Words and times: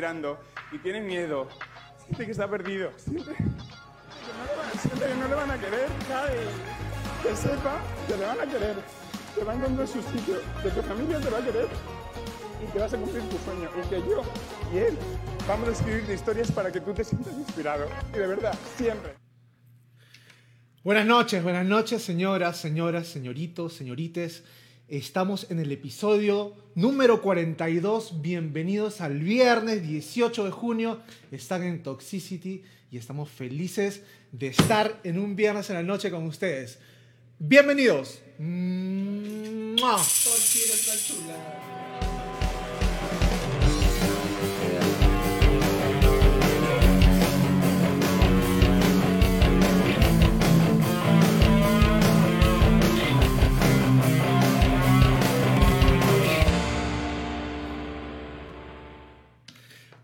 mirando 0.00 0.38
y 0.72 0.78
tiene 0.78 1.02
miedo, 1.02 1.46
siente 2.02 2.24
que 2.24 2.32
está 2.32 2.48
perdido, 2.48 2.90
siente, 2.96 3.32
que 3.36 5.14
no 5.18 5.28
le 5.28 5.34
van 5.34 5.50
a 5.50 5.60
querer, 5.60 5.88
¿sabes? 6.08 6.40
Que 7.22 7.36
sepa 7.36 7.82
que 8.08 8.16
le 8.16 8.24
van 8.24 8.40
a 8.40 8.46
querer, 8.46 8.76
que 9.34 9.44
va 9.44 9.52
a 9.52 9.56
encontrar 9.56 9.86
su 9.86 10.00
sitio, 10.00 10.36
que 10.62 10.70
tu 10.70 10.80
familia 10.80 11.20
te 11.20 11.28
va 11.28 11.36
a 11.36 11.44
querer 11.44 11.68
y 12.62 12.72
que 12.72 12.78
vas 12.78 12.94
a 12.94 12.96
cumplir 12.96 13.22
tu 13.24 13.36
sueño. 13.44 13.68
Y 13.76 13.88
que 13.90 13.96
yo 14.08 14.22
y 14.72 14.78
él 14.78 14.96
vamos 15.46 15.68
a 15.68 15.72
escribirte 15.72 16.14
historias 16.14 16.50
para 16.50 16.72
que 16.72 16.80
tú 16.80 16.94
te 16.94 17.04
sientas 17.04 17.34
inspirado. 17.34 17.86
Y 18.14 18.18
de 18.18 18.26
verdad, 18.26 18.58
siempre. 18.78 19.16
Buenas 20.82 21.04
noches, 21.04 21.42
buenas 21.42 21.66
noches, 21.66 22.02
señoras, 22.02 22.56
señoras, 22.56 23.06
señoritos, 23.06 23.74
señorites. 23.74 24.44
Estamos 24.90 25.46
en 25.50 25.60
el 25.60 25.70
episodio 25.70 26.52
número 26.74 27.22
42. 27.22 28.20
Bienvenidos 28.22 29.00
al 29.00 29.20
viernes 29.20 29.86
18 29.86 30.46
de 30.46 30.50
junio. 30.50 31.00
Están 31.30 31.62
en 31.62 31.84
Toxicity 31.84 32.64
y 32.90 32.98
estamos 32.98 33.30
felices 33.30 34.02
de 34.32 34.48
estar 34.48 34.98
en 35.04 35.20
un 35.20 35.36
viernes 35.36 35.70
en 35.70 35.76
la 35.76 35.84
noche 35.84 36.10
con 36.10 36.26
ustedes. 36.26 36.80
Bienvenidos. 37.38 38.20
¡Mua! 38.40 39.96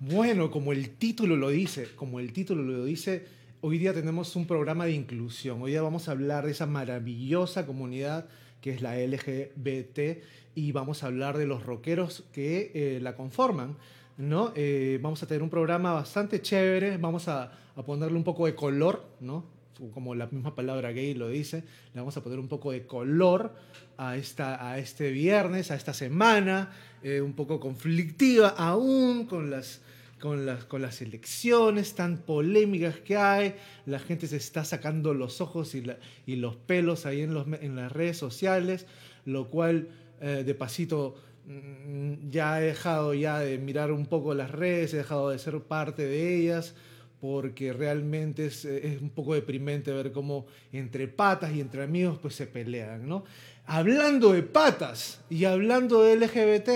Bueno, 0.08 0.52
como 0.52 0.72
el 0.72 0.90
título 0.90 1.34
lo 1.34 1.48
dice, 1.48 1.88
como 1.96 2.20
el 2.20 2.32
título 2.32 2.62
lo 2.62 2.84
dice, 2.84 3.26
hoy 3.60 3.76
día 3.78 3.92
tenemos 3.92 4.36
un 4.36 4.46
programa 4.46 4.84
de 4.84 4.92
inclusión. 4.92 5.60
Hoy 5.60 5.72
día 5.72 5.82
vamos 5.82 6.06
a 6.06 6.12
hablar 6.12 6.46
de 6.46 6.52
esa 6.52 6.64
maravillosa 6.64 7.66
comunidad 7.66 8.28
que 8.60 8.70
es 8.70 8.82
la 8.82 8.96
LGBT 8.96 10.22
y 10.54 10.70
vamos 10.70 11.02
a 11.02 11.08
hablar 11.08 11.36
de 11.36 11.48
los 11.48 11.66
rockeros 11.66 12.22
que 12.32 12.70
eh, 12.72 13.00
la 13.02 13.16
conforman. 13.16 13.76
¿no? 14.16 14.52
Eh, 14.54 15.00
vamos 15.02 15.24
a 15.24 15.26
tener 15.26 15.42
un 15.42 15.50
programa 15.50 15.92
bastante 15.92 16.40
chévere, 16.40 16.98
vamos 16.98 17.26
a, 17.26 17.50
a 17.74 17.82
ponerle 17.82 18.16
un 18.16 18.22
poco 18.22 18.46
de 18.46 18.54
color, 18.54 19.04
¿no? 19.18 19.56
como 19.92 20.14
la 20.14 20.28
misma 20.28 20.54
palabra 20.54 20.92
gay 20.92 21.14
lo 21.14 21.28
dice, 21.28 21.64
le 21.92 22.00
vamos 22.00 22.16
a 22.16 22.22
poner 22.22 22.38
un 22.38 22.48
poco 22.48 22.70
de 22.70 22.86
color 22.86 23.54
a, 23.98 24.16
esta, 24.16 24.70
a 24.70 24.78
este 24.78 25.10
viernes, 25.10 25.72
a 25.72 25.74
esta 25.74 25.92
semana, 25.92 26.70
eh, 27.02 27.20
un 27.20 27.32
poco 27.32 27.58
conflictiva 27.58 28.50
aún 28.50 29.26
con 29.26 29.50
las, 29.50 29.82
con, 30.20 30.46
las, 30.46 30.64
con 30.64 30.82
las 30.82 31.02
elecciones 31.02 31.94
tan 31.94 32.18
polémicas 32.18 32.96
que 33.00 33.16
hay, 33.16 33.54
la 33.84 33.98
gente 33.98 34.26
se 34.26 34.36
está 34.36 34.64
sacando 34.64 35.14
los 35.14 35.40
ojos 35.40 35.74
y, 35.74 35.82
la- 35.82 35.98
y 36.26 36.36
los 36.36 36.56
pelos 36.56 37.04
ahí 37.06 37.20
en, 37.22 37.76
las 37.76 37.92
redes 37.92 38.16
sociales, 38.16 38.86
lo 39.24 39.48
cual 39.50 39.88
eh, 40.20 40.42
de 40.46 40.54
pasito 40.54 41.16
mm, 41.46 42.30
ya 42.30 42.60
he 42.60 42.66
dejado 42.66 43.14
ya 43.14 43.38
de 43.40 43.58
mirar 43.58 43.92
un 43.92 44.06
poco 44.06 44.34
las 44.34 44.50
redes, 44.50 44.94
he 44.94 44.98
dejado 44.98 45.30
de 45.30 45.38
ser 45.38 45.60
parte 45.60 46.06
de 46.06 46.36
ellas 46.36 46.74
porque 47.20 47.72
realmente 47.72 48.46
es, 48.46 48.64
es 48.66 49.00
un 49.00 49.08
poco 49.10 49.34
deprimente 49.34 49.90
ver 49.90 50.12
cómo 50.12 50.46
entre 50.72 51.08
patas 51.08 51.52
y 51.54 51.60
entre 51.60 51.82
amigos 51.82 52.18
pues 52.20 52.34
se 52.34 52.46
pelean, 52.46 53.08
¿no? 53.08 53.24
Hablando 53.66 54.32
de 54.32 54.42
patas 54.42 55.20
y 55.28 55.44
hablando 55.44 56.04
de 56.04 56.16
LGBT, 56.16 56.70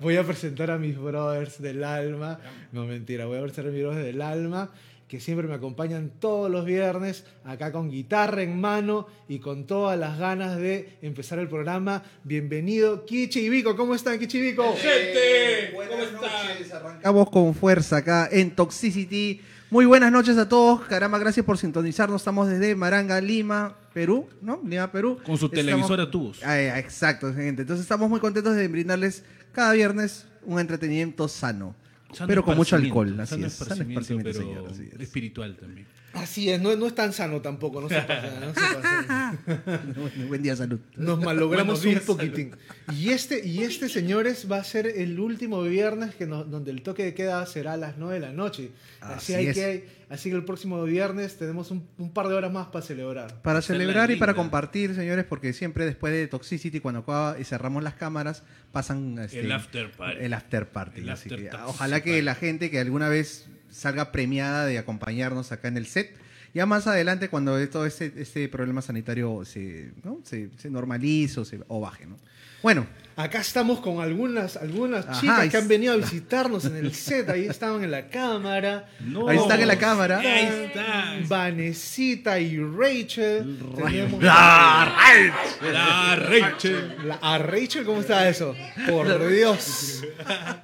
voy 0.00 0.16
a 0.16 0.24
presentar 0.24 0.72
a 0.72 0.78
mis 0.78 0.98
brothers 0.98 1.62
del 1.62 1.84
alma, 1.84 2.40
no 2.72 2.84
mentira, 2.86 3.26
voy 3.26 3.38
a 3.38 3.42
presentar 3.42 3.68
a 3.68 3.74
mis 3.74 3.82
brothers 3.82 4.04
del 4.04 4.22
alma 4.22 4.72
que 5.12 5.20
siempre 5.20 5.46
me 5.46 5.54
acompañan 5.54 6.10
todos 6.18 6.50
los 6.50 6.64
viernes 6.64 7.26
acá 7.44 7.70
con 7.70 7.90
guitarra 7.90 8.42
en 8.42 8.58
mano 8.58 9.06
y 9.28 9.40
con 9.40 9.66
todas 9.66 9.98
las 9.98 10.18
ganas 10.18 10.56
de 10.56 10.96
empezar 11.02 11.38
el 11.38 11.48
programa. 11.48 12.02
Bienvenido 12.24 13.04
Kichi 13.04 13.40
y 13.40 13.50
Vico, 13.50 13.76
¿cómo 13.76 13.94
están 13.94 14.18
Kichi 14.18 14.38
y 14.38 14.40
Vico? 14.40 14.74
¡Gente! 14.74 15.74
¿Cómo 15.74 16.02
están? 16.02 16.76
Arrancamos 16.80 17.30
con 17.30 17.54
fuerza 17.54 17.98
acá 17.98 18.28
en 18.32 18.52
Toxicity. 18.56 19.42
Muy 19.72 19.86
buenas 19.86 20.12
noches 20.12 20.36
a 20.36 20.46
todos. 20.50 20.82
Caramba, 20.82 21.18
gracias 21.18 21.46
por 21.46 21.56
sintonizarnos. 21.56 22.20
Estamos 22.20 22.46
desde 22.46 22.74
Maranga, 22.74 23.18
Lima, 23.22 23.74
Perú, 23.94 24.28
¿no? 24.42 24.60
Lima, 24.66 24.92
Perú. 24.92 25.16
Con 25.24 25.38
su 25.38 25.46
Estamos- 25.46 25.50
televisor 25.64 25.98
a 25.98 26.10
tubos. 26.10 26.40
Ah, 26.44 26.78
exacto, 26.78 27.32
gente. 27.32 27.62
Entonces 27.62 27.80
estamos 27.80 28.10
muy 28.10 28.20
contentos 28.20 28.54
de 28.54 28.68
brindarles 28.68 29.24
cada 29.50 29.72
viernes 29.72 30.26
un 30.44 30.60
entretenimiento 30.60 31.26
sano. 31.26 31.74
Sano 32.12 32.28
pero 32.28 32.44
con 32.44 32.58
mucho 32.58 32.76
alcohol, 32.76 33.18
así 33.18 33.30
sano 33.36 33.46
es. 33.46 33.54
Sano 33.54 33.84
pero 33.88 34.04
señor, 34.34 34.68
así 34.70 34.90
es. 34.92 35.00
espiritual 35.00 35.56
también. 35.56 35.86
Así 36.14 36.50
es, 36.50 36.60
no, 36.60 36.74
no 36.76 36.86
es 36.86 36.94
tan 36.94 37.12
sano 37.12 37.40
tampoco, 37.40 37.80
no 37.80 37.88
se 37.88 38.00
pasen, 38.02 38.40
no 38.40 38.54
se 38.54 38.60
pasen. 38.60 39.94
Buen- 39.96 40.28
Buen 40.28 40.42
día, 40.42 40.54
salud. 40.56 40.78
Nos 40.96 41.18
malogramos 41.20 41.84
un 41.84 41.94
poquitín. 42.00 42.54
Y 42.94 43.10
este, 43.10 43.46
y 43.46 43.62
este, 43.62 43.88
señores, 43.88 44.46
va 44.50 44.58
a 44.58 44.64
ser 44.64 44.86
el 44.86 45.18
último 45.18 45.62
viernes 45.62 46.14
que 46.14 46.26
nos- 46.26 46.50
donde 46.50 46.70
el 46.70 46.82
toque 46.82 47.04
de 47.04 47.14
queda 47.14 47.44
será 47.46 47.74
a 47.74 47.76
las 47.76 47.96
9 47.96 48.14
de 48.14 48.20
la 48.20 48.32
noche. 48.32 48.70
Así, 49.00 49.14
Así 49.14 49.34
hay 49.34 49.46
es. 49.48 49.54
que, 49.56 49.88
así 50.10 50.28
que 50.30 50.36
el 50.36 50.44
próximo 50.44 50.82
viernes 50.84 51.36
tenemos 51.38 51.70
un, 51.70 51.88
un 51.98 52.12
par 52.12 52.28
de 52.28 52.34
horas 52.34 52.52
más 52.52 52.66
para 52.68 52.84
celebrar. 52.84 53.40
Para 53.42 53.62
celebrar 53.62 54.10
y 54.10 54.16
para 54.16 54.34
compartir, 54.34 54.94
señores, 54.94 55.24
porque 55.24 55.52
siempre 55.52 55.84
después 55.86 56.12
de 56.12 56.28
Toxicity, 56.28 56.80
cuando 56.80 57.00
acaba 57.00 57.36
y 57.40 57.44
cerramos 57.44 57.82
las 57.82 57.94
cámaras, 57.94 58.42
pasan 58.70 59.18
este, 59.18 59.40
El 59.40 59.52
after 59.52 59.90
party. 59.90 60.24
El 60.24 60.34
after 60.34 60.68
party. 60.68 61.00
El 61.00 61.08
así 61.10 61.28
after 61.32 61.50
que, 61.50 61.56
ojalá 61.56 62.00
que 62.02 62.20
la 62.22 62.34
gente 62.34 62.70
que 62.70 62.78
alguna 62.80 63.08
vez 63.08 63.46
salga 63.72 64.12
premiada 64.12 64.66
de 64.66 64.78
acompañarnos 64.78 65.50
acá 65.50 65.68
en 65.68 65.76
el 65.76 65.86
set, 65.86 66.14
ya 66.54 66.66
más 66.66 66.86
adelante 66.86 67.28
cuando 67.28 67.56
todo 67.68 67.86
este, 67.86 68.12
este 68.16 68.48
problema 68.48 68.82
sanitario 68.82 69.44
se, 69.44 69.90
¿no? 70.04 70.20
se, 70.24 70.50
se 70.58 70.70
normalice 70.70 71.40
o, 71.40 71.44
se, 71.44 71.60
o 71.68 71.80
baje. 71.80 72.06
¿no? 72.06 72.16
Bueno, 72.62 72.86
Acá 73.14 73.40
estamos 73.42 73.80
con 73.80 74.00
algunas, 74.00 74.56
algunas 74.56 75.06
Ajá, 75.06 75.20
chicas 75.20 75.48
que 75.50 75.56
han 75.58 75.68
venido 75.68 75.92
a 75.92 75.96
visitarnos 75.98 76.64
en 76.64 76.76
el 76.76 76.94
set. 76.94 77.28
Ahí 77.28 77.44
estaban 77.44 77.84
en 77.84 77.90
la 77.90 78.08
cámara. 78.08 78.88
No. 79.00 79.28
Ahí 79.28 79.36
están 79.36 79.60
en 79.60 79.68
la 79.68 79.76
cámara. 79.78 80.18
Ahí 80.20 80.64
están. 80.68 81.28
Vanesita 81.28 82.40
y 82.40 82.56
Rachel. 82.58 83.58
Tenemos- 83.76 84.22
La 84.22 86.16
Rachel. 86.16 86.96
La- 87.06 87.18
a 87.20 87.36
Rachel, 87.38 87.84
¿cómo 87.84 88.00
está 88.00 88.26
eso? 88.30 88.54
Por 88.88 89.28
Dios. 89.30 90.02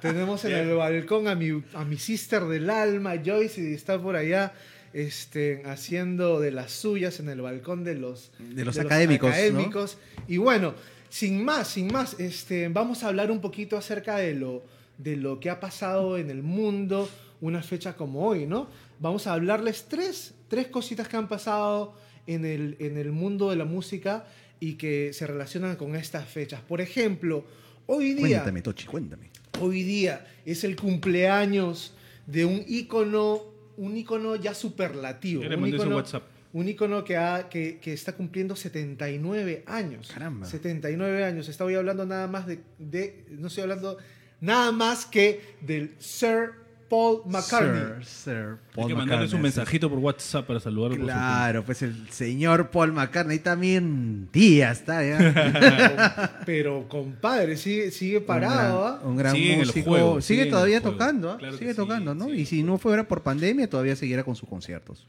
Tenemos 0.01 0.43
en 0.45 0.53
el 0.53 0.73
balcón 0.75 1.27
a 1.27 1.35
mi, 1.35 1.63
a 1.75 1.85
mi 1.85 1.97
sister 1.97 2.45
del 2.45 2.67
alma, 2.71 3.13
Joyce, 3.23 3.61
y 3.61 3.73
está 3.75 4.01
por 4.01 4.15
allá 4.15 4.53
este, 4.93 5.63
haciendo 5.65 6.39
de 6.39 6.51
las 6.51 6.71
suyas 6.71 7.19
en 7.19 7.29
el 7.29 7.41
balcón 7.41 7.83
de 7.83 7.95
los, 7.95 8.31
De 8.39 8.65
los 8.65 8.77
académicos. 8.77 9.97
Y 10.27 10.37
bueno, 10.37 10.73
sin 11.09 11.43
más, 11.43 11.67
sin 11.67 11.91
más, 11.91 12.19
este, 12.19 12.67
vamos 12.69 13.03
a 13.03 13.07
hablar 13.07 13.31
un 13.31 13.41
poquito 13.41 13.77
acerca 13.77 14.17
de 14.17 14.35
lo, 14.35 14.63
de 14.97 15.15
lo 15.15 15.39
que 15.39 15.49
ha 15.49 15.59
pasado 15.59 16.17
en 16.17 16.29
el 16.29 16.43
mundo 16.43 17.09
una 17.41 17.63
fecha 17.63 17.95
como 17.95 18.27
hoy, 18.27 18.45
¿no? 18.45 18.69
Vamos 18.99 19.27
a 19.27 19.33
hablarles 19.33 19.85
tres, 19.87 20.33
tres 20.47 20.67
cositas 20.67 21.07
que 21.07 21.17
han 21.17 21.27
pasado 21.27 21.95
en 22.27 22.45
el, 22.45 22.75
en 22.79 22.97
el 22.97 23.11
mundo 23.11 23.49
de 23.49 23.55
la 23.55 23.65
música 23.65 24.25
y 24.59 24.73
que 24.73 25.13
se 25.13 25.25
relacionan 25.25 25.75
con 25.77 25.95
estas 25.95 26.27
fechas. 26.27 26.61
Por 26.61 26.81
ejemplo, 26.81 27.45
hoy 27.87 28.13
día, 28.13 28.39
cuéntame, 28.39 28.61
Tochi, 28.61 28.85
cuéntame. 28.85 29.29
hoy 29.61 29.83
día 29.83 30.27
es 30.45 30.63
el 30.63 30.75
cumpleaños 30.75 31.93
de 32.27 32.45
un 32.45 32.63
ícono, 32.67 33.41
un 33.79 33.97
ícono 33.97 34.35
ya 34.35 34.53
superlativo. 34.53 35.41
Un 35.41 35.49
mandé 35.61 35.77
su 35.77 35.83
ícono- 35.83 35.95
WhatsApp. 35.95 36.23
un 36.53 36.67
ícono 36.67 37.03
que, 37.03 37.15
ha- 37.17 37.47
que, 37.49 37.79
que 37.79 37.93
está 37.93 38.13
cumpliendo 38.13 38.55
79 38.55 39.63
años. 39.67 40.09
Caramba. 40.13 40.45
79 40.47 41.23
años. 41.23 41.47
Estoy 41.49 41.75
hablando 41.75 42.05
nada 42.05 42.27
más 42.27 42.45
de, 42.47 42.59
de- 42.77 43.25
No 43.29 43.47
estoy 43.47 43.63
hablando 43.63 43.97
nada 44.41 44.71
más 44.71 45.05
que 45.05 45.41
del 45.61 45.93
Sir 45.99 46.51
Paul 46.89 47.21
McCartney. 47.25 48.03
Sir, 48.03 48.05
Sir 48.05 48.35
Hay 48.35 48.75
Paul 48.75 48.87
que 48.87 48.95
mandarles 48.95 49.33
un 49.33 49.41
mensajito 49.41 49.89
por 49.89 49.99
WhatsApp 49.99 50.47
para 50.47 50.59
saludarlo. 50.59 51.05
Claro, 51.05 51.63
pues 51.63 51.81
el 51.83 52.09
señor 52.09 52.71
Paul 52.71 52.91
McCartney 52.93 53.39
también 53.39 54.29
día 54.33 54.71
está 54.71 55.03
ya. 55.05 56.41
Pero 56.45 56.87
compadre, 56.89 57.57
sigue, 57.57 57.91
sigue 57.91 58.21
parado, 58.21 58.85
¿ah? 58.85 59.01
un 59.03 59.15
gran 59.15 59.35
Sigue 59.35 59.53
en 59.53 59.59
el 59.61 59.67
músico. 59.67 59.89
juego, 59.89 60.21
sigue 60.21 60.21
sigue 60.21 60.41
en 60.43 60.49
todavía 60.49 60.77
el 60.77 60.81
juego. 60.81 60.97
tocando, 60.97 61.31
¿ah? 61.31 61.37
Claro 61.37 61.57
sigue 61.57 61.71
sí, 61.71 61.75
tocando, 61.75 62.15
¿no? 62.15 62.25
sí. 62.25 62.31
Y 62.31 62.45
si 62.45 62.63
no 62.63 62.77
fuera 62.79 63.07
por 63.07 63.21
pandemia, 63.21 63.69
todavía 63.69 63.95
seguirá 63.95 64.23
con 64.23 64.35
sus 64.35 64.49
conciertos. 64.49 65.05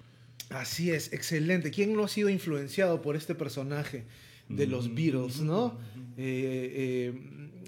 Así 0.50 0.90
es, 0.90 1.12
excelente. 1.12 1.70
¿Quién 1.70 1.94
no 1.94 2.04
ha 2.04 2.08
sido 2.08 2.28
influenciado 2.28 3.00
por 3.00 3.16
este 3.16 3.34
personaje 3.34 4.04
de 4.48 4.66
los 4.66 4.94
Beatles, 4.94 5.40
no? 5.40 5.78
Eh, 6.16 7.12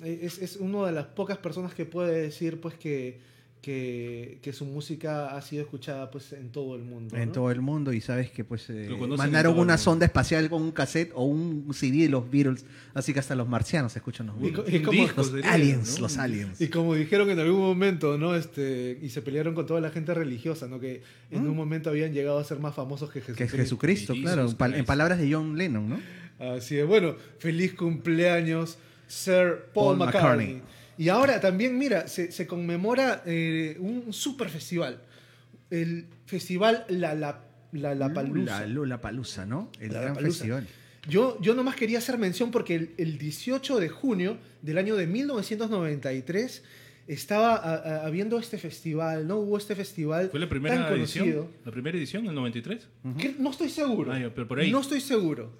eh, 0.04 0.18
es, 0.22 0.38
es 0.38 0.56
una 0.56 0.86
de 0.86 0.92
las 0.92 1.06
pocas 1.06 1.38
personas 1.38 1.74
que 1.74 1.86
puede 1.86 2.20
decir, 2.20 2.60
pues, 2.60 2.74
que, 2.74 3.20
que, 3.62 4.38
que 4.42 4.52
su 4.52 4.64
música 4.64 5.36
ha 5.36 5.40
sido 5.40 5.62
escuchada, 5.62 6.10
pues, 6.10 6.32
en 6.32 6.50
todo 6.50 6.74
el 6.74 6.82
mundo. 6.82 7.16
En 7.16 7.26
¿no? 7.28 7.32
todo 7.32 7.50
el 7.52 7.60
mundo 7.60 7.92
y 7.92 8.00
sabes 8.00 8.28
que 8.30 8.42
pues 8.42 8.68
eh, 8.70 8.90
mandaron 9.16 9.56
una 9.56 9.78
sonda 9.78 10.04
espacial 10.04 10.50
con 10.50 10.62
un 10.62 10.72
cassette 10.72 11.12
o 11.14 11.24
un 11.24 11.72
CD 11.72 11.98
de 12.02 12.08
los 12.08 12.28
Beatles, 12.28 12.64
así 12.92 13.12
que 13.14 13.20
hasta 13.20 13.36
los 13.36 13.48
marcianos 13.48 13.94
escuchan 13.94 14.26
los 14.26 14.40
Beatles. 14.40 14.74
y 14.74 14.80
como- 14.82 15.00
disco 15.00 15.14
Los 15.22 15.28
sería, 15.30 15.52
aliens, 15.52 15.94
¿no? 15.94 16.00
los 16.00 16.18
aliens. 16.18 16.60
Y 16.60 16.68
como 16.68 16.94
dijeron 16.96 17.30
en 17.30 17.38
algún 17.38 17.60
momento, 17.60 18.18
¿no? 18.18 18.34
Este, 18.34 18.98
y 19.00 19.08
se 19.10 19.22
pelearon 19.22 19.54
con 19.54 19.64
toda 19.64 19.80
la 19.80 19.90
gente 19.90 20.12
religiosa, 20.12 20.66
¿no? 20.66 20.80
Que 20.80 21.02
en 21.30 21.46
un 21.46 21.56
momento 21.56 21.88
habían 21.88 22.12
llegado 22.12 22.38
a 22.38 22.44
ser 22.44 22.58
más 22.58 22.74
famosos 22.74 23.10
que 23.10 23.20
Mm. 23.20 23.22
Que 23.22 23.34
Jesucristo. 23.46 23.62
Jesucristo, 23.62 24.14
claro, 24.14 24.42
en, 24.50 24.56
pal- 24.56 24.70
en 24.70 24.72
Christ. 24.78 24.86
palabras 24.88 25.18
de 25.20 25.32
John 25.32 25.56
Lennon, 25.56 25.88
¿no? 25.88 26.00
Así 26.40 26.76
es. 26.76 26.84
Bueno, 26.86 27.14
feliz 27.38 27.74
cumpleaños, 27.74 28.76
Sir 29.06 29.66
Paul, 29.72 29.96
Paul 29.96 29.98
McCartney. 29.98 30.46
McCartney. 30.54 30.81
Y 30.98 31.08
ahora 31.08 31.40
también, 31.40 31.78
mira, 31.78 32.06
se, 32.08 32.30
se 32.32 32.46
conmemora 32.46 33.22
eh, 33.26 33.76
un 33.80 34.12
super 34.12 34.48
festival. 34.48 35.00
El 35.70 36.06
festival 36.26 36.84
La 36.88 37.14
La, 37.14 37.40
la, 37.72 37.94
La 37.94 38.12
Palusa. 38.12 38.66
La 38.66 39.00
Palusa, 39.00 39.46
¿no? 39.46 39.70
El 39.80 39.92
La 39.92 40.00
gran 40.02 40.14
Palusa. 40.14 40.38
festival. 40.38 40.66
Yo, 41.08 41.36
yo 41.40 41.54
nomás 41.54 41.74
quería 41.74 41.98
hacer 41.98 42.16
mención 42.18 42.50
porque 42.52 42.74
el, 42.76 42.94
el 42.98 43.18
18 43.18 43.80
de 43.80 43.88
junio 43.88 44.36
del 44.60 44.78
año 44.78 44.94
de 44.96 45.06
1993 45.06 46.62
estaba 47.08 47.56
a- 47.56 47.74
a- 47.74 48.06
habiendo 48.06 48.38
este 48.38 48.58
festival, 48.58 49.26
¿no? 49.26 49.38
Hubo 49.38 49.58
este 49.58 49.74
festival 49.74 50.28
¿Fue 50.30 50.38
la 50.38 50.44
tan 50.46 50.50
primera 50.50 50.88
conocido. 50.88 51.24
edición? 51.24 51.48
¿La 51.64 51.72
primera 51.72 51.98
edición, 51.98 52.26
el 52.26 52.34
93? 52.34 52.88
Que 53.18 53.34
no 53.38 53.50
estoy 53.50 53.68
seguro. 53.70 54.12
Ah, 54.12 54.18
ya, 54.20 54.32
pero 54.34 54.46
por 54.46 54.60
ahí. 54.60 54.70
No 54.70 54.80
estoy 54.80 55.00
seguro. 55.00 55.50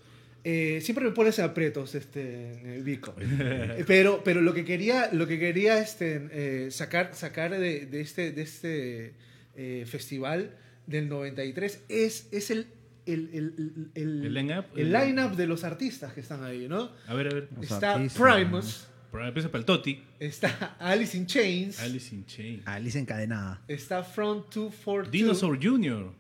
Eh, 0.45 0.81
siempre 0.83 1.05
me 1.05 1.13
pones 1.13 1.39
aprietos, 1.39 1.95
este, 1.95 2.81
Vico. 2.83 3.15
Eh, 3.21 3.85
pero, 3.87 4.23
pero 4.25 4.41
lo 4.41 4.53
que 4.55 4.65
quería, 4.65 5.09
lo 5.13 5.27
que 5.27 5.39
quería 5.39 5.79
este, 5.79 6.29
eh, 6.33 6.71
sacar, 6.71 7.15
sacar 7.15 7.53
de, 7.53 7.87
de 7.87 8.01
este, 8.01 8.33
de 8.33 8.43
este 8.43 9.15
eh, 9.57 9.85
festival 9.87 10.57
del 10.87 11.09
93 11.09 11.85
es, 11.89 12.29
es 12.33 12.51
el, 12.51 12.67
el, 13.07 13.31
el, 13.33 13.91
el, 13.95 14.25
El 14.27 14.35
line-up. 14.35 14.65
el 14.77 14.93
line-up 14.93 15.37
de 15.37 15.47
los 15.47 15.63
artistas 15.65 16.13
que 16.13 16.21
están 16.21 16.43
ahí, 16.43 16.67
¿no? 16.69 16.91
A 17.07 17.15
ver, 17.15 17.29
a 17.29 17.35
ver. 17.35 17.49
Los 17.55 17.65
Está 17.65 17.95
artistas, 17.95 18.21
Primus, 18.21 18.89
empieza 19.27 19.49
para 19.51 19.61
el 19.61 19.65
Toti. 19.65 20.03
está 20.19 20.77
Alice 20.81 21.17
in 21.17 21.27
Chains, 21.27 21.79
Alice 21.81 22.15
in 22.15 22.27
Chains. 22.27 22.63
Alice 22.67 22.99
encadenada. 22.99 23.63
está 23.69 24.03
Front 24.03 24.53
242, 24.55 25.11
Dinosaur 25.13 25.59
Jr. 25.63 26.13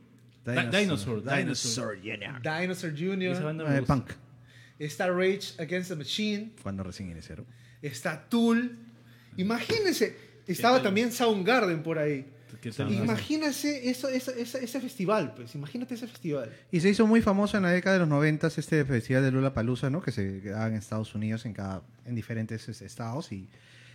Di- 0.44 0.76
Dinosaur. 0.78 1.22
Dinosaur. 1.22 1.96
Jr. 1.96 2.40
Dinosaur 2.42 2.92
Jr., 2.92 3.76
Eh, 3.76 3.82
punk, 3.86 4.10
está 4.78 5.08
Rage 5.08 5.54
Against 5.58 5.90
the 5.90 5.96
Machine, 5.96 6.52
cuando 6.62 6.82
recién 6.82 7.10
iniciaron. 7.10 7.46
está 7.80 8.28
Tool. 8.28 8.76
Imagínense, 9.36 10.16
estaba 10.46 10.82
también 10.82 11.12
Soundgarden 11.12 11.82
por 11.82 11.98
ahí. 11.98 12.26
Imagínense 12.90 13.88
eso, 13.90 14.08
eso- 14.08 14.30
ese, 14.32 14.62
ese 14.64 14.80
festival, 14.80 15.32
pues. 15.34 15.54
Imagínate 15.54 15.94
ese 15.94 16.06
festival. 16.06 16.50
Y 16.70 16.80
se 16.80 16.90
hizo 16.90 17.06
muy 17.06 17.22
famoso 17.22 17.56
en 17.56 17.62
la 17.64 17.70
década 17.70 17.94
de 17.94 18.00
los 18.00 18.08
90 18.08 18.48
este 18.48 18.84
festival 18.84 19.22
de 19.24 19.32
Lula 19.32 19.52
Palusa, 19.54 19.90
¿no? 19.90 20.02
Que 20.02 20.12
se 20.12 20.40
daba 20.42 20.66
en 20.68 20.74
Estados 20.74 21.14
Unidos, 21.14 21.44
en 21.46 21.54
cada, 21.54 21.82
en 22.04 22.14
diferentes 22.14 22.68
este, 22.68 22.84
estados 22.84 23.32
y, 23.32 23.48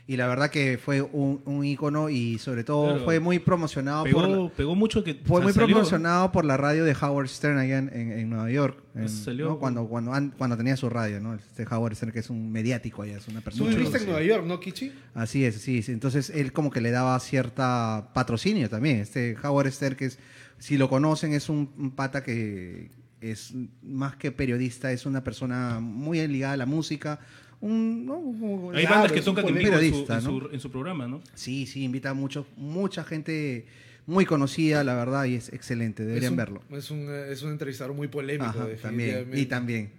y 0.09 0.15
la 0.15 0.25
verdad 0.27 0.49
que 0.49 0.77
fue 0.77 1.01
un, 1.01 1.41
un 1.43 1.65
ícono 1.65 2.09
y 2.09 2.37
sobre 2.37 2.63
todo 2.63 2.85
Claro. 2.91 3.03
fue 3.03 3.19
muy 3.19 3.39
promocionado 3.39 4.05
por 4.05 4.21
la- 4.23 4.27
Pegó, 4.29 4.49
pegó 4.49 4.75
mucho 4.75 5.03
que. 5.03 5.15
fue 5.15 5.37
o 5.37 5.39
sea, 5.39 5.43
muy 5.43 5.53
salió- 5.53 5.75
promocionado 5.75 6.31
por 6.31 6.45
la 6.45 6.55
radio 6.55 6.85
de 6.85 6.95
Howard 6.99 7.27
Stern 7.27 7.57
allá 7.57 7.77
en, 7.79 7.89
en- 7.93 8.11
en 8.13 8.29
Nueva 8.29 8.49
York, 8.49 8.81
en- 8.95 9.03
Eso 9.03 9.25
salió- 9.25 9.47
¿no? 9.49 9.59
cuando 9.59 9.85
cuando 9.87 10.13
an- 10.13 10.33
cuando 10.37 10.55
tenía 10.55 10.77
su 10.77 10.89
radio, 10.89 11.19
¿no? 11.19 11.33
Este 11.33 11.65
Howard 11.69 11.95
Stern 11.95 12.13
que 12.13 12.19
es 12.19 12.29
un 12.29 12.49
mediático 12.51 13.01
allá, 13.01 13.17
es 13.17 13.27
una 13.27 13.39
Tú 13.39 13.43
persona. 13.45 13.69
viviste 13.69 13.97
en 13.97 14.05
Nueva 14.05 14.23
York, 14.23 14.45
¿no, 14.45 14.59
Kichi? 14.61 14.93
Así 15.13 15.43
es, 15.43 15.55
sí, 15.61 15.81
sí. 15.83 15.91
Entonces 15.91 16.29
él 16.29 16.53
como 16.53 16.71
que 16.71 16.79
le 16.79 16.91
daba 16.91 17.19
cierta 17.19 18.09
patrocinio 18.13 18.69
también. 18.69 18.97
Este 18.97 19.35
Howard 19.43 19.71
Stern, 19.71 19.95
que 19.97 20.05
es, 20.05 20.19
si 20.57 20.77
lo 20.77 20.87
conocen, 20.89 21.33
es 21.33 21.49
un, 21.49 21.69
un 21.77 21.91
pata 21.91 22.23
que 22.23 22.91
es 23.19 23.53
más 23.83 24.15
que 24.15 24.31
periodista, 24.31 24.91
es 24.91 25.05
una 25.05 25.23
persona 25.23 25.79
muy 25.81 26.25
ligada 26.27 26.53
a 26.53 26.57
la 26.57 26.65
música. 26.65 27.19
Un, 27.59 28.05
¿no? 28.05 28.17
Un- 28.17 28.75
Hay 28.75 28.85
bandas 28.85 29.11
que 29.11 29.21
tocan 29.21 29.47
en 29.47 29.57
en 29.57 29.63
su, 29.93 29.99
en, 30.01 30.07
¿no? 30.07 30.21
su, 30.21 30.49
en 30.51 30.59
su 30.59 30.71
programa, 30.71 31.07
¿no? 31.07 31.21
Sí, 31.33 31.65
sí, 31.65 31.83
invita 31.83 32.11
a 32.11 32.13
mucho, 32.13 32.45
mucha 32.55 33.03
gente 33.03 33.65
muy 34.05 34.25
conocida, 34.25 34.83
la 34.83 34.95
verdad, 34.95 35.25
y 35.25 35.35
es 35.35 35.51
excelente. 35.51 36.03
Deberían 36.05 36.25
es 36.25 36.31
un, 36.31 36.37
verlo. 36.37 36.61
Es 36.71 36.91
un, 36.91 37.07
eh, 37.09 37.31
es 37.31 37.41
un 37.43 37.51
entrevistador 37.51 37.93
muy 37.95 38.07
polémico, 38.07 38.45
Ajá, 38.49 38.67
también. 38.81 39.09
definitivamente. 39.27 39.39
Y 39.39 39.45
también. 39.47 39.91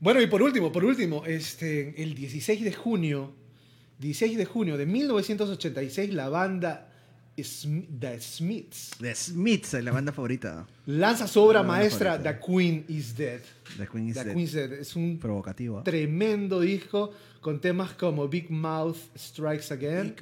Bueno, 0.00 0.20
y 0.20 0.26
por 0.26 0.42
último, 0.42 0.70
por 0.70 0.84
último, 0.84 1.24
este, 1.26 2.02
el 2.02 2.14
16 2.14 2.62
de 2.62 2.72
junio, 2.72 3.32
16 3.98 4.36
de 4.36 4.44
junio 4.44 4.76
de 4.76 4.84
1986, 4.86 6.12
la 6.12 6.28
banda 6.28 6.91
The 7.34 8.20
Smiths 8.20 8.90
The 9.00 9.14
Smiths, 9.14 9.72
la 9.82 9.90
banda 9.90 10.12
favorita. 10.12 10.66
lanza 10.86 11.26
su 11.26 11.40
obra 11.40 11.60
La 11.60 11.66
maestra 11.66 12.12
favorita. 12.12 12.38
The 12.38 12.46
Queen 12.46 12.84
is 12.88 13.16
Dead. 13.16 13.40
The 13.78 13.86
Queen 13.86 14.08
is 14.08 14.14
The 14.14 14.24
Dead. 14.24 14.32
Queen 14.34 14.44
is 14.44 14.52
Dead 14.52 14.72
es 14.72 14.94
un 14.96 15.18
Provocativo. 15.18 15.78
¿ah? 15.78 15.84
tremendo 15.84 16.60
disco 16.60 17.12
con 17.40 17.60
temas 17.60 17.92
como 17.94 18.28
Big 18.28 18.50
Mouth 18.50 18.98
Strikes 19.16 19.72
Again 19.72 20.14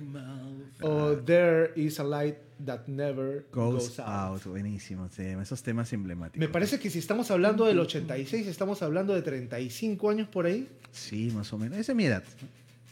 o 0.83 1.17
There 1.17 1.73
is 1.76 1.99
a 2.00 2.05
Light 2.05 2.37
That 2.64 2.87
Never 2.87 3.45
Goes, 3.52 3.88
Goes, 3.88 3.99
out. 4.00 4.09
out. 4.43 4.45
Buenísimo. 4.45 5.09
sí, 5.11 5.23
esos 5.23 5.62
temas 5.62 5.93
emblemáticos. 5.93 6.38
Me 6.38 6.49
parece 6.49 6.79
que 6.79 6.90
si 6.90 6.99
estamos 7.00 7.31
hablando 7.31 7.67
del 7.67 7.79
86, 7.81 8.47
estamos 8.47 8.83
hablando 8.83 9.14
de 9.14 9.23
35 9.23 10.11
años 10.11 10.29
por 10.29 10.47
ahí. 10.47 10.69
Sí, 10.93 11.31
más 11.35 11.52
o 11.52 11.59
menos. 11.59 11.79
Esa 11.79 11.93
es 11.93 11.97
mi 11.97 12.05
edad. 12.05 12.23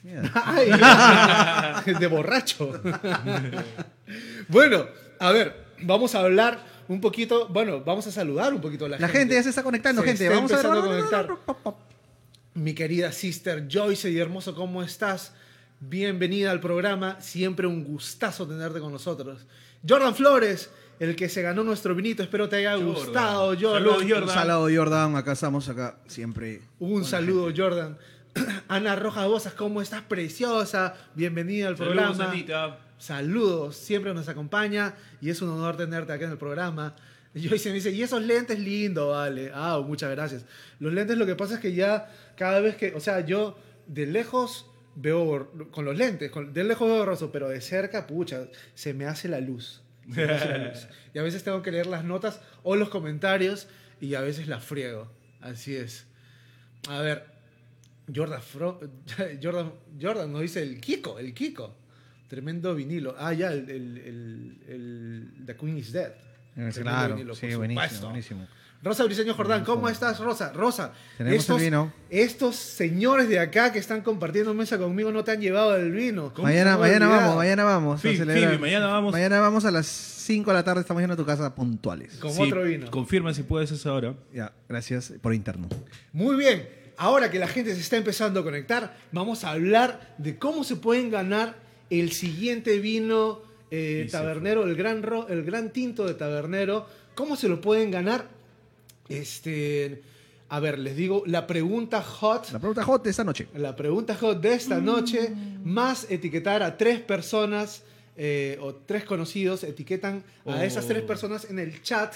De 2.01 2.07
borracho. 2.07 2.73
bueno, 4.49 4.87
a 5.19 5.33
ver, 5.33 5.65
vamos 5.83 6.15
a 6.15 6.21
hablar 6.21 6.59
un 6.89 7.01
poquito, 7.01 7.49
bueno, 7.49 7.83
vamos 7.85 8.07
a 8.07 8.13
saludar 8.13 8.55
un 8.55 8.61
poquito 8.61 8.87
a 8.87 8.89
la, 8.89 8.99
La 8.99 9.09
gente 9.09 9.35
ya 9.35 9.43
se 9.43 9.51
está 9.51 9.63
conectando, 9.63 10.03
Se 10.03 10.09
gente. 10.09 10.25
está 10.25 10.37
Vamos 10.37 10.53
a 10.53 10.57
ver. 10.57 10.65
empezando 11.01 11.35
a 11.35 11.45
conectar. 11.55 11.75
Mi 12.55 12.75
querida 12.75 13.13
sister 13.13 13.69
Joyce 13.71 14.11
y 14.11 14.19
hermoso, 14.19 14.55
¿cómo 14.55 14.83
estás? 14.83 15.33
Bienvenida 15.81 16.51
al 16.51 16.61
programa, 16.61 17.21
siempre 17.21 17.67
un 17.67 17.85
gustazo 17.85 18.47
tenerte 18.49 18.81
con 18.81 18.93
nosotros. 18.93 19.47
Jordan 19.89 20.15
Flores, 20.15 20.71
el 20.99 21.15
que 21.15 21.29
se 21.29 21.43
ganó 21.43 21.63
nuestro 21.63 21.95
vinito, 21.95 22.23
espero 22.23 22.49
te 22.49 22.57
haya 22.57 22.73
Jordan. 22.73 22.89
gustado, 22.95 23.47
Jordan. 23.55 23.73
Saludos, 23.85 24.03
Un 24.03 24.09
Jordan. 24.11 24.29
saludo, 24.35 24.69
Jordan. 24.77 25.17
Acá 25.17 25.33
estamos, 25.33 25.69
acá 25.69 25.99
siempre. 26.09 26.63
Un 26.81 27.05
saludo, 27.05 27.53
Jordan. 27.57 27.97
Ana 28.69 28.97
Rojas 28.97 29.27
Bozas, 29.27 29.53
¿cómo 29.55 29.81
estás? 29.83 30.03
Preciosa. 30.03 30.95
Bienvenida 31.15 31.69
al 31.69 31.77
Saludos, 31.77 31.97
programa. 31.97 32.31
Anita. 32.33 32.79
Saludos, 32.99 33.77
siempre 33.77 34.13
nos 34.13 34.29
acompaña 34.29 34.95
y 35.21 35.31
es 35.31 35.41
un 35.41 35.51
honor 35.51 35.77
tenerte 35.77 36.13
acá 36.13 36.25
en 36.25 36.33
el 36.33 36.39
programa. 36.39 36.97
Y 37.35 37.47
Joyce 37.49 37.69
me 37.69 37.77
dice, 37.77 37.91
y 37.91 38.03
esos 38.03 38.23
lentes 38.23 38.59
lindos, 38.59 39.11
vale. 39.11 39.53
Ah, 39.55 39.81
muchas 39.85 40.11
gracias. 40.11 40.45
Los 40.81 40.93
lentes 40.93 41.17
lo 41.17 41.27
que 41.27 41.37
pasa 41.37 41.55
es 41.55 41.61
que 41.61 41.75
ya 41.75 42.11
cada 42.37 42.61
vez 42.61 42.77
que, 42.77 42.95
o 42.95 43.01
sea, 43.01 43.21
yo 43.21 43.57
de 43.87 44.07
lejos 44.07 44.67
veo 44.97 45.53
con 45.71 45.85
los 45.85 45.97
lentes, 45.97 46.31
con- 46.31 46.53
de 46.53 46.65
lejos 46.65 46.89
veo 46.89 46.99
borroso, 46.99 47.31
pero 47.31 47.49
de 47.49 47.61
cerca, 47.61 48.07
pucha, 48.07 48.47
se 48.75 48.95
me 48.95 49.07
hace 49.07 49.29
la 49.29 49.41
luz. 49.41 49.83
Se 50.13 50.27
me 50.27 50.33
hace 50.33 50.49
la 50.49 50.59
luz. 50.69 50.89
Y 51.15 51.19
a 51.19 51.23
veces 51.23 51.45
tengo 51.45 51.63
que 51.63 51.71
leer 51.71 51.87
las 51.87 52.05
notas 52.05 52.41
o 52.65 52.75
los 52.77 52.89
comentarios 52.89 53.69
y 54.01 54.15
a 54.15 54.21
veces 54.21 54.49
las 54.49 54.65
friego. 54.65 55.11
Así 55.41 55.77
es. 55.77 56.07
A 56.89 57.01
ver, 57.01 57.25
Jordan, 58.15 58.41
Fro- 58.41 58.79
Jordan, 59.43 59.73
Jordan 60.01 60.33
nos 60.33 60.43
dice 60.43 60.63
el 60.63 60.81
Kiko, 60.81 61.19
el 61.19 61.35
Kiko. 61.35 61.75
Tremendo 62.29 62.75
vinilo. 62.75 63.15
Ah, 63.19 63.33
ya, 63.33 63.53
el, 63.53 63.69
el, 63.71 63.99
el, 63.99 64.59
el 64.69 65.47
The 65.47 65.57
Queen 65.57 65.79
is 65.79 65.93
Dead. 65.93 66.13
Claro, 66.75 67.15
vinilo, 67.15 67.35
sí, 67.35 67.55
buenísimo, 67.55 68.09
buenísimo. 68.09 68.47
Rosa 68.83 69.05
Briseño 69.05 69.35
Jordán, 69.35 69.65
¿cómo 69.65 69.89
estás, 69.89 70.21
Rosa? 70.21 70.53
Rosa, 70.53 70.93
Tenemos 71.17 71.41
estos, 71.41 71.59
el 71.59 71.65
vino. 71.65 71.93
estos 72.11 72.55
señores 72.57 73.29
de 73.29 73.41
acá 73.41 73.73
que 73.73 73.81
están 73.81 74.03
compartiendo 74.03 74.55
mesa 74.55 74.79
conmigo 74.79 75.11
no 75.11 75.25
te 75.25 75.33
han 75.33 75.41
llevado 75.41 75.75
el 75.77 75.91
vino. 75.91 76.33
¿Cómo 76.33 76.47
se 76.47 76.55
Mañana, 76.55 76.79
mañana 76.79 77.09
vamos, 77.09 77.37
mañana 77.37 77.65
vamos. 77.65 77.99
a 77.99 78.03
Phoebe, 78.03 78.17
celebrar. 78.19 78.45
Phoebe, 78.51 78.59
mañana 78.59 78.87
vamos. 78.87 79.13
Mañana 79.13 79.41
vamos 79.41 79.65
a 79.65 79.71
las 79.73 79.87
5 79.87 80.51
de 80.51 80.55
la 80.55 80.63
tarde, 80.63 80.83
estamos 80.83 81.01
yendo 81.01 81.15
a 81.15 81.17
tu 81.17 81.25
casa 81.27 81.53
puntuales. 81.57 82.19
Con 82.19 82.33
Sí, 82.33 82.43
otro 82.43 82.63
vino. 82.63 82.89
Confirma 82.91 83.35
si 83.35 83.43
puedes 83.43 83.73
esa 83.73 83.93
hora. 83.93 84.15
Ya, 84.33 84.53
gracias 84.69 85.13
por 85.23 85.35
interno. 85.35 85.69
Muy 86.13 86.37
bien, 86.37 86.69
ahora 86.99 87.31
que 87.31 87.39
la 87.39 87.49
gente 87.49 87.75
se 87.75 87.81
está 87.81 87.97
empezando 87.97 88.41
a 88.41 88.45
conectar, 88.45 88.97
vamos 89.13 89.45
a 89.45 89.51
hablar 89.53 90.15
de 90.19 90.39
cómo 90.39 90.63
se 90.65 90.77
pueden 90.77 91.11
ganar 91.11 91.57
el 91.91 92.13
siguiente 92.13 92.79
vino 92.79 93.41
eh, 93.71 94.07
tabernero, 94.11 94.65
el 94.65 94.75
gran, 94.77 95.03
ro- 95.03 95.27
el 95.29 95.43
gran 95.45 95.71
tinto 95.73 96.07
de 96.07 96.15
tabernero. 96.15 96.87
¿Cómo 97.15 97.37
se 97.37 97.49
lo 97.49 97.61
pueden 97.61 97.91
ganar? 97.91 98.27
Este, 99.09 100.03
a 100.49 100.61
ver, 100.61 100.79
les 100.79 100.97
digo, 100.97 101.23
la 101.27 101.47
pregunta 101.47 102.03
hot. 102.03 102.51
La 102.53 102.59
pregunta 102.59 102.85
hot 102.85 103.03
de 103.05 103.11
esta 103.11 103.25
noche. 103.25 103.49
La 103.55 103.75
pregunta 103.77 104.15
hot 104.15 104.41
de 104.41 104.53
esta 104.55 104.79
noche, 104.81 105.33
más 105.65 106.07
etiquetar 106.11 106.63
a 106.63 106.77
tres 106.77 107.01
personas 107.01 107.83
eh, 108.17 108.59
o 108.61 108.75
tres 108.75 109.05
conocidos, 109.05 109.65
etiquetan 109.65 110.25
a 110.45 110.51
Oh. 110.51 110.55
esas 110.63 110.87
tres 110.87 111.03
personas 111.03 111.49
en 111.51 111.59
el 111.59 111.83
chat 111.83 112.15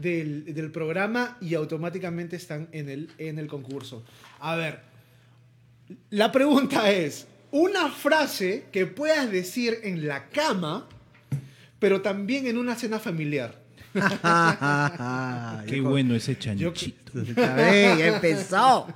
del, 0.00 0.54
del 0.54 0.70
programa 0.70 1.36
y 1.40 1.54
automáticamente 1.54 2.36
están 2.36 2.68
en 2.72 2.88
el, 2.88 3.10
en 3.18 3.38
el 3.38 3.46
concurso. 3.46 4.04
A 4.40 4.56
ver, 4.56 4.80
la 6.10 6.32
pregunta 6.32 6.90
es, 6.90 7.26
una 7.50 7.88
frase 7.90 8.66
que 8.72 8.86
puedas 8.86 9.30
decir 9.30 9.78
en 9.84 10.06
la 10.08 10.28
cama, 10.28 10.88
pero 11.78 12.00
también 12.02 12.46
en 12.46 12.58
una 12.58 12.74
cena 12.74 12.98
familiar. 12.98 13.62
Qué 15.66 15.80
bueno 15.80 16.14
ese 16.16 16.34
Yo- 16.34 16.40
chanchito. 16.72 17.22
Ya 17.36 17.54
ve, 17.54 17.94
ya 17.98 18.06
empezó. 18.16 18.88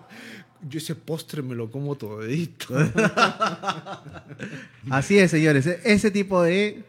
Yo 0.68 0.78
ese 0.78 0.96
postre 0.96 1.40
me 1.40 1.54
lo 1.54 1.70
como 1.70 1.94
todito. 1.94 2.74
Así 4.90 5.18
es, 5.18 5.30
señores. 5.30 5.66
E- 5.66 5.80
Ese 5.84 6.10
tipo 6.10 6.42
de, 6.42 6.82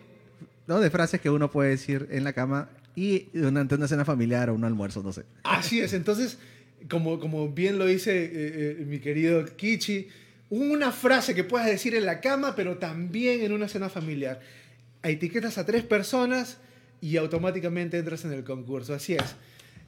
¿no? 0.67 0.79
de 0.79 0.89
frases 0.89 1.21
que 1.21 1.29
uno 1.29 1.51
puede 1.51 1.71
decir 1.71 2.07
en 2.11 2.23
la 2.23 2.33
cama 2.33 2.69
y 2.99 3.29
durante 3.31 3.75
una 3.75 3.87
cena 3.87 4.03
familiar 4.03 4.49
o 4.49 4.53
un 4.53 4.65
almuerzo, 4.65 5.01
no 5.01 5.13
sé. 5.13 5.23
Así 5.43 5.79
es, 5.79 5.93
entonces, 5.93 6.37
como, 6.89 7.17
como 7.17 7.47
bien 7.47 7.79
lo 7.79 7.85
dice 7.85 8.25
eh, 8.25 8.29
eh, 8.81 8.85
mi 8.85 8.99
querido 8.99 9.45
Kichi, 9.45 10.09
una 10.49 10.91
frase 10.91 11.33
que 11.33 11.45
puedas 11.45 11.67
decir 11.67 11.95
en 11.95 12.05
la 12.05 12.19
cama, 12.19 12.55
pero 12.57 12.77
también 12.77 13.39
en 13.41 13.53
una 13.53 13.69
cena 13.69 13.87
familiar. 13.87 14.41
Etiquetas 15.01 15.57
a 15.57 15.65
tres 15.65 15.83
personas 15.83 16.57
y 16.99 17.15
automáticamente 17.15 17.97
entras 17.97 18.25
en 18.25 18.33
el 18.33 18.43
concurso, 18.43 18.93
así 18.93 19.13
es. 19.13 19.35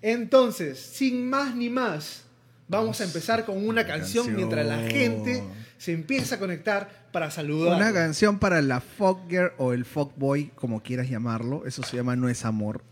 Entonces, 0.02 0.80
sin 0.80 1.30
más 1.30 1.54
ni 1.54 1.70
más, 1.70 2.24
vamos 2.70 3.02
a 3.02 3.04
empezar 3.04 3.44
con 3.44 3.58
una 3.68 3.86
canción, 3.86 4.28
canción. 4.28 4.36
mientras 4.38 4.66
la 4.66 4.90
gente 4.90 5.44
se 5.78 5.92
empieza 5.92 6.36
a 6.36 6.40
conectar 6.40 7.10
para 7.12 7.30
saludar. 7.30 7.76
Una 7.76 7.92
canción 7.92 8.40
para 8.40 8.62
la 8.62 8.80
fuck 8.80 9.30
girl 9.30 9.52
o 9.58 9.74
el 9.74 9.84
fuck 9.84 10.14
boy, 10.16 10.50
como 10.56 10.82
quieras 10.82 11.10
llamarlo. 11.10 11.66
Eso 11.66 11.84
se 11.84 11.98
llama 11.98 12.16
No 12.16 12.30
es 12.30 12.46
amor. 12.46 12.90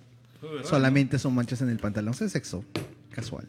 Solamente 0.64 1.20
son 1.20 1.36
manchas 1.36 1.62
en 1.62 1.70
el 1.70 1.78
pantalón. 1.78 2.14
Es 2.20 2.32
sexo. 2.32 2.64
Casual. 3.12 3.48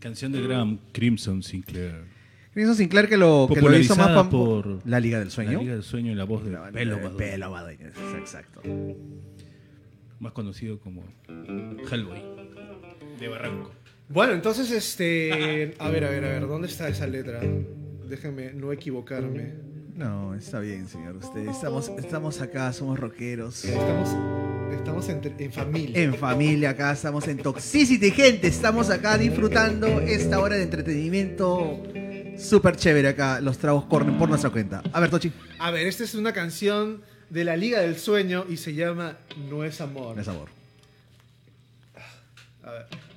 Canción 0.00 0.32
de 0.32 0.42
Graham 0.42 0.78
Crimson 0.92 1.42
Sinclair. 1.42 2.04
Crimson 2.52 2.76
Sinclair 2.76 3.08
que 3.08 3.16
lo, 3.16 3.48
que 3.52 3.60
lo 3.60 3.76
hizo 3.78 3.94
más 3.96 4.26
por 4.28 4.80
La 4.86 5.00
Liga 5.00 5.18
del 5.18 5.30
Sueño. 5.30 5.52
La 5.52 5.58
Liga 5.60 5.72
del 5.74 5.82
Sueño 5.82 6.12
y 6.12 6.14
la 6.14 6.24
voz 6.24 6.44
de 6.44 6.50
La- 6.52 6.70
Pelo 6.70 7.16
Pelo 7.16 7.56
Exacto. 8.18 8.62
más 10.20 10.32
conocido 10.32 10.78
como 10.80 11.04
Hellboy 11.28 12.22
de 13.20 13.28
Barranco. 13.28 13.72
Bueno, 14.08 14.32
entonces, 14.32 14.70
este. 14.70 15.74
A 15.78 15.90
ver, 15.90 16.04
a 16.04 16.10
ver, 16.10 16.24
a 16.24 16.28
ver, 16.28 16.46
¿dónde 16.48 16.66
está 16.68 16.88
esa 16.88 17.06
letra? 17.06 17.40
Déjame 18.08 18.52
no 18.54 18.72
equivocarme. 18.72 19.52
No, 19.94 20.34
está 20.34 20.60
bien, 20.60 20.88
señor. 20.88 21.16
Usted, 21.16 21.46
estamos, 21.48 21.88
estamos 21.98 22.40
acá, 22.40 22.72
somos 22.72 22.98
rockeros. 22.98 23.64
Estamos, 23.64 24.08
estamos 24.74 25.08
en 25.08 25.52
familia. 25.52 26.02
En 26.02 26.14
familia, 26.14 26.70
acá 26.70 26.92
estamos 26.92 27.26
en 27.28 27.38
Toxicity, 27.38 28.10
gente. 28.10 28.48
Estamos 28.48 28.90
acá 28.90 29.18
disfrutando 29.18 30.00
esta 30.00 30.40
hora 30.40 30.56
de 30.56 30.62
entretenimiento 30.62 31.82
súper 32.38 32.76
chévere 32.76 33.08
acá. 33.08 33.40
Los 33.40 33.58
tragos 33.58 33.84
corren 33.84 34.16
por 34.18 34.28
nuestra 34.28 34.50
cuenta. 34.50 34.82
A 34.92 35.00
ver, 35.00 35.10
Tochi. 35.10 35.32
A 35.58 35.70
ver, 35.70 35.86
esta 35.86 36.04
es 36.04 36.14
una 36.14 36.32
canción 36.32 37.02
de 37.30 37.44
la 37.44 37.56
Liga 37.56 37.80
del 37.80 37.98
Sueño 37.98 38.46
y 38.48 38.56
se 38.56 38.74
llama 38.74 39.18
No 39.50 39.64
es 39.64 39.80
amor. 39.80 40.16
De 40.16 40.24
sabor. 40.24 40.48
A 42.62 42.70
ver. 42.70 43.07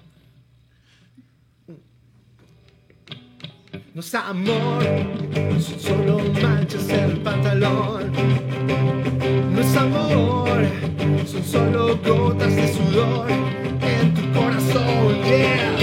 No 3.94 4.00
es 4.00 4.16
amor, 4.16 4.82
son 5.60 5.80
solo 5.82 6.20
manchas 6.42 6.88
el 6.88 7.18
pantalón. 7.18 8.10
No 9.54 9.60
es 9.60 9.76
amor, 9.76 10.66
son 11.26 11.44
solo 11.44 11.98
gotas 11.98 12.56
de 12.56 12.74
sudor 12.74 13.30
en 13.30 14.14
tu 14.14 14.32
corazón. 14.32 15.22
Yeah. 15.26 15.76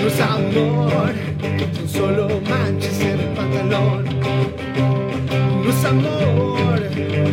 No 0.00 0.08
es 0.08 0.20
amor, 0.20 1.14
son 1.76 1.88
solo 1.88 2.40
manchas 2.40 3.00
en 3.02 3.20
el 3.20 3.28
pantalón. 3.36 4.13
Amor, 5.86 6.80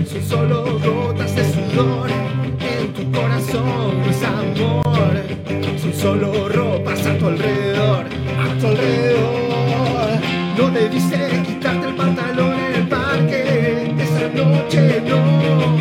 son 0.06 0.24
solo 0.24 0.80
gotas 0.80 1.36
de 1.36 1.44
sudor 1.54 2.10
en 2.60 2.94
tu 2.94 3.10
corazón. 3.12 4.02
No 4.04 4.10
es 4.10 4.24
amor, 4.24 5.16
son 5.82 5.94
solo 5.94 6.50
ropas 6.50 7.06
a 7.06 7.18
tu 7.18 7.28
alrededor, 7.28 8.06
a 8.06 8.60
tu 8.60 8.68
alrededor. 8.68 10.10
No 10.58 10.70
debiste 10.70 11.18
quitarte 11.48 11.88
el 11.88 11.96
pantalón 11.96 12.54
en 12.60 12.76
el 12.76 12.88
parque 12.90 13.96
esa 13.98 14.28
noche, 14.36 15.02
no. 15.08 15.78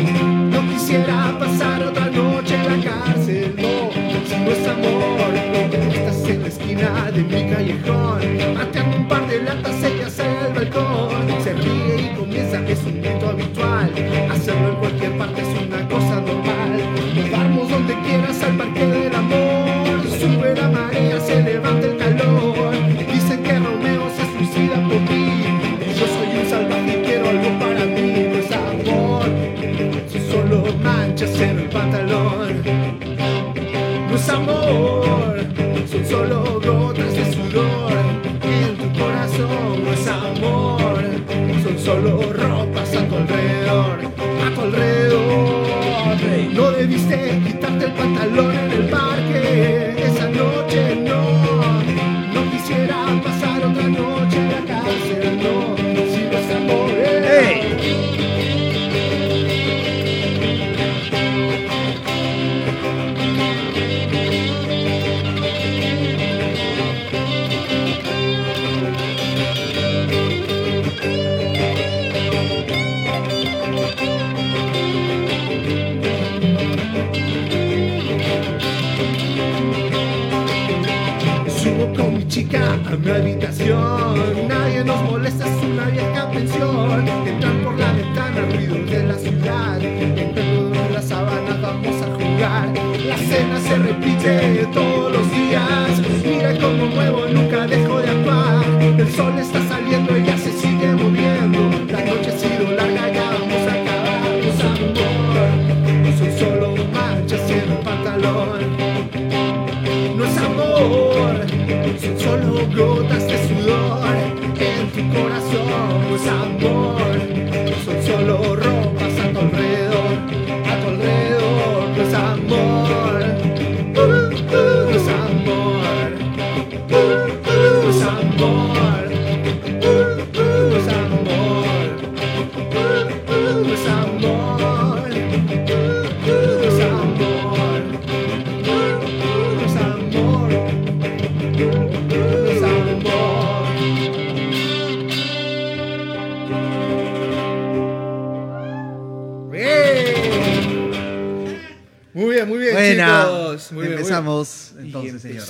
No 0.49 0.73
quisiera 0.73 1.37
pasar 1.37 1.83
otra 1.83 2.05
noche 2.09 2.55
en 2.55 2.65
la 2.65 2.89
cárcel, 2.89 3.53
no. 3.57 3.91
Si 4.27 4.35
no 4.37 4.51
es 4.51 4.67
amor, 4.67 5.31
no. 5.51 5.93
Estás 5.93 6.29
en 6.29 6.41
la 6.41 6.47
esquina 6.47 7.11
de 7.11 7.21
mi 7.21 7.49
callejón, 7.51 8.21
mateando 8.55 8.97
un 8.97 9.07
par 9.09 9.27
de 9.27 9.43
latas 9.43 9.75
secas 9.75 10.19
al 10.19 10.53
balcón. 10.53 11.43
Se 11.43 11.53
ríe 11.53 11.80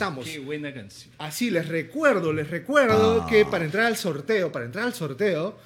empezamos. 0.05 0.25
Qué 0.25 0.39
buena 0.39 0.73
canción. 0.73 1.13
Así 1.17 1.49
les 1.51 1.67
recuerdo, 1.67 2.33
les 2.33 2.49
recuerdo 2.49 3.23
Ah. 3.23 3.27
que 3.29 3.45
para 3.45 3.65
entrar 3.65 3.85
al 3.85 3.97
sorteo, 3.97 4.51
para 4.51 4.65
entrar 4.65 4.85
al 4.85 4.93
sorteo, 4.93 5.57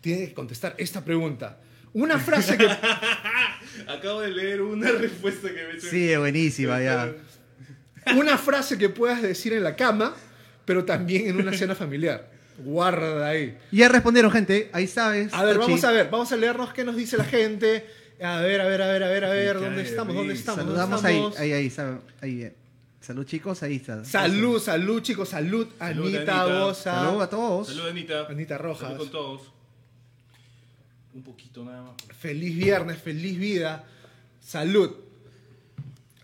tiene 0.00 0.28
que 0.28 0.34
contestar 0.34 0.74
esta 0.78 1.04
pregunta. 1.04 1.60
Una 1.92 2.18
frase 2.18 2.56
que 2.56 2.66
Acabo 3.88 4.20
de 4.20 4.30
leer 4.30 4.62
una 4.62 4.90
respuesta 4.90 5.48
que 5.48 5.66
me 5.74 5.80
Sí, 5.80 6.10
es 6.10 6.18
buenísima 6.18 6.80
ya. 6.82 7.12
una 8.16 8.36
frase 8.38 8.76
que 8.78 8.88
puedas 8.88 9.22
decir 9.22 9.52
en 9.52 9.62
la 9.64 9.76
cama, 9.76 10.14
pero 10.64 10.84
también 10.84 11.28
en 11.28 11.36
una 11.36 11.52
cena 11.52 11.74
familiar. 11.74 12.30
Guarda 12.58 13.28
ahí. 13.28 13.56
Ya 13.72 13.88
respondieron, 13.88 14.30
gente. 14.30 14.70
Ahí 14.72 14.86
sabes. 14.86 15.32
A 15.34 15.44
ver, 15.44 15.54
Tochi. 15.56 15.66
vamos 15.68 15.84
a 15.84 15.90
ver, 15.92 16.08
vamos 16.10 16.32
a 16.32 16.36
leernos 16.36 16.72
qué 16.72 16.84
nos 16.84 16.96
dice 16.96 17.16
la 17.16 17.24
gente. 17.24 17.86
A 18.22 18.40
ver, 18.40 18.60
a 18.60 18.66
ver, 18.68 18.80
a 18.82 18.86
ver, 18.88 19.02
a 19.02 19.08
ver, 19.08 19.24
a 19.24 19.30
ver, 19.30 19.58
¿dónde 19.60 19.82
estamos? 19.82 20.14
de 20.14 20.18
¿Dónde 20.20 20.34
estamos? 20.34 20.58
¿Dónde 20.64 20.72
Saludamos 20.80 21.04
ahí, 21.04 21.14
estamos? 21.16 21.38
ahí, 21.38 21.52
ahí, 21.52 21.70
sabe- 21.70 21.98
ahí. 22.20 22.52
Salud, 23.04 23.26
chicos, 23.26 23.62
ahí 23.62 23.76
está. 23.76 24.02
Salud, 24.02 24.58
salud, 24.58 25.02
chicos, 25.02 25.28
salud. 25.28 25.68
Salud, 25.78 26.06
Anita 26.06 26.42
Anita. 26.42 26.64
Bosa. 26.64 26.94
Salud 26.94 27.20
a 27.20 27.28
todos. 27.28 27.68
Salud, 27.68 27.88
Anita. 27.88 28.26
Anita 28.26 28.56
Rojas. 28.56 28.88
Salud 28.88 28.98
con 28.98 29.10
todos. 29.10 29.42
Un 31.12 31.22
poquito 31.22 31.62
nada 31.66 31.82
más. 31.82 32.16
Feliz 32.16 32.56
viernes, 32.56 32.96
feliz 32.96 33.38
vida. 33.38 33.84
Salud. 34.40 34.90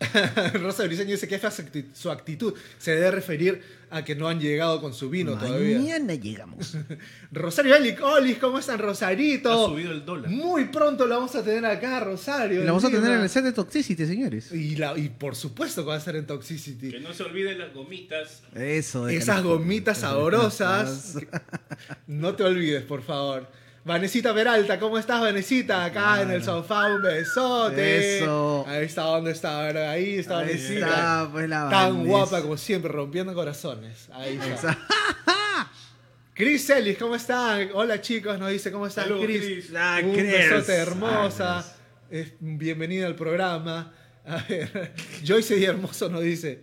Rosa 0.54 0.84
Briseño 0.84 1.10
dice 1.10 1.28
que 1.28 1.34
es 1.34 1.62
su 1.92 2.10
actitud. 2.10 2.54
Se 2.78 2.92
debe 2.92 3.10
referir 3.10 3.62
a 3.90 4.04
que 4.04 4.14
no 4.14 4.28
han 4.28 4.40
llegado 4.40 4.80
con 4.80 4.94
su 4.94 5.10
vino 5.10 5.36
todavía. 5.36 5.78
Mañana 5.78 6.14
llegamos. 6.14 6.76
Rosario 7.32 7.74
Olis, 8.04 8.38
¿cómo 8.38 8.58
están, 8.58 8.78
Rosarito? 8.78 9.50
Ha 9.52 9.68
subido 9.68 9.90
el 9.92 10.04
dólar. 10.04 10.30
Muy 10.30 10.66
pronto 10.66 11.06
lo 11.06 11.16
vamos 11.16 11.34
a 11.34 11.42
tener 11.42 11.64
acá, 11.66 12.00
Rosario. 12.00 12.60
Y 12.60 12.64
la 12.64 12.70
vamos 12.72 12.84
a 12.84 12.90
tener 12.90 13.10
en 13.12 13.20
el 13.20 13.28
set 13.28 13.44
de 13.44 13.52
Toxicity, 13.52 14.06
señores. 14.06 14.52
Y, 14.52 14.76
la- 14.76 14.96
y 14.96 15.08
por 15.08 15.34
supuesto 15.36 15.82
que 15.82 15.88
va 15.88 15.94
a 15.96 15.98
estar 15.98 16.14
en 16.16 16.26
Toxicity. 16.26 16.90
Que 16.90 17.00
no 17.00 17.12
se 17.12 17.24
olviden 17.24 17.58
las 17.58 17.74
gomitas. 17.74 18.42
Eso. 18.54 19.06
de 19.06 19.16
Esas 19.16 19.42
gomitas 19.42 19.98
sabrosas. 19.98 21.16
No 22.06 22.34
te 22.34 22.42
olvides, 22.44 22.82
por 22.82 23.02
favor. 23.02 23.48
Vanesita 23.82 24.34
Peralta, 24.34 24.78
¿cómo 24.78 24.98
estás, 24.98 25.20
Vanesita? 25.22 25.84
Acá 25.86 26.20
en 26.20 26.30
el 26.30 26.44
sofá, 26.44 26.94
un 26.94 27.00
besote. 27.02 28.18
Eso. 28.18 28.64
Ahí 28.68 28.84
está, 28.84 29.02
¿dónde 29.02 29.30
está? 29.32 29.60
Ahí 29.90 30.18
está 30.18 30.40
Ahí 30.40 30.46
Vanesita. 30.48 30.86
está, 30.86 31.28
pues 31.32 31.48
la 31.48 31.68
Tan 31.70 31.92
Vanes. 31.94 32.06
guapa 32.08 32.42
como 32.42 32.56
siempre, 32.58 32.92
rompiendo 32.92 33.32
corazones. 33.32 34.08
Ahí 34.12 34.38
está. 34.52 34.76
Chris 36.34 36.68
Ellis, 36.70 36.98
¿cómo 36.98 37.14
están? 37.16 37.70
Hola 37.74 38.00
chicos, 38.02 38.38
nos 38.38 38.50
dice, 38.50 38.70
¿cómo 38.70 38.86
están? 38.86 39.06
Chris. 39.22 39.70
Ah, 39.74 40.00
un 40.04 40.12
Chris. 40.12 40.30
besote 40.30 40.74
hermosa. 40.74 41.58
Ah, 41.60 41.64
Es- 42.10 42.32
bienvenida 42.38 43.06
al 43.06 43.14
programa. 43.14 43.92
A 44.26 44.36
ver, 44.46 44.92
Joyce 45.26 45.56
y 45.56 45.64
Hermoso 45.64 46.10
nos 46.10 46.20
dice, 46.22 46.62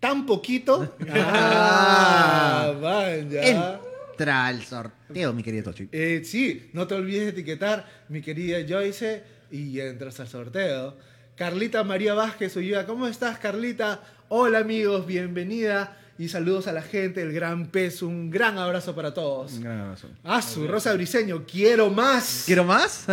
¿tan 0.00 0.26
poquito? 0.26 0.96
Ah, 1.14 2.72
man, 2.80 3.30
ya. 3.30 3.80
Entra 4.14 4.46
al 4.46 4.62
sorteo, 4.62 5.32
mi 5.32 5.42
querido 5.42 5.64
Tochi. 5.64 5.88
Eh, 5.90 6.22
sí, 6.24 6.70
no 6.72 6.86
te 6.86 6.94
olvides 6.94 7.24
de 7.24 7.28
etiquetar, 7.30 7.84
mi 8.08 8.22
querida 8.22 8.58
Joyce, 8.66 9.24
y 9.50 9.80
entras 9.80 10.20
al 10.20 10.28
sorteo. 10.28 10.96
Carlita 11.34 11.82
María 11.82 12.14
Vázquez 12.14 12.54
Ulloa, 12.54 12.86
¿cómo 12.86 13.08
estás, 13.08 13.38
Carlita? 13.38 14.00
Hola, 14.28 14.60
amigos, 14.60 15.04
bienvenida 15.04 15.98
y 16.16 16.28
saludos 16.28 16.68
a 16.68 16.72
la 16.72 16.82
gente 16.82 17.18
del 17.24 17.32
Gran 17.32 17.66
Pez. 17.66 18.02
Un 18.02 18.30
gran 18.30 18.56
abrazo 18.56 18.94
para 18.94 19.12
todos. 19.12 19.54
Un 19.54 19.62
gran 19.62 19.80
abrazo. 19.80 20.08
Ah, 20.22 20.40
su 20.40 20.68
Rosa 20.68 20.94
Briseño, 20.94 21.44
quiero 21.44 21.90
más. 21.90 22.44
¿Quiero 22.46 22.62
más? 22.62 23.06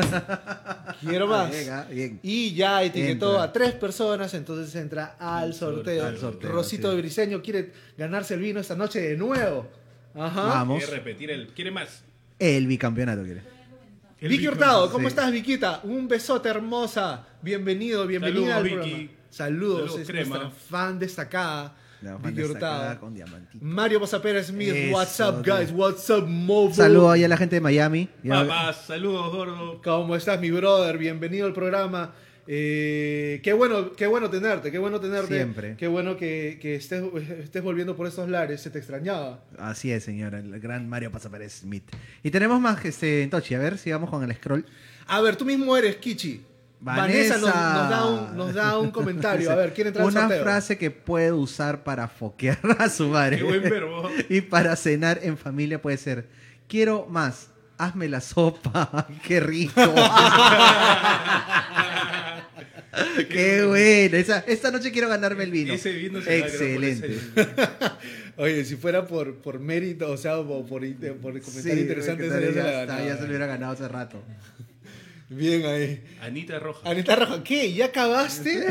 Quiero 1.02 1.26
más. 1.26 1.50
Venga, 1.50 1.88
bien. 1.90 2.20
Y 2.22 2.54
ya 2.54 2.84
etiquetó 2.84 3.32
Entra. 3.32 3.44
a 3.44 3.52
tres 3.52 3.74
personas, 3.74 4.32
entonces 4.36 4.76
entra 4.76 5.16
al 5.18 5.56
sorteo. 5.56 6.06
al 6.06 6.20
sorteo, 6.20 6.52
Rosito 6.52 6.92
sí. 6.92 6.98
Briseño 6.98 7.42
quiere 7.42 7.72
ganarse 7.98 8.36
el 8.36 8.42
vino 8.42 8.60
esta 8.60 8.76
noche 8.76 9.02
de 9.02 9.18
nuevo. 9.18 9.81
Ajá. 10.16 10.42
Vamos. 10.44 10.80
Quiere 10.80 10.98
repetir 10.98 11.32
el. 11.32 11.48
¿Quiere 11.48 11.72
más? 11.72 12.04
El 12.40 12.68
bicampeonato 12.68 13.24
quiere. 13.24 13.42
El 14.20 14.30
Vicky 14.30 14.48
Hurtado, 14.48 14.92
¿cómo 14.92 15.08
sí. 15.08 15.16
estás, 15.16 15.32
Viquita? 15.32 15.80
Un 15.84 16.08
besote 16.08 16.48
hermosa. 16.50 17.26
Bienvenido, 17.42 18.06
bienvenida 18.06 18.54
Saludos, 18.54 18.56
al 18.58 18.64
Vicky. 18.64 18.76
programa. 18.76 19.10
Saludos, 19.32 19.80
Saludos, 19.80 20.00
es 20.02 20.08
crema. 20.08 20.38
nuestra 20.38 20.50
fan 20.70 21.00
destacada. 21.00 21.76
La 22.04 22.12
fan 22.20 22.22
Vicky 22.36 22.42
destacada 22.42 22.80
Hurtado. 22.82 23.00
con 23.00 23.14
diamantito. 23.16 23.66
Mario 23.66 24.00
Posapera 24.00 24.44
Smith, 24.44 24.70
Eso, 24.76 24.96
what's 24.96 25.20
up, 25.20 25.44
tío. 25.44 25.56
guys? 25.56 25.72
What's 25.72 26.10
up, 26.12 26.28
Movo? 26.28 26.72
Saludos 26.74 27.14
ahí 27.14 27.24
a 27.24 27.28
la 27.28 27.38
gente 27.38 27.56
de 27.56 27.62
Miami. 27.62 28.10
Ya- 28.24 28.42
Papás, 28.42 28.86
saludos, 28.86 29.32
gordo. 29.32 29.82
¿Cómo 29.84 30.16
estás, 30.16 30.40
mi 30.40 30.52
brother? 30.52 30.98
Bienvenido 31.00 31.48
al 31.48 31.54
programa. 31.54 32.14
Eh, 32.48 33.40
qué 33.44 33.54
bueno, 33.54 33.94
qué 33.94 34.08
bueno 34.08 34.30
tenerte, 34.30 34.72
qué 34.72 34.78
bueno 34.78 35.00
tenerte. 35.00 35.36
Siempre. 35.36 35.76
Qué 35.78 35.88
bueno 35.88 36.18
que, 36.18 36.58
que 36.62 36.76
estés, 36.76 37.04
estés 37.40 37.64
volviendo 37.64 37.96
por 37.96 38.08
estos 38.08 38.28
lares, 38.30 38.62
se 38.62 38.70
te 38.70 38.80
extrañaba. 38.80 39.44
Así 39.58 39.92
es, 39.92 40.04
señora, 40.04 40.40
el 40.40 40.60
gran 40.60 40.90
Mario 40.90 41.12
Pasapares 41.12 41.54
Smith. 41.62 41.84
Y 42.24 42.32
tenemos 42.32 42.60
más 42.60 42.84
este, 42.84 43.28
Tochi, 43.28 43.56
a 43.56 43.60
ver 43.60 43.78
si 43.78 43.92
vamos 43.92 44.10
con 44.10 44.24
el 44.24 44.36
scroll. 44.36 44.66
A 45.08 45.22
ver, 45.22 45.36
tú 45.36 45.46
mismo 45.46 45.76
eres 45.78 45.98
Kichi. 45.98 46.46
Vanessa, 46.84 47.38
nos, 47.38 47.54
Vanessa. 47.54 47.74
nos 47.74 47.90
da 47.90 48.06
un, 48.08 48.38
nos 48.38 48.54
da 48.56 48.80
un 48.80 48.92
comentario. 48.92 49.52
A 49.52 49.56
ver, 49.56 49.72
¿quién 49.74 49.88
entra 49.88 50.04
Una 50.04 50.22
sorteo? 50.22 50.42
frase 50.44 50.78
que 50.80 50.90
puede 50.90 51.32
usar 51.32 51.84
para 51.84 52.08
foquear 52.08 52.58
a 52.80 52.90
su 52.90 53.08
madre. 53.10 53.38
Qué 53.38 53.44
buen 53.44 53.62
verbo. 53.62 54.10
y 54.30 54.42
para 54.42 54.76
cenar 54.76 55.20
en 55.22 55.38
familia 55.38 55.80
puede 55.80 55.98
ser, 55.98 56.28
quiero 56.68 57.06
más, 57.08 57.50
hazme 57.78 58.10
la 58.10 58.20
sopa, 58.20 59.08
qué 59.28 59.40
rico. 59.40 59.80
qué 63.30 63.64
bueno. 63.66 64.18
Esa- 64.18 64.44
esta 64.48 64.72
noche 64.72 64.92
quiero 64.92 65.08
ganarme 65.10 65.44
el 65.44 65.52
vino. 65.52 65.74
Ese 65.74 65.92
vino 65.92 66.22
se 66.22 66.40
va 66.40 66.46
a 66.46 66.48
Excelente. 66.50 67.20
Oye, 68.38 68.66
si 68.66 68.76
fuera 68.76 69.06
por, 69.06 69.36
por 69.36 69.60
mérito, 69.60 70.10
o 70.12 70.18
sea, 70.18 70.38
por, 70.42 70.66
por, 70.66 70.82
por 71.22 71.42
Sí, 71.42 71.70
interesante, 71.70 72.28
ya 72.28 72.82
está, 72.82 73.06
ya 73.06 73.16
se 73.16 73.22
lo 73.24 73.28
hubiera 73.28 73.46
ganado 73.46 73.74
hace 73.74 73.88
rato. 73.88 74.22
Bien 75.30 75.66
ahí. 75.66 76.04
Anita 76.22 76.60
Rojas. 76.60 76.86
Anita 76.86 77.16
Roja, 77.16 77.44
¿qué? 77.44 77.72
¿Ya 77.74 77.86
acabaste? 77.86 78.66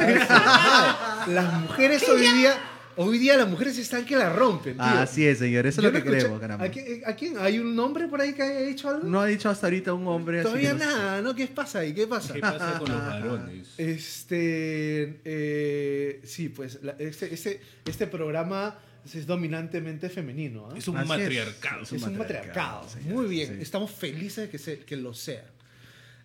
las 1.26 1.52
mujeres 1.61 2.06
hoy 2.09 2.20
día, 2.20 2.59
hoy 3.02 3.18
día 3.18 3.36
las 3.36 3.48
mujeres 3.48 3.76
están 3.78 4.04
que 4.04 4.16
la 4.16 4.30
rompen, 4.32 4.74
tío. 4.74 4.82
Así 4.84 5.26
es, 5.26 5.38
señor. 5.38 5.66
Eso 5.66 5.80
es 5.80 5.84
Yo 5.84 5.90
lo 5.90 5.98
no 5.98 6.02
que 6.04 6.08
escuché- 6.10 6.18
queremos, 6.18 6.40
caramba. 6.40 6.64
¿A 6.66 6.70
quién, 6.70 7.02
a 7.06 7.14
quién? 7.14 7.38
¿Hay 7.38 7.58
un 7.58 7.74
nombre 7.74 8.06
por 8.08 8.20
ahí 8.20 8.32
que 8.32 8.42
haya 8.42 8.60
dicho 8.60 8.88
algo? 8.88 9.08
No 9.08 9.20
ha 9.20 9.26
dicho 9.26 9.48
hasta 9.48 9.66
ahorita 9.66 9.92
un 9.94 10.06
hombre. 10.06 10.40
así 10.40 10.48
Todavía 10.48 10.72
que 10.72 10.78
no 10.78 10.84
nada, 10.84 11.22
¿no? 11.22 11.34
¿Qué 11.34 11.46
pasa 11.46 11.80
ahí? 11.80 11.92
¿Qué 11.94 12.06
pasa? 12.06 12.34
¿Qué 12.34 12.40
pasa 12.40 12.78
con 12.78 12.88
los 12.90 13.00
varones? 13.00 13.68
Este, 13.78 15.20
eh, 15.24 16.20
sí, 16.24 16.48
pues 16.48 16.78
la- 16.82 16.96
este, 16.98 17.32
este, 17.32 17.60
este 17.84 18.06
programa 18.06 18.78
es 19.04 19.26
dominantemente 19.26 20.08
femenino. 20.08 20.68
¿ah? 20.70 20.74
Es 20.76 20.86
un 20.88 20.96
Así 20.96 21.04
es. 21.04 21.08
matriarcado. 21.18 21.82
Es 21.82 21.92
un 21.92 22.18
matriarcado. 22.18 22.88
señor, 22.88 23.14
Muy 23.14 23.26
bien, 23.26 23.56
sí. 23.56 23.62
estamos 23.62 23.90
felices 23.90 24.44
de 24.44 24.50
que, 24.50 24.58
se, 24.58 24.78
que 24.80 24.96
lo 24.96 25.14
sea. 25.14 25.44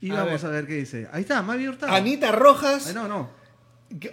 Y 0.02 0.12
A 0.12 0.24
vamos 0.24 0.44
ver. 0.44 0.52
a 0.52 0.54
ver 0.54 0.68
qué 0.68 0.74
dice. 0.76 1.08
Ahí 1.12 1.22
está, 1.22 1.42
Mavi 1.42 1.68
Hurtado. 1.68 1.94
Anita 1.94 2.32
Rojas, 2.32 2.88
Ay, 2.88 2.94
no, 2.94 3.08
no. 3.08 3.30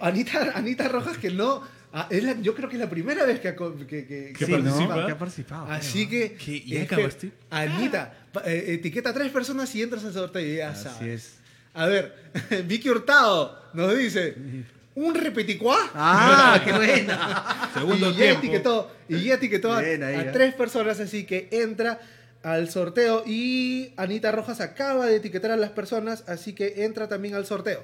Anita, 0.01 0.51
Anita 0.55 0.87
Rojas 0.87 1.17
que 1.17 1.29
no, 1.29 1.61
ah, 1.93 2.07
es 2.09 2.23
la- 2.23 2.39
yo 2.41 2.53
creo 2.55 2.67
que 2.67 2.75
es 2.75 2.81
la 2.81 2.89
primera 2.89 3.23
vez 3.25 3.39
que, 3.39 3.55
que, 3.55 4.05
que- 4.05 4.33
¿Que 4.37 4.45
Sí, 4.45 4.51
participa? 4.51 4.95
¿no? 4.97 5.05
Que 5.05 5.11
ha 5.11 5.17
participado. 5.17 5.65
Así 5.71 6.09
que, 6.09 6.33
¿Qué? 6.33 6.61
¿Ya 6.65 6.81
este, 6.81 6.95
acabaste? 6.95 7.31
Anita, 7.49 8.13
pa- 8.33 8.43
eh, 8.45 8.73
etiqueta 8.73 9.09
a 9.11 9.13
tres 9.13 9.31
personas 9.31 9.73
y 9.75 9.81
entras 9.81 10.03
al 10.03 10.13
sorteo 10.13 10.41
y 10.45 10.57
ya 10.57 10.69
Así 10.71 10.83
sabes. 10.83 11.01
es. 11.23 11.33
A 11.73 11.87
ver, 11.87 12.13
Vicky 12.67 12.89
Hurtado 12.89 13.59
nos 13.73 13.97
dice, 13.97 14.35
¿un 14.95 15.15
repeticuá? 15.15 15.77
¡Ah, 15.95 16.61
qué 16.65 16.71
buena! 16.73 17.71
Segundo 17.73 18.11
y 18.11 18.13
tiempo. 18.15 18.39
etiquetó, 18.39 18.91
y 19.09 19.23
ya 19.23 19.33
etiquetó 19.35 19.79
Bien 19.79 20.03
a 20.03 20.11
¿eh? 20.11 20.29
tres 20.33 20.53
personas, 20.53 20.99
así 20.99 21.23
que 21.25 21.47
entra 21.51 21.99
al 22.43 22.69
sorteo. 22.69 23.23
Y 23.25 23.91
Anita 23.97 24.31
Rojas 24.31 24.61
acaba 24.61 25.05
de 25.07 25.15
etiquetar 25.15 25.49
a 25.51 25.57
las 25.57 25.71
personas, 25.71 26.23
así 26.27 26.53
que 26.53 26.83
entra 26.85 27.07
también 27.07 27.33
al 27.35 27.45
sorteo. 27.47 27.83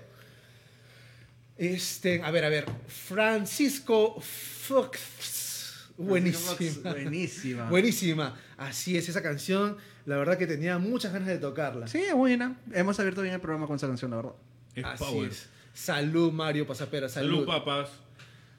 Este, 1.60 2.22
a 2.24 2.32
ver, 2.32 2.46
a 2.46 2.50
ver. 2.50 2.66
Francisco 2.88 4.22
Fox. 4.22 5.90
Buenísima. 5.98 6.94
Buenísima. 6.94 7.66
Buenísima. 7.70 8.40
Así 8.56 8.96
es, 8.98 9.10
esa 9.10 9.22
canción, 9.22 9.76
la 10.06 10.16
verdad 10.16 10.38
que 10.38 10.48
tenía 10.48 10.78
muchas 10.78 11.12
ganas 11.12 11.28
de 11.28 11.38
tocarla. 11.38 11.88
Sí, 11.88 11.98
es 11.98 12.14
buena. 12.14 12.58
Hemos 12.74 12.98
abierto 13.02 13.22
bien 13.22 13.34
el 13.34 13.42
programa 13.42 13.68
con 13.68 13.76
esa 13.76 13.88
canción, 13.88 14.12
la 14.12 14.18
verdad. 14.18 14.32
Es 14.74 14.86
Así 14.86 15.04
power. 15.04 15.30
es. 15.30 15.50
Salud, 15.74 16.32
Mario 16.32 16.66
Pasapera, 16.66 17.10
salud. 17.10 17.32
Salud, 17.32 17.46
papas. 17.46 17.90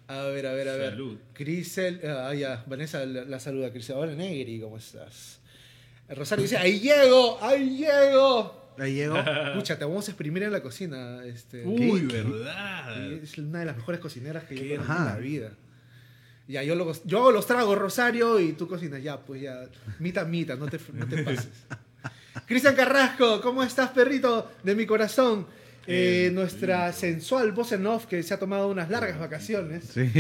A 0.06 0.24
ver, 0.24 0.46
a 0.46 0.52
ver, 0.52 0.68
a 0.68 0.76
ver. 0.76 0.90
Salud. 0.90 1.16
Crisel, 1.32 2.02
ah, 2.06 2.34
ya, 2.34 2.62
Vanessa 2.66 3.06
la, 3.06 3.24
la 3.24 3.40
saluda. 3.40 3.72
Crisel, 3.72 3.96
hola 3.96 4.14
Negri, 4.14 4.60
¿cómo 4.60 4.76
estás? 4.76 5.40
Rosario 6.06 6.42
dice, 6.42 6.58
ahí 6.58 6.80
llego, 6.80 7.38
ahí 7.42 7.78
llego. 7.78 8.69
Ahí 8.80 8.94
llegó. 8.94 9.16
Escucha, 9.48 9.78
te 9.78 9.84
vamos 9.84 10.08
a 10.08 10.10
exprimir 10.12 10.42
en 10.42 10.52
la 10.52 10.60
cocina. 10.62 11.24
Este, 11.24 11.64
Uy, 11.64 12.08
¿Qué? 12.08 12.22
verdad. 12.22 13.02
Es 13.12 13.36
una 13.38 13.60
de 13.60 13.66
las 13.66 13.76
mejores 13.76 14.00
cocineras 14.00 14.44
que 14.44 14.54
yo 14.56 14.62
Qué 14.62 14.76
conozco 14.76 14.94
en 15.02 15.04
la 15.04 15.16
vida. 15.16 15.52
Ya, 16.48 16.62
yo, 16.64 16.74
lo- 16.74 16.92
yo 17.04 17.18
hago 17.18 17.30
los 17.32 17.46
tragos, 17.46 17.78
Rosario, 17.78 18.40
y 18.40 18.54
tú 18.54 18.66
cocinas. 18.66 19.02
Ya, 19.02 19.18
pues 19.20 19.42
ya, 19.42 19.60
mita, 20.00 20.24
mita, 20.24 20.56
no 20.56 20.66
te, 20.66 20.80
no 20.92 21.06
te 21.06 21.22
pases. 21.22 21.48
Cristian 22.46 22.74
Carrasco, 22.74 23.40
¿cómo 23.40 23.62
estás, 23.62 23.90
perrito 23.90 24.50
de 24.64 24.74
mi 24.74 24.84
corazón? 24.86 25.46
Eh, 25.86 26.26
El- 26.26 26.34
nuestra 26.34 26.92
sensual 26.92 27.52
voz 27.52 27.72
en 27.72 27.86
off 27.86 28.06
que 28.06 28.22
se 28.22 28.34
ha 28.34 28.38
tomado 28.38 28.68
unas 28.68 28.90
largas 28.90 29.18
vacaciones. 29.18 29.84
Sí. 29.94 30.00
Con 30.10 30.16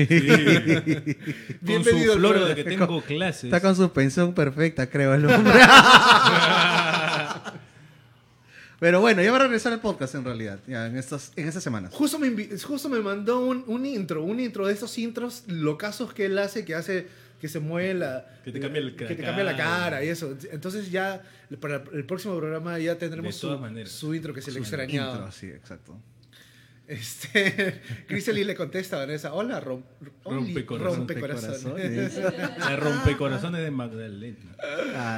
Bienvenido 1.60 2.06
su 2.06 2.12
al 2.12 2.18
flor 2.18 2.32
programa. 2.32 2.48
de 2.48 2.54
que 2.54 2.64
tengo 2.64 3.02
clases. 3.02 3.44
Está 3.44 3.60
con 3.60 3.74
su 3.76 3.92
pensión 3.92 4.32
perfecta, 4.34 4.88
creo, 4.88 5.14
el 5.14 5.26
hombre. 5.26 5.52
Pero 8.80 9.00
bueno, 9.00 9.22
ya 9.22 9.30
va 9.30 9.36
a 9.36 9.42
regresar 9.42 9.72
el 9.74 9.78
podcast 9.80 10.14
en 10.14 10.24
realidad, 10.24 10.58
ya 10.66 10.86
en 10.86 10.96
estas, 10.96 11.32
en 11.36 11.46
estas 11.46 11.62
semanas. 11.62 11.92
Justo 11.94 12.18
me, 12.18 12.30
justo 12.58 12.88
me 12.88 13.00
mandó 13.00 13.40
un, 13.44 13.62
un 13.66 13.84
intro, 13.86 14.24
un 14.24 14.40
intro 14.40 14.66
de 14.66 14.72
esos 14.72 14.96
intros 14.98 15.44
locazos 15.48 16.12
que 16.14 16.24
él 16.26 16.38
hace, 16.38 16.64
que 16.64 16.74
hace 16.74 17.06
que 17.40 17.48
se 17.48 17.58
mueve 17.60 17.94
la... 17.94 18.26
Que 18.44 18.52
te 18.52 18.60
cambia 18.60 18.80
el- 18.80 18.96
que 18.96 19.04
te 19.06 19.16
la 19.16 19.26
cambia 19.28 19.44
la 19.44 19.56
cara. 19.56 19.70
cara 19.84 20.04
y 20.04 20.08
eso. 20.08 20.36
Entonces 20.50 20.90
ya, 20.90 21.22
para 21.60 21.82
el 21.92 22.04
próximo 22.04 22.36
programa 22.38 22.78
ya 22.78 22.96
tendremos 22.98 23.34
su, 23.36 23.58
maneras. 23.58 23.92
su 23.92 24.14
intro 24.14 24.32
que 24.34 24.42
se 24.42 24.50
le 24.52 24.60
extrañaba. 24.60 25.12
intro, 25.14 25.32
sí, 25.32 25.46
exacto. 25.46 25.98
Este, 26.86 27.80
Criseli 28.08 28.44
le 28.44 28.54
contesta 28.54 28.96
a 28.96 29.00
Vanessa, 29.00 29.32
hola, 29.32 29.60
rom, 29.60 29.82
oli- 30.24 30.54
Rompecorazones. 30.64 30.98
rompecorazones. 30.98 32.18
La 32.58 32.76
rompecorazones 32.76 33.62
de 33.62 33.70
Magdalena. 33.70 34.56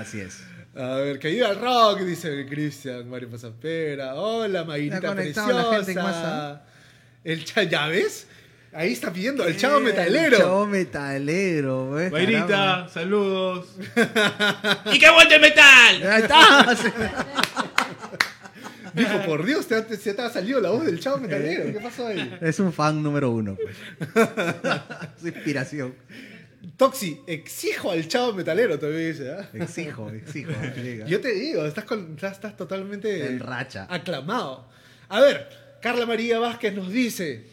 Así 0.01 0.21
es. 0.21 0.43
A 0.75 0.97
ver, 0.97 1.19
que 1.19 1.29
viva 1.31 1.51
el 1.51 1.61
rock, 1.61 2.01
dice 2.01 2.47
Cristian, 2.49 3.09
Mario 3.09 3.29
Pasapera. 3.31 4.15
Hola, 4.15 4.65
Mayrita 4.65 5.15
preciosa. 5.15 6.63
El 7.25 7.45
cha, 7.45 7.63
¿ya 7.65 7.87
ves? 7.89 8.27
Ahí 8.73 8.93
está 8.93 9.13
pidiendo 9.13 9.45
el 9.47 9.55
chavo 9.57 9.81
metalero. 9.81 10.37
El 10.37 10.43
chavo 10.43 10.67
metalero, 10.67 11.89
güey. 11.91 12.11
Mayrita, 12.11 12.89
saludos. 12.89 13.67
¡Y 14.93 14.99
que 14.99 15.07
aguante 15.07 15.35
el 15.35 15.41
metal! 15.43 16.03
Ahí 16.11 16.23
está. 16.23 16.75
Dijo, 18.95 19.23
por 19.27 19.45
Dios, 19.45 19.67
te, 19.67 19.81
te- 19.83 19.97
se 19.99 20.15
te 20.15 20.23
ha 20.23 20.31
salido 20.31 20.59
la 20.61 20.71
voz 20.71 20.87
del 20.87 20.99
chavo 21.01 21.19
metalero. 21.19 21.65
¿Qué 21.71 21.81
pasó 21.81 22.07
ahí? 22.07 22.35
Es 22.41 22.59
un 22.61 22.73
fan 22.73 23.03
número 23.03 23.31
uno, 23.31 23.57
pues. 23.63 23.77
Su 25.21 25.29
inspiración. 25.29 25.95
Toxi, 26.77 27.21
exijo 27.27 27.91
al 27.91 28.07
chavo 28.07 28.33
metalero, 28.35 28.79
todavía 28.79 29.09
dice. 29.09 29.33
¿ah? 29.33 29.49
Exijo, 29.53 30.11
exijo. 30.11 30.53
Yo 31.07 31.21
te 31.21 31.33
digo, 31.35 31.65
estás, 31.67 31.85
con- 31.85 32.13
estás, 32.15 32.33
estás 32.33 32.57
totalmente 32.57 33.27
En 33.27 33.41
racha. 33.41 33.87
aclamado. 33.91 34.69
A 35.09 35.21
ver, 35.21 35.49
Carla 35.83 36.07
María 36.07 36.39
Vázquez 36.39 36.73
nos 36.75 36.91
dice, 36.91 37.45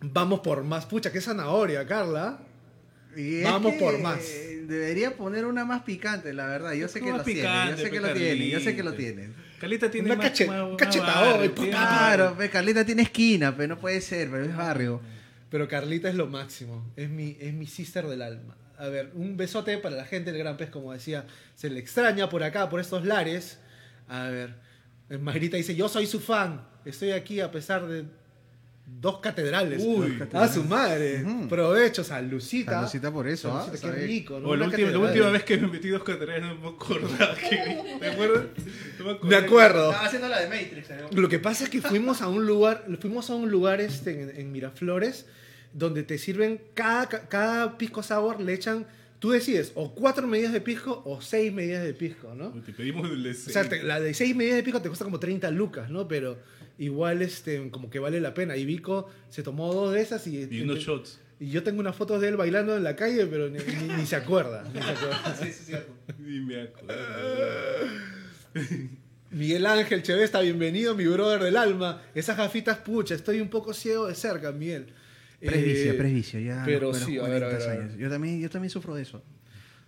vamos 0.00 0.40
por 0.40 0.62
más. 0.62 0.86
Pucha, 0.86 1.10
qué 1.10 1.20
zanahoria, 1.20 1.86
Carla. 1.86 2.38
Y 3.16 3.42
Vamos 3.42 3.74
por 3.74 3.98
más. 3.98 4.20
Debería 4.68 5.16
poner 5.16 5.44
una 5.44 5.64
más 5.64 5.82
picante, 5.82 6.32
la 6.32 6.46
verdad. 6.46 6.72
Yo 6.74 6.86
sé 6.86 7.00
que 7.00 7.10
lo 7.10 7.22
tiene. 7.24 7.40
picante, 7.40 7.76
Yo 7.76 7.82
sé 7.84 7.90
que 7.90 8.00
lo 8.00 8.12
tiene. 8.14 8.48
Yo 8.48 8.58
sé 8.60 8.64
que 8.76 8.82
Carlita. 8.82 8.90
lo 8.90 8.96
tiene. 8.96 9.28
Calita 9.60 9.90
tiene 9.90 10.06
Una 10.06 10.16
más, 10.16 10.26
cache- 10.30 10.46
más- 10.46 10.62
un 10.62 10.68
más 10.70 10.76
cachetadón, 10.78 11.30
barrio, 11.32 11.44
y 11.44 11.48
tiene- 11.50 11.70
Claro, 11.72 12.36
Carlita 12.52 12.84
tiene 12.86 13.02
esquina, 13.02 13.54
pero 13.56 13.74
no 13.74 13.80
puede 13.80 14.00
ser, 14.00 14.30
pero 14.30 14.44
es 14.44 14.56
barrio. 14.56 15.00
Pero 15.50 15.68
Carlita 15.68 16.08
es 16.08 16.14
lo 16.14 16.26
máximo. 16.26 16.90
Es 16.96 17.10
mi, 17.10 17.36
es 17.40 17.52
mi 17.52 17.66
sister 17.66 18.06
del 18.06 18.22
alma. 18.22 18.56
A 18.78 18.88
ver, 18.88 19.10
un 19.14 19.36
besote 19.36 19.76
para 19.78 19.96
la 19.96 20.04
gente 20.04 20.30
del 20.32 20.40
Gran 20.40 20.56
Pez, 20.56 20.70
como 20.70 20.92
decía. 20.92 21.26
Se 21.54 21.68
le 21.68 21.80
extraña 21.80 22.28
por 22.30 22.42
acá, 22.42 22.70
por 22.70 22.80
estos 22.80 23.04
lares. 23.04 23.58
A 24.08 24.28
ver, 24.28 24.54
Mayrita 25.20 25.56
dice, 25.56 25.74
yo 25.74 25.88
soy 25.88 26.06
su 26.06 26.20
fan. 26.20 26.62
Estoy 26.84 27.10
aquí 27.10 27.40
a 27.40 27.50
pesar 27.50 27.86
de 27.86 28.04
dos 28.86 29.18
catedrales. 29.18 29.82
Uy. 29.84 30.18
a 30.32 30.48
su 30.48 30.64
madre. 30.64 31.22
Ujú. 31.24 31.48
Provecho, 31.48 32.02
Salucita. 32.04 32.72
Salucita 32.72 33.12
por 33.12 33.28
eso, 33.28 33.52
¿ah? 33.52 33.70
Qué 33.80 33.90
rico. 33.90 34.40
¿no? 34.40 34.48
O 34.48 34.56
la, 34.56 34.66
última, 34.66 34.90
la 34.90 34.98
última 34.98 35.30
vez 35.30 35.44
que 35.44 35.58
me 35.58 35.66
metí 35.68 35.88
dos 35.88 36.02
catedrales 36.02 36.42
no 36.44 36.54
me 36.56 36.68
acordaba. 36.68 37.34
que- 37.50 37.98
¿Te 38.00 38.06
acuerdas? 38.08 38.44
No 38.98 39.18
Me 39.28 39.36
acuerdo. 39.36 39.90
haciendo 39.92 40.28
la 40.28 40.40
de 40.40 40.48
Matrix. 40.48 40.88
Lo 41.12 41.28
que 41.28 41.38
pasa 41.38 41.64
es 41.64 41.70
que 41.70 41.82
fuimos 41.82 42.22
a 42.22 42.28
un 42.28 42.46
lugar, 42.46 42.86
fuimos 43.00 43.28
a 43.30 43.34
un 43.34 43.50
lugar 43.50 43.80
este, 43.80 44.22
en, 44.22 44.30
en 44.40 44.52
Miraflores 44.52 45.26
donde 45.72 46.02
te 46.02 46.18
sirven 46.18 46.60
cada, 46.74 47.06
cada 47.08 47.78
pisco 47.78 48.02
sour, 48.02 48.40
le 48.40 48.54
echan, 48.54 48.86
tú 49.18 49.30
decides, 49.30 49.72
o 49.74 49.94
cuatro 49.94 50.26
medidas 50.26 50.52
de 50.52 50.60
pisco 50.60 51.02
o 51.04 51.20
seis 51.20 51.52
medidas 51.52 51.84
de 51.84 51.94
pisco, 51.94 52.34
¿no? 52.34 52.50
Te 52.62 52.72
pedimos 52.72 53.08
el 53.10 53.22
de 53.22 53.30
O 53.30 53.34
sea, 53.34 53.68
te- 53.68 53.82
la 53.82 54.00
de 54.00 54.12
seis 54.14 54.34
medidas 54.34 54.56
de 54.56 54.62
pisco 54.62 54.80
te 54.82 54.88
cuesta 54.88 55.04
como 55.04 55.18
30 55.20 55.50
lucas, 55.50 55.90
¿no? 55.90 56.08
Pero 56.08 56.38
igual 56.78 57.22
este, 57.22 57.70
como 57.70 57.90
que 57.90 57.98
vale 57.98 58.20
la 58.20 58.34
pena. 58.34 58.56
Y 58.56 58.64
Vico 58.64 59.08
se 59.28 59.42
tomó 59.42 59.72
dos 59.74 59.92
de 59.92 60.00
esas 60.00 60.26
y... 60.26 60.48
Y 60.50 60.62
unos 60.62 60.78
shots. 60.80 61.20
Y 61.38 61.50
yo 61.50 61.62
tengo 61.62 61.80
unas 61.80 61.96
fotos 61.96 62.20
de 62.20 62.28
él 62.28 62.36
bailando 62.36 62.76
en 62.76 62.82
la 62.84 62.96
calle, 62.96 63.26
pero 63.26 63.48
ni, 63.48 63.58
ni- 63.58 63.94
ni 63.96 64.06
se 64.06 64.16
acuerda. 64.16 64.62
ni 64.74 64.80
se 64.82 65.76
acuerda. 65.76 65.86
Y 66.18 66.40
me 66.40 66.62
acuerdo. 66.62 66.94
Miguel 69.30 69.64
Ángel 69.66 70.02
Chevesta, 70.02 70.40
bienvenido, 70.40 70.94
mi 70.96 71.06
brother 71.06 71.40
del 71.42 71.56
alma. 71.56 72.02
Esas 72.14 72.36
gafitas, 72.36 72.78
pucha, 72.78 73.14
estoy 73.14 73.40
un 73.40 73.48
poco 73.48 73.72
ciego 73.72 74.08
de 74.08 74.14
cerca, 74.16 74.50
Miguel. 74.50 74.86
Presbicio, 75.40 76.38
Eh, 76.40 76.44
ya. 76.44 76.62
pero 76.66 76.92
sí, 76.94 77.18
a 77.18 77.22
ver, 77.22 77.44
a 77.44 77.48
40 77.48 77.66
ver, 77.66 77.78
a 77.78 77.86
ver. 77.88 77.96
Yo 77.98 78.10
también, 78.10 78.40
yo 78.40 78.50
también 78.50 78.70
sufro 78.70 78.94
de 78.94 79.02
eso. 79.02 79.22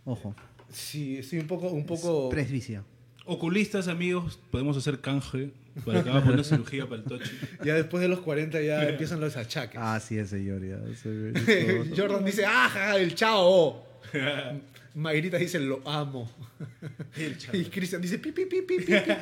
Ojo. 0.05 0.35
Sí, 0.73 1.19
estoy 1.19 1.39
un 1.41 1.47
poco... 1.47 1.69
Un 1.69 1.85
poco... 1.85 2.29
Presbicio. 2.31 2.85
Oculistas, 3.27 3.87
amigos, 3.89 4.41
podemos 4.51 4.77
hacer 4.77 5.01
canje 5.01 5.51
para 5.85 6.03
que 6.03 6.11
haga 6.11 6.29
una 6.33 6.43
cirugía 6.43 6.89
para 6.89 7.03
el 7.03 7.05
tochi. 7.05 7.31
Ya 7.65 7.75
después 7.75 8.01
de 8.03 8.09
los 8.09 8.21
40 8.21 8.61
ya 8.63 8.89
empiezan 8.89 9.21
los 9.21 9.37
achaques. 9.37 9.79
Ah, 9.81 10.01
sí 10.01 10.19
es, 10.19 10.31
señor. 10.31 10.63
Ya. 10.67 10.79
Jordan 11.97 12.25
dice, 12.25 12.45
¡ah, 12.47 12.97
el 12.99 13.15
chao! 13.15 13.85
Mayrita 14.95 15.39
dice, 15.39 15.59
lo 15.61 15.87
amo. 15.89 16.31
y 17.53 17.65
Cristian 17.67 18.03
dice, 18.03 18.19
pi, 18.19 18.33
pi, 18.33 18.45
pi, 18.47 18.63
pi, 18.63 18.77
pi, 18.79 18.85
pi. 18.85 19.13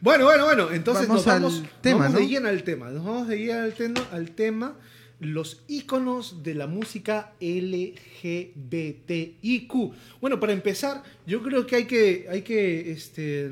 Bueno, 0.00 0.24
bueno, 0.24 0.44
bueno. 0.44 0.70
Entonces 0.72 1.06
Vamos 1.08 1.26
nos 1.26 1.34
vamos, 1.34 1.58
al 1.60 1.80
tema, 1.82 1.98
vamos 2.04 2.12
¿no? 2.14 2.18
de 2.20 2.28
lleno 2.28 2.48
al 2.48 2.62
tema. 2.62 2.90
Nos 2.90 3.04
vamos 3.04 3.28
de 3.28 3.38
lleno 3.38 3.60
al, 3.62 3.74
tema- 3.74 4.06
al 4.12 4.30
tema. 4.30 4.76
Los 5.20 5.64
íconos 5.66 6.42
de 6.44 6.54
la 6.54 6.66
música 6.68 7.32
LGBTIQ. 8.58 9.72
Bueno, 10.20 10.38
para 10.40 10.52
empezar, 10.52 11.02
yo 11.26 11.42
creo 11.42 11.66
que 11.66 11.76
hay 11.76 11.84
que, 11.86 12.26
hay 12.30 12.42
que 12.42 12.92
este, 12.92 13.50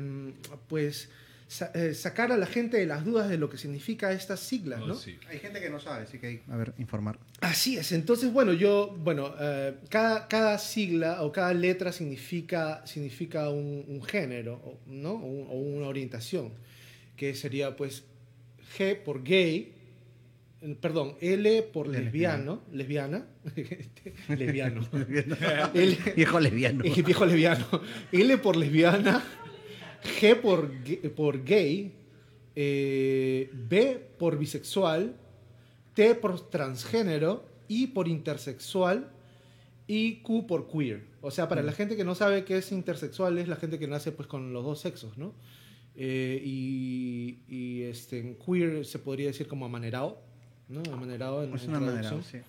pues, 0.69 1.09
sa- 1.47 1.71
eh, 1.75 1.93
sacar 1.93 2.31
a 2.31 2.37
la 2.37 2.45
gente 2.45 2.77
de 2.77 2.85
las 2.85 3.03
dudas 3.03 3.27
de 3.29 3.37
lo 3.37 3.49
que 3.49 3.57
significa 3.57 4.11
estas 4.13 4.39
siglas, 4.39 4.81
Oh, 4.81 4.87
¿no? 4.87 4.95
sí. 4.95 5.17
Hay 5.29 5.39
gente 5.39 5.59
que 5.59 5.69
no 5.69 5.79
sabe, 5.79 6.03
así 6.03 6.19
que 6.19 6.27
hay, 6.27 6.41
a 6.49 6.55
ver, 6.57 6.73
informar. 6.77 7.19
Así 7.41 7.77
es, 7.77 7.91
entonces, 7.91 8.31
bueno, 8.31 8.53
yo, 8.53 8.95
bueno, 9.03 9.33
eh, 9.39 9.75
cada, 9.89 10.27
cada 10.27 10.57
sigla 10.59 11.21
o 11.23 11.31
cada 11.31 11.53
letra 11.53 11.91
significa, 11.91 12.85
significa 12.85 13.49
un, 13.49 13.83
un 13.87 14.03
género, 14.03 14.55
o- 14.63 14.77
¿no? 14.87 15.11
O, 15.13 15.25
un- 15.25 15.47
o 15.49 15.53
una 15.77 15.87
orientación, 15.87 16.51
que 17.15 17.33
sería, 17.35 17.75
pues, 17.75 18.03
G 18.77 18.95
por 19.03 19.23
gay, 19.23 19.73
perdón, 20.81 21.15
L 21.21 21.63
por 21.63 21.87
lesbiano, 21.87 22.61
lesbiana, 22.71 23.27
lesbiano, 24.29 24.87
L, 25.73 25.97
Viejo 26.15 26.39
lesbiano. 26.39 26.83
eh, 26.83 27.01
viejo 27.05 27.25
lesbiano, 27.25 27.65
L 28.11 28.37
por 28.39 28.55
lesbiana, 28.57 29.23
G 30.19 30.35
por, 30.41 30.71
gay- 30.83 31.09
por 31.15 31.43
gay, 31.43 31.93
eh, 32.55 33.49
B 33.53 33.99
por 34.17 34.37
bisexual, 34.37 35.15
T 35.93 36.15
por 36.15 36.49
transgénero, 36.49 37.45
I 37.67 37.87
por 37.87 38.07
intersexual 38.07 39.11
y 39.87 40.17
Q 40.17 40.47
por 40.47 40.67
queer. 40.69 41.03
O 41.21 41.31
sea, 41.31 41.47
para 41.47 41.61
la 41.63 41.71
gente 41.71 41.95
que 41.95 42.03
no 42.03 42.15
sabe 42.15 42.43
qué 42.45 42.57
es 42.57 42.71
intersexual 42.71 43.37
es 43.37 43.47
la 43.47 43.55
gente 43.57 43.79
que 43.79 43.87
nace 43.87 44.11
pues 44.11 44.27
con 44.27 44.53
los 44.53 44.63
dos 44.63 44.79
sexos, 44.79 45.17
¿no? 45.17 45.33
Eh, 45.95 46.41
y 46.45 47.39
y, 47.47 47.81
este, 47.83 48.19
en 48.19 48.35
queer 48.35 48.85
se 48.85 48.99
podría 48.99 49.27
decir 49.27 49.47
como 49.47 49.65
amanerado, 49.65 50.21
¿no? 50.69 50.81
Amanerado 50.93 51.43
en, 51.43 51.53
Es 51.53 51.63
en 51.63 51.69
una 51.71 51.79
manera, 51.79 52.01
traducción. 52.09 52.43
sí. 52.43 52.47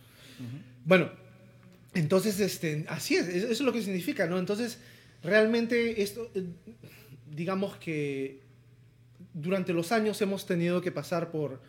Bueno, 0.84 1.10
entonces, 1.94 2.38
este, 2.40 2.84
así 2.88 3.16
es, 3.16 3.28
eso 3.28 3.50
es 3.52 3.60
lo 3.60 3.72
que 3.72 3.82
significa, 3.82 4.26
¿no? 4.26 4.38
Entonces, 4.38 4.78
realmente 5.22 6.02
esto, 6.02 6.30
eh, 6.34 6.44
digamos 7.34 7.76
que 7.76 8.40
durante 9.34 9.72
los 9.72 9.92
años 9.92 10.20
hemos 10.22 10.46
tenido 10.46 10.80
que 10.80 10.92
pasar 10.92 11.30
por, 11.30 11.60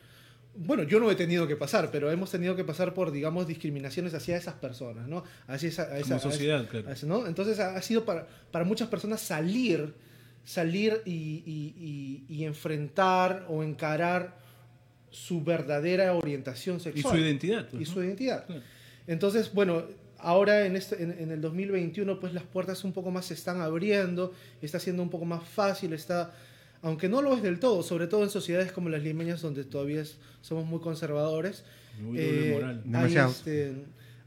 bueno, 0.55 0.83
yo 0.83 0.99
no 0.99 1.09
he 1.11 1.15
tenido 1.15 1.47
que 1.47 1.55
pasar, 1.55 1.89
pero 1.91 2.11
hemos 2.11 2.31
tenido 2.31 2.55
que 2.55 2.63
pasar 2.63 2.93
por, 2.93 3.11
digamos, 3.11 3.47
discriminaciones 3.47 4.13
hacia 4.13 4.37
esas 4.37 4.55
personas, 4.55 5.07
¿no? 5.07 5.23
Hacia 5.47 5.69
esa, 5.69 5.83
a 5.83 5.97
esa- 5.97 6.01
Como 6.03 6.13
a 6.13 6.17
esa- 6.17 6.31
sociedad, 6.31 6.67
claro. 6.69 6.89
a 6.89 6.91
esa- 6.93 7.07
¿no? 7.07 7.27
Entonces 7.27 7.59
ha, 7.59 7.75
ha 7.75 7.81
sido 7.81 8.05
para, 8.05 8.27
para 8.51 8.65
muchas 8.65 8.87
personas 8.87 9.21
salir, 9.21 9.93
salir 10.43 11.01
y, 11.05 11.11
y- 11.45 12.25
y- 12.29 12.35
y 12.35 12.43
enfrentar 12.45 13.45
o 13.49 13.63
encarar 13.63 14.37
su 15.11 15.43
verdadera 15.43 16.13
orientación 16.13 16.77
Y 16.77 16.79
sexual 16.81 17.15
su 17.15 17.21
identidad. 17.21 17.67
pues, 17.69 17.81
y 17.81 17.85
¿no? 17.85 17.93
su 17.93 18.03
identidad. 18.03 18.45
Claro. 18.45 18.61
Entonces, 19.07 19.51
bueno, 19.53 19.83
ahora 20.19 20.65
en, 20.65 20.75
este, 20.75 21.01
en, 21.01 21.11
en 21.19 21.31
el 21.31 21.41
2021, 21.41 22.19
pues 22.19 22.33
las 22.33 22.43
puertas 22.43 22.83
un 22.83 22.93
poco 22.93 23.09
más 23.11 23.25
se 23.25 23.33
están 23.33 23.61
abriendo, 23.61 24.33
está 24.61 24.79
siendo 24.79 25.01
un 25.01 25.09
poco 25.09 25.25
más 25.25 25.43
fácil, 25.47 25.93
está, 25.93 26.31
aunque 26.81 27.09
no 27.09 27.21
lo 27.21 27.35
es 27.35 27.41
del 27.41 27.59
todo, 27.59 27.81
sobre 27.83 28.07
todo 28.07 28.23
en 28.23 28.29
sociedades 28.29 28.71
como 28.71 28.89
las 28.89 29.01
limeñas, 29.03 29.41
donde 29.41 29.63
todavía 29.63 30.01
es- 30.01 30.17
somos 30.41 30.65
muy 30.65 30.79
conservadores. 30.79 31.63
Muy 31.99 32.17
doble 32.17 32.49
eh, 32.49 32.53
moral. 32.53 32.75
hay, 32.85 32.91
Demasiado. 32.91 33.31
este, 33.31 33.73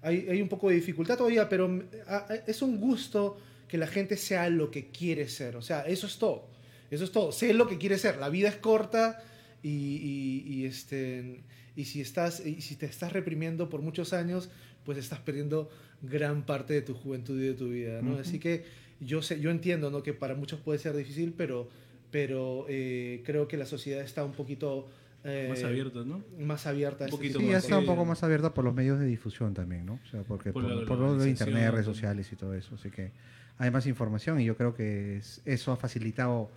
hay, 0.02 0.26
hay 0.28 0.42
un 0.42 0.48
poco 0.48 0.68
de 0.68 0.74
dificultad 0.74 1.16
todavía, 1.16 1.48
pero 1.48 1.68
mm, 1.68 1.82
a- 2.08 2.16
a- 2.28 2.34
es 2.46 2.60
un 2.60 2.80
gusto 2.80 3.38
que 3.68 3.78
la 3.78 3.86
gente 3.86 4.16
sea 4.16 4.50
lo 4.50 4.70
que 4.70 4.88
quiere 4.88 5.28
ser. 5.28 5.56
O 5.56 5.62
sea, 5.62 5.82
eso 5.82 6.06
es 6.06 6.18
todo. 6.18 6.48
Eso 6.90 7.04
es 7.04 7.12
todo. 7.12 7.32
Sé 7.32 7.54
lo 7.54 7.66
que 7.68 7.78
quiere 7.78 7.96
ser. 7.96 8.18
La 8.18 8.28
vida 8.28 8.48
es 8.50 8.56
corta 8.56 9.22
y, 9.62 9.68
y- 9.68 10.44
y, 10.46 10.64
este, 10.66 11.42
y, 11.76 11.84
si 11.84 12.00
estás, 12.00 12.44
y 12.44 12.60
si 12.60 12.76
te 12.76 12.86
estás 12.86 13.12
reprimiendo 13.12 13.68
por 13.68 13.82
muchos 13.82 14.12
años, 14.12 14.50
pues 14.84 14.98
estás 14.98 15.20
perdiendo 15.20 15.70
gran 16.02 16.44
parte 16.44 16.74
de 16.74 16.82
tu 16.82 16.94
juventud 16.94 17.40
y 17.40 17.46
de 17.46 17.54
tu 17.54 17.68
vida, 17.68 18.02
¿no? 18.02 18.12
Ujú. 18.12 18.20
Así 18.20 18.38
que 18.38 18.64
yo, 19.00 19.22
sé, 19.22 19.40
yo 19.40 19.50
entiendo 19.50 19.90
¿no? 19.90 20.02
que 20.02 20.12
para 20.14 20.34
muchos 20.34 20.60
puede 20.60 20.78
ser 20.78 20.96
difícil, 20.96 21.32
pero, 21.36 21.68
pero 22.10 22.66
eh, 22.68 23.22
creo 23.24 23.46
que 23.48 23.56
la 23.56 23.66
sociedad 23.66 24.02
está 24.02 24.24
un 24.24 24.32
poquito... 24.32 24.88
eh, 25.24 25.46
Más 25.48 25.62
abierto, 25.62 26.04
¿no? 26.04 26.24
Más 26.40 26.66
abierta. 26.66 27.04
a 27.04 27.06
Un 27.06 27.12
este 27.14 27.16
poquito 27.16 27.38
Sí, 27.38 27.46
ya 27.46 27.52
más, 27.54 27.64
está 27.64 27.78
un 27.78 27.86
poco 27.86 28.04
más 28.04 28.22
abierta 28.24 28.52
por 28.52 28.64
los 28.64 28.74
medios 28.74 28.98
de 28.98 29.06
difusión 29.06 29.54
también, 29.54 29.86
¿no? 29.86 30.00
O 30.04 30.06
sea, 30.10 30.22
porque 30.24 30.52
Por 30.52 30.62
por, 30.64 30.72
la 30.72 30.84
por 30.84 30.98
lo 30.98 31.16
de 31.16 31.30
internet, 31.30 31.70
redes 31.70 31.86
sociales 31.86 32.32
y 32.32 32.36
todo 32.36 32.54
eso. 32.54 32.74
Así 32.74 32.90
que 32.90 33.12
hay 33.58 33.70
más 33.70 33.86
información 33.86 34.40
y 34.40 34.44
yo 34.44 34.56
creo 34.56 34.74
que 34.74 35.18
es- 35.18 35.40
eso 35.44 35.70
ha 35.70 35.76
facilitado 35.76 36.50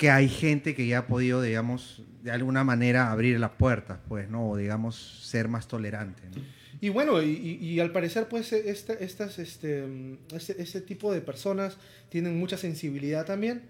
que 0.00 0.10
hay 0.10 0.30
gente 0.30 0.74
que 0.74 0.86
ya 0.86 1.00
ha 1.00 1.06
podido, 1.06 1.42
digamos, 1.42 2.02
de 2.22 2.30
alguna 2.30 2.64
manera 2.64 3.12
abrir 3.12 3.38
las 3.38 3.50
puertas, 3.50 3.98
pues, 4.08 4.30
¿no? 4.30 4.48
O, 4.48 4.56
digamos, 4.56 4.96
ser 4.96 5.46
más 5.48 5.68
tolerante, 5.68 6.22
¿no? 6.34 6.40
Y 6.80 6.88
bueno, 6.88 7.20
y, 7.22 7.58
y- 7.60 7.78
al 7.80 7.92
parecer, 7.92 8.26
pues, 8.26 8.50
este, 8.54 9.04
estas, 9.04 9.38
este, 9.38 9.86
mm, 9.86 10.34
este, 10.34 10.62
este 10.62 10.80
tipo 10.80 11.12
de 11.12 11.20
personas 11.20 11.76
tienen 12.08 12.38
mucha 12.38 12.56
sensibilidad 12.56 13.26
también. 13.26 13.60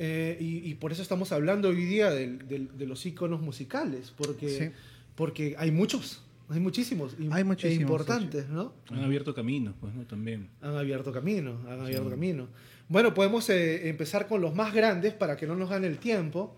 eh, 0.00 0.36
y, 0.40 0.70
y 0.70 0.74
por 0.76 0.92
eso 0.92 1.02
estamos 1.02 1.32
hablando 1.32 1.68
hoy 1.70 1.84
día 1.84 2.08
del- 2.10 2.46
del- 2.46 2.68
de, 2.78 2.86
los 2.86 3.04
íconos 3.04 3.40
musicales, 3.42 4.12
porque, 4.16 4.48
Sí. 4.48 4.70
porque 5.16 5.56
hay 5.58 5.72
muchos, 5.72 6.22
hay 6.48 6.60
muchísimos, 6.60 7.14
y- 7.18 7.28
Hay 7.32 7.40
e 7.40 7.44
muchísimos, 7.44 7.82
importantes, 7.82 8.48
¿no? 8.48 8.72
Han 8.90 9.02
abierto 9.02 9.34
caminos, 9.34 9.74
pues, 9.80 9.92
¿no? 9.94 10.04
También. 10.06 10.48
Han 10.62 10.76
abierto 10.76 11.12
camino, 11.12 11.58
han 11.68 11.80
abierto 11.80 12.08
camino. 12.08 12.46
Bueno, 12.88 13.12
podemos 13.14 13.48
eh, 13.50 13.88
empezar 13.88 14.26
con 14.26 14.40
los 14.40 14.54
más 14.54 14.72
grandes 14.72 15.12
para 15.14 15.36
que 15.36 15.46
no 15.46 15.54
nos 15.54 15.68
gane 15.68 15.86
el 15.86 15.98
tiempo. 15.98 16.56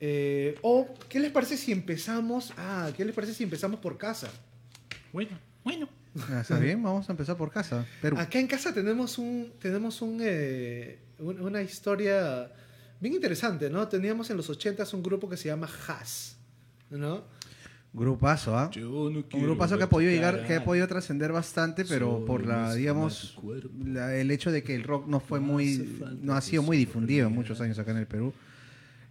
Eh, 0.00 0.54
o, 0.62 0.88
¿qué 1.08 1.20
les 1.20 1.30
parece 1.32 1.56
si 1.56 1.72
empezamos? 1.72 2.52
Ah, 2.56 2.90
¿qué 2.96 3.04
les 3.04 3.14
parece 3.14 3.34
si 3.34 3.44
empezamos 3.44 3.80
por 3.80 3.96
casa? 3.98 4.28
Bueno, 5.12 5.38
bueno. 5.64 5.88
Ah, 6.30 6.40
¿Está 6.40 6.58
bien? 6.58 6.82
Vamos 6.82 7.08
a 7.08 7.12
empezar 7.12 7.36
por 7.36 7.50
casa. 7.50 7.86
Perú. 8.00 8.16
Acá 8.18 8.38
en 8.38 8.46
casa 8.46 8.72
tenemos 8.72 9.18
un 9.18 9.52
tenemos 9.60 10.00
un, 10.00 10.18
eh, 10.22 10.98
un- 11.18 11.40
una 11.40 11.60
historia 11.62 12.50
bien 13.00 13.14
interesante, 13.14 13.68
¿no? 13.68 13.86
Teníamos 13.88 14.30
en 14.30 14.38
los 14.38 14.48
80s 14.48 14.94
un 14.94 15.02
grupo 15.02 15.28
que 15.28 15.36
se 15.36 15.48
llama 15.48 15.68
Haas, 15.86 16.36
¿no? 16.88 17.24
Grupazo, 17.96 18.56
¿ah? 18.58 18.70
Yo 18.72 19.08
no 19.10 19.24
Un 19.32 19.42
grupazo 19.42 19.78
que 19.78 19.84
ha 19.84 19.88
podido 19.88 20.10
llegar, 20.12 20.44
que 20.46 20.54
ha 20.56 20.64
podido 20.64 20.86
trascender 20.86 21.32
bastante, 21.32 21.84
pero 21.86 22.18
Soy 22.18 22.26
por 22.26 22.46
la, 22.46 22.74
digamos, 22.74 23.38
la- 23.84 24.14
el 24.14 24.30
hecho 24.30 24.52
de 24.52 24.62
que 24.62 24.74
el 24.74 24.82
rock 24.84 25.06
no 25.06 25.18
fue 25.18 25.40
No 25.40 25.46
muy, 25.46 25.98
no 26.20 26.34
ha 26.34 26.40
sido 26.42 26.62
muy 26.62 26.76
difundido 26.76 27.26
en 27.26 27.32
muchos 27.34 27.60
años 27.60 27.78
acá 27.78 27.92
en 27.92 27.96
el 27.96 28.06
Perú, 28.06 28.32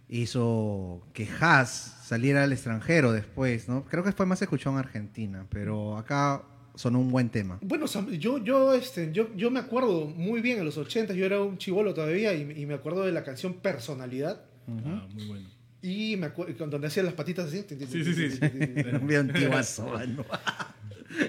hizo 0.08 1.02
que 1.12 1.28
Haas 1.40 1.98
saliera 2.04 2.44
al 2.44 2.52
extranjero 2.52 3.12
después, 3.12 3.68
¿no? 3.68 3.84
Creo 3.84 4.04
que 4.04 4.12
fue 4.12 4.26
más 4.26 4.40
escuchado 4.42 4.76
en 4.76 4.84
Argentina, 4.84 5.46
pero 5.50 5.96
acá 5.96 6.42
sonó 6.74 7.00
un 7.00 7.10
buen 7.10 7.28
tema. 7.30 7.58
Bueno, 7.62 7.86
yo, 7.86 8.38
yo, 8.38 8.74
este, 8.74 9.10
yo, 9.12 9.34
yo 9.34 9.50
me 9.50 9.58
acuerdo 9.60 10.06
muy 10.06 10.40
bien 10.40 10.58
en 10.58 10.64
los 10.64 10.76
80 10.76 11.14
yo 11.14 11.24
era 11.26 11.40
un 11.40 11.58
chivolo 11.58 11.94
todavía 11.94 12.34
y, 12.34 12.42
y 12.62 12.66
me 12.66 12.74
acuerdo 12.74 13.02
de 13.04 13.12
la 13.12 13.24
canción 13.24 13.54
Personalidad. 13.54 14.42
Ah, 14.68 15.06
muy 15.12 15.26
bueno. 15.26 15.48
Y 15.82 16.16
me 16.16 16.26
acuerdo 16.26 16.66
donde 16.66 16.88
hacía 16.88 17.02
las 17.02 17.14
patitas 17.14 17.46
así. 17.46 17.64
Sí, 17.68 18.04
sí, 18.04 18.30
sí. 18.30 18.38
Era 18.40 18.98
un 18.98 19.06
video 19.06 19.20
antiguazo. 19.20 19.92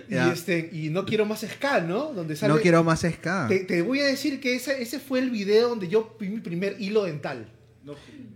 Y, 0.10 0.16
este, 0.16 0.70
y 0.74 0.90
no 0.90 1.06
quiero 1.06 1.26
más 1.26 1.46
ska, 1.50 1.80
¿no? 1.80 2.12
Donde 2.12 2.36
sale, 2.36 2.54
No 2.54 2.60
quiero 2.60 2.84
más 2.84 3.02
ska. 3.10 3.46
Te, 3.48 3.60
te 3.60 3.82
voy 3.82 4.00
a 4.02 4.06
decir 4.06 4.42
que 4.42 4.56
ese, 4.56 4.82
ese 4.82 5.00
fue 5.00 5.20
el 5.20 5.30
video 5.30 5.70
donde 5.70 5.88
yo 5.88 6.18
vi 6.20 6.28
mi 6.28 6.40
primer 6.42 6.76
hilo 6.80 7.04
dental. 7.06 7.48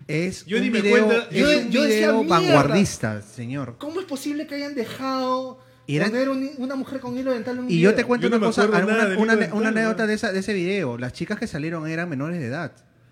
Es 0.07 0.45
Yo 0.45 0.57
un 0.57 0.63
ni 0.63 0.69
me 0.69 0.81
video, 0.81 1.05
cuenta- 1.07 1.27
es 1.29 1.37
Yo- 1.41 1.59
un 1.59 1.69
yo 1.71 1.83
decía, 1.83 2.11
vanguardista, 2.13 3.21
señor. 3.21 3.75
¿Cómo 3.79 3.99
es 3.99 4.05
posible 4.05 4.47
que 4.47 4.55
hayan 4.55 4.75
dejado 4.75 5.59
Y 5.87 5.97
eran- 5.97 6.11
poner 6.11 6.29
un- 6.29 6.51
una 6.57 6.75
mujer 6.75 7.01
con 7.01 7.17
hilo 7.17 7.33
dental 7.33 7.57
en 7.57 7.63
un 7.65 7.69
Y 7.71 7.75
video? 7.77 7.91
yo 7.91 7.95
te 7.95 8.03
cuento 8.05 8.27
Yo 8.27 8.29
no 8.29 8.37
una 8.37 8.45
cosa, 8.45 8.65
una, 8.67 8.77
una- 8.77 8.85
hilo 8.85 9.25
dental, 9.35 9.53
una 9.53 9.71
¿no? 9.71 9.77
anécdota 9.79 10.07
de, 10.07 10.13
esa, 10.13 10.31
de 10.31 10.39
ese 10.39 10.53
video. 10.53 10.97
Las 10.97 11.11
chicas 11.11 11.37
que 11.37 11.47
salieron 11.47 11.85
eran 11.87 12.07
menores 12.07 12.39
de 12.39 12.45
edad. 12.45 12.71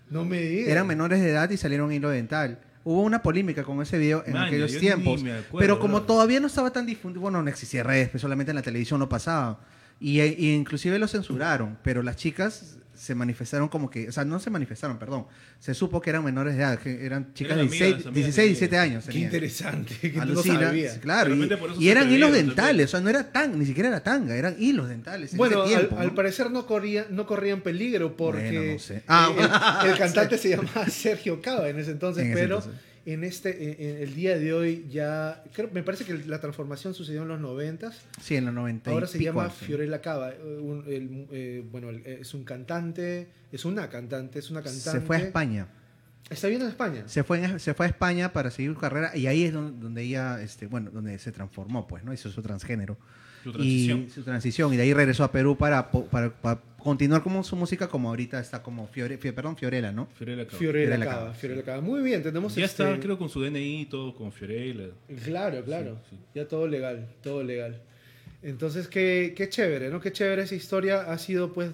No 0.10 0.24
me 0.24 0.40
digas. 0.42 0.70
Eran 0.70 0.88
menores 0.88 1.20
de 1.20 1.30
edad 1.30 1.50
y 1.50 1.58
salieron 1.58 1.92
hilo 1.92 2.10
dental. 2.10 2.60
Hubo 2.84 3.02
una 3.02 3.22
polémica 3.22 3.64
con 3.64 3.82
ese 3.82 3.98
video 3.98 4.24
en 4.26 4.38
aquellos 4.38 4.78
tiempos. 4.78 5.22
acuerdo, 5.22 5.60
pero 5.60 5.80
como 5.80 5.98
bro. 5.98 6.06
todavía 6.06 6.40
no 6.40 6.48
estaba 6.48 6.72
tan 6.72 6.86
difundido, 6.86 7.22
bueno, 7.22 7.42
no 7.42 7.50
existía 7.50 7.84
redes, 7.84 8.10
pues 8.10 8.22
solamente 8.22 8.52
en 8.52 8.56
la 8.56 8.62
televisión 8.62 9.00
no 9.00 9.10
pasaba. 9.10 9.60
Y, 10.00 10.22
y 10.22 10.54
inclusive 10.54 10.98
lo 11.00 11.08
censuraron, 11.08 11.78
pero 11.84 12.02
las 12.04 12.16
chicas 12.16 12.76
se 12.94 13.16
manifestaron 13.16 13.70
como 13.70 13.90
que, 13.90 14.10
o 14.10 14.12
sea, 14.12 14.26
no 14.26 14.40
se 14.42 14.50
manifestaron, 14.50 15.00
perdón. 15.00 15.26
Se 15.60 15.74
supo 15.74 16.02
que 16.02 16.10
eran 16.10 16.22
menores 16.24 16.56
de 16.58 16.62
edad, 16.64 16.78
que 16.80 17.06
eran 17.06 17.34
chicas 17.34 17.56
de 17.56 17.62
Eran 17.64 17.68
amigas, 17.68 17.88
16, 17.90 18.08
amigas 18.08 18.14
16 18.14 18.36
de- 18.36 18.44
17 18.48 18.78
años. 18.78 19.06
Qué 19.06 19.12
tenían. 19.12 19.28
interesante, 19.28 19.96
que 20.00 20.12
no 20.12 20.22
Alucina, 20.24 20.60
sabía. 20.68 21.00
claro. 21.00 21.34
Y, 21.80 21.88
eran 21.90 22.12
hilos 22.12 22.34
dentales, 22.34 22.86
o 22.88 22.92
sea, 22.92 23.00
no 23.00 23.10
era 23.10 23.32
tan, 23.32 23.58
ni 23.58 23.66
siquiera 23.66 23.88
era 23.88 24.04
tanga, 24.04 24.36
eran 24.36 24.56
hilos 24.60 24.90
dentales. 24.90 25.32
en 25.32 25.38
Bueno, 25.38 25.64
ese 25.64 25.76
tiempo, 25.78 25.96
al, 25.96 26.02
al 26.02 26.08
¿no? 26.10 26.16
parecer 26.16 26.52
no, 26.52 26.66
corría, 26.66 27.08
no 27.10 27.26
corrían 27.26 27.62
peligro 27.62 28.18
porque 28.18 28.52
Bueno, 28.58 28.74
no 28.74 28.80
sé. 28.80 29.04
Ah, 29.08 29.82
el, 29.86 29.92
el 29.92 29.98
cantante 29.98 30.38
se 30.38 30.50
llamaba 30.50 30.86
Sergio 30.90 31.42
Cava 31.42 31.70
en 31.70 31.80
ese 31.80 31.92
entonces, 31.92 32.26
En 32.26 32.32
ese 32.32 32.42
pero 32.42 32.58
entonces. 32.58 32.82
En 33.06 33.24
este 33.24 33.98
en- 33.98 34.04
el 34.04 34.16
día 34.16 34.38
de 34.38 34.54
hoy 34.54 34.86
ya 34.90 35.44
creo, 35.54 35.70
me 35.74 35.84
parece 35.84 36.06
que 36.06 36.14
la 36.26 36.40
transformación 36.40 36.94
sucedió 36.94 37.22
en 37.24 37.28
los 37.28 37.40
noventas. 37.40 38.02
Sí, 38.22 38.36
en 38.36 38.46
los 38.46 38.54
90 38.54 38.90
y 38.90 38.94
Ahora 38.94 39.08
se 39.08 39.20
llama. 39.24 39.50
Fiorella 39.50 40.02
Cava. 40.02 40.32
eh, 40.32 40.60
un- 40.62 40.84
el- 40.88 41.28
eh, 41.32 41.64
bueno, 41.72 41.90
el- 41.90 42.06
es 42.06 42.34
un 42.34 42.44
cantante, 42.44 43.28
es 43.52 43.66
una 43.66 43.90
cantante, 43.90 44.40
es 44.40 44.50
una 44.50 44.62
cantante. 44.62 44.92
Se 44.92 45.02
fue 45.02 45.18
a 45.18 45.20
España. 45.20 45.68
Está 46.30 46.48
viendo 46.48 46.66
en 46.66 46.72
España. 46.72 47.04
Se 47.08 47.24
fue, 47.24 47.44
en- 47.44 47.60
se 47.60 47.74
fue 47.74 47.88
a 47.88 47.90
España 47.90 48.32
para 48.34 48.52
seguir 48.52 48.74
su 48.74 48.80
carrera 48.80 49.16
y 49.18 49.26
ahí 49.28 49.46
es 49.46 49.54
donde, 49.54 49.80
donde 49.82 50.04
ella, 50.04 50.42
este, 50.44 50.68
bueno, 50.68 50.92
donde 50.92 51.18
se 51.18 51.32
transformó, 51.32 51.88
pues, 51.88 52.04
¿no? 52.04 52.14
Hizo 52.14 52.30
su 52.30 52.42
transgénero. 52.44 52.98
Su 53.44 53.52
transición. 53.52 54.06
Y 54.08 54.10
su 54.10 54.24
transición. 54.24 54.74
Y 54.74 54.78
de 54.78 54.84
ahí 54.84 54.94
regresó 54.94 55.24
a 55.24 55.32
Perú 55.32 55.58
para, 55.58 55.90
para, 55.92 56.30
para 56.30 56.62
continuar 56.78 57.22
como 57.24 57.44
su 57.44 57.56
música 57.56 57.88
como 57.88 58.10
ahorita 58.10 58.40
está 58.40 58.64
como 58.64 58.88
Fiore, 58.88 59.18
perdón, 59.18 59.58
Fiorella, 59.58 59.92
¿no? 59.92 60.08
Fiorella 60.16 60.46
Cava. 60.46 60.58
Fiorella 60.58 60.88
Fiorella 60.96 61.12
Cava, 61.12 61.34
Fiorella 61.34 61.64
Cava. 61.64 61.82
Muy 61.82 62.02
bien, 62.02 62.24
tenemos 62.24 62.56
Ya 62.56 62.66
este- 62.66 62.84
está, 62.84 63.00
creo, 63.00 63.18
con 63.18 63.30
su 63.30 63.42
DNI 63.42 63.82
y 63.82 63.86
todo, 63.86 64.16
con 64.16 64.32
Fiorella. 64.32 64.86
Claro, 65.26 65.64
claro. 65.64 66.00
Sí, 66.10 66.16
sí. 66.16 66.22
Ya 66.36 66.48
todo 66.48 66.68
legal, 66.68 67.08
todo 67.22 67.44
legal. 67.44 67.82
Entonces, 68.42 68.88
qué, 68.88 69.34
qué 69.36 69.50
chévere, 69.50 69.90
¿no? 69.90 70.00
Qué 70.00 70.12
chévere 70.14 70.44
esa 70.44 70.56
historia. 70.56 71.02
Ha 71.12 71.18
sido, 71.18 71.52
pues, 71.52 71.72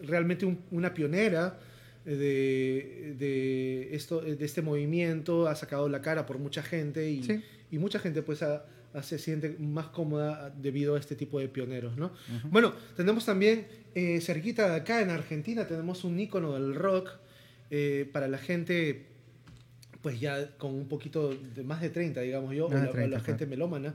realmente 0.00 0.46
un- 0.46 0.60
una 0.70 0.94
pionera 0.94 1.58
de, 2.06 3.14
de, 3.18 3.94
esto, 3.94 4.20
de 4.20 4.44
este 4.44 4.62
movimiento. 4.62 5.48
Ha 5.48 5.54
sacado 5.54 5.88
la 5.88 6.00
cara 6.00 6.26
por 6.26 6.38
mucha 6.38 6.62
gente 6.62 7.10
y, 7.10 7.22
Sí. 7.22 7.42
y 7.70 7.78
mucha 7.78 7.98
gente, 7.98 8.22
pues, 8.22 8.42
ha- 8.42 8.64
se 9.00 9.18
siente 9.18 9.56
más 9.58 9.86
cómoda 9.86 10.52
debido 10.56 10.96
a 10.96 10.98
este 10.98 11.16
tipo 11.16 11.40
de 11.40 11.48
pioneros, 11.48 11.96
¿no? 11.96 12.12
Bueno, 12.50 12.74
tenemos 12.96 13.24
también, 13.24 13.66
eh, 13.94 14.20
cerquita 14.20 14.68
de 14.68 14.76
acá 14.76 15.00
en 15.00 15.10
Argentina, 15.10 15.66
tenemos 15.66 16.04
un 16.04 16.18
ícono 16.20 16.52
del 16.52 16.74
rock 16.74 17.10
eh, 17.70 18.08
para 18.12 18.28
la 18.28 18.36
gente 18.38 19.06
pues 20.02 20.20
ya 20.20 20.56
con 20.58 20.74
un 20.74 20.88
poquito 20.88 21.32
de 21.32 21.62
más 21.62 21.80
de 21.80 21.88
30, 21.88 22.20
digamos 22.20 22.54
yo, 22.54 22.66
o 22.66 22.70
la, 22.74 22.88
o 22.88 22.90
30, 22.90 23.16
la 23.16 23.20
gente 23.22 23.46
melómana, 23.46 23.94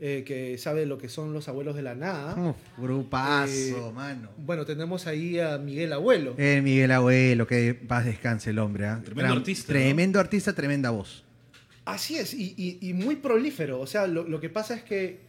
eh, 0.00 0.22
que 0.24 0.56
sabe 0.56 0.86
lo 0.86 0.96
que 0.98 1.08
son 1.08 1.32
los 1.32 1.48
abuelos 1.48 1.74
de 1.74 1.82
la 1.82 1.96
nada. 1.96 2.36
Uf, 2.50 2.56
grupazo, 2.78 3.88
Eh, 3.88 3.92
mano. 3.92 4.30
Bueno, 4.38 4.64
tenemos 4.64 5.08
ahí 5.08 5.40
a 5.40 5.58
Miguel 5.58 5.92
Abuelo. 5.92 6.36
El 6.38 6.62
Miguel 6.62 6.92
Abuelo, 6.92 7.48
que 7.48 7.74
paz 7.74 8.04
descanse 8.04 8.50
el 8.50 8.60
hombre. 8.60 8.86
¿ah? 8.86 9.00
Tremendo 9.04 9.32
artista, 9.34 9.66
Tremendo 9.66 10.20
artista, 10.20 10.52
tremenda 10.54 10.90
voz. 10.90 11.24
Así 11.88 12.16
es, 12.16 12.34
y, 12.34 12.52
y- 12.58 12.78
y 12.86 12.92
muy 12.92 13.16
prolífero. 13.16 13.80
O 13.80 13.86
sea, 13.86 14.06
lo, 14.06 14.40
que 14.40 14.50
pasa 14.50 14.74
es 14.74 14.82
que 14.82 15.20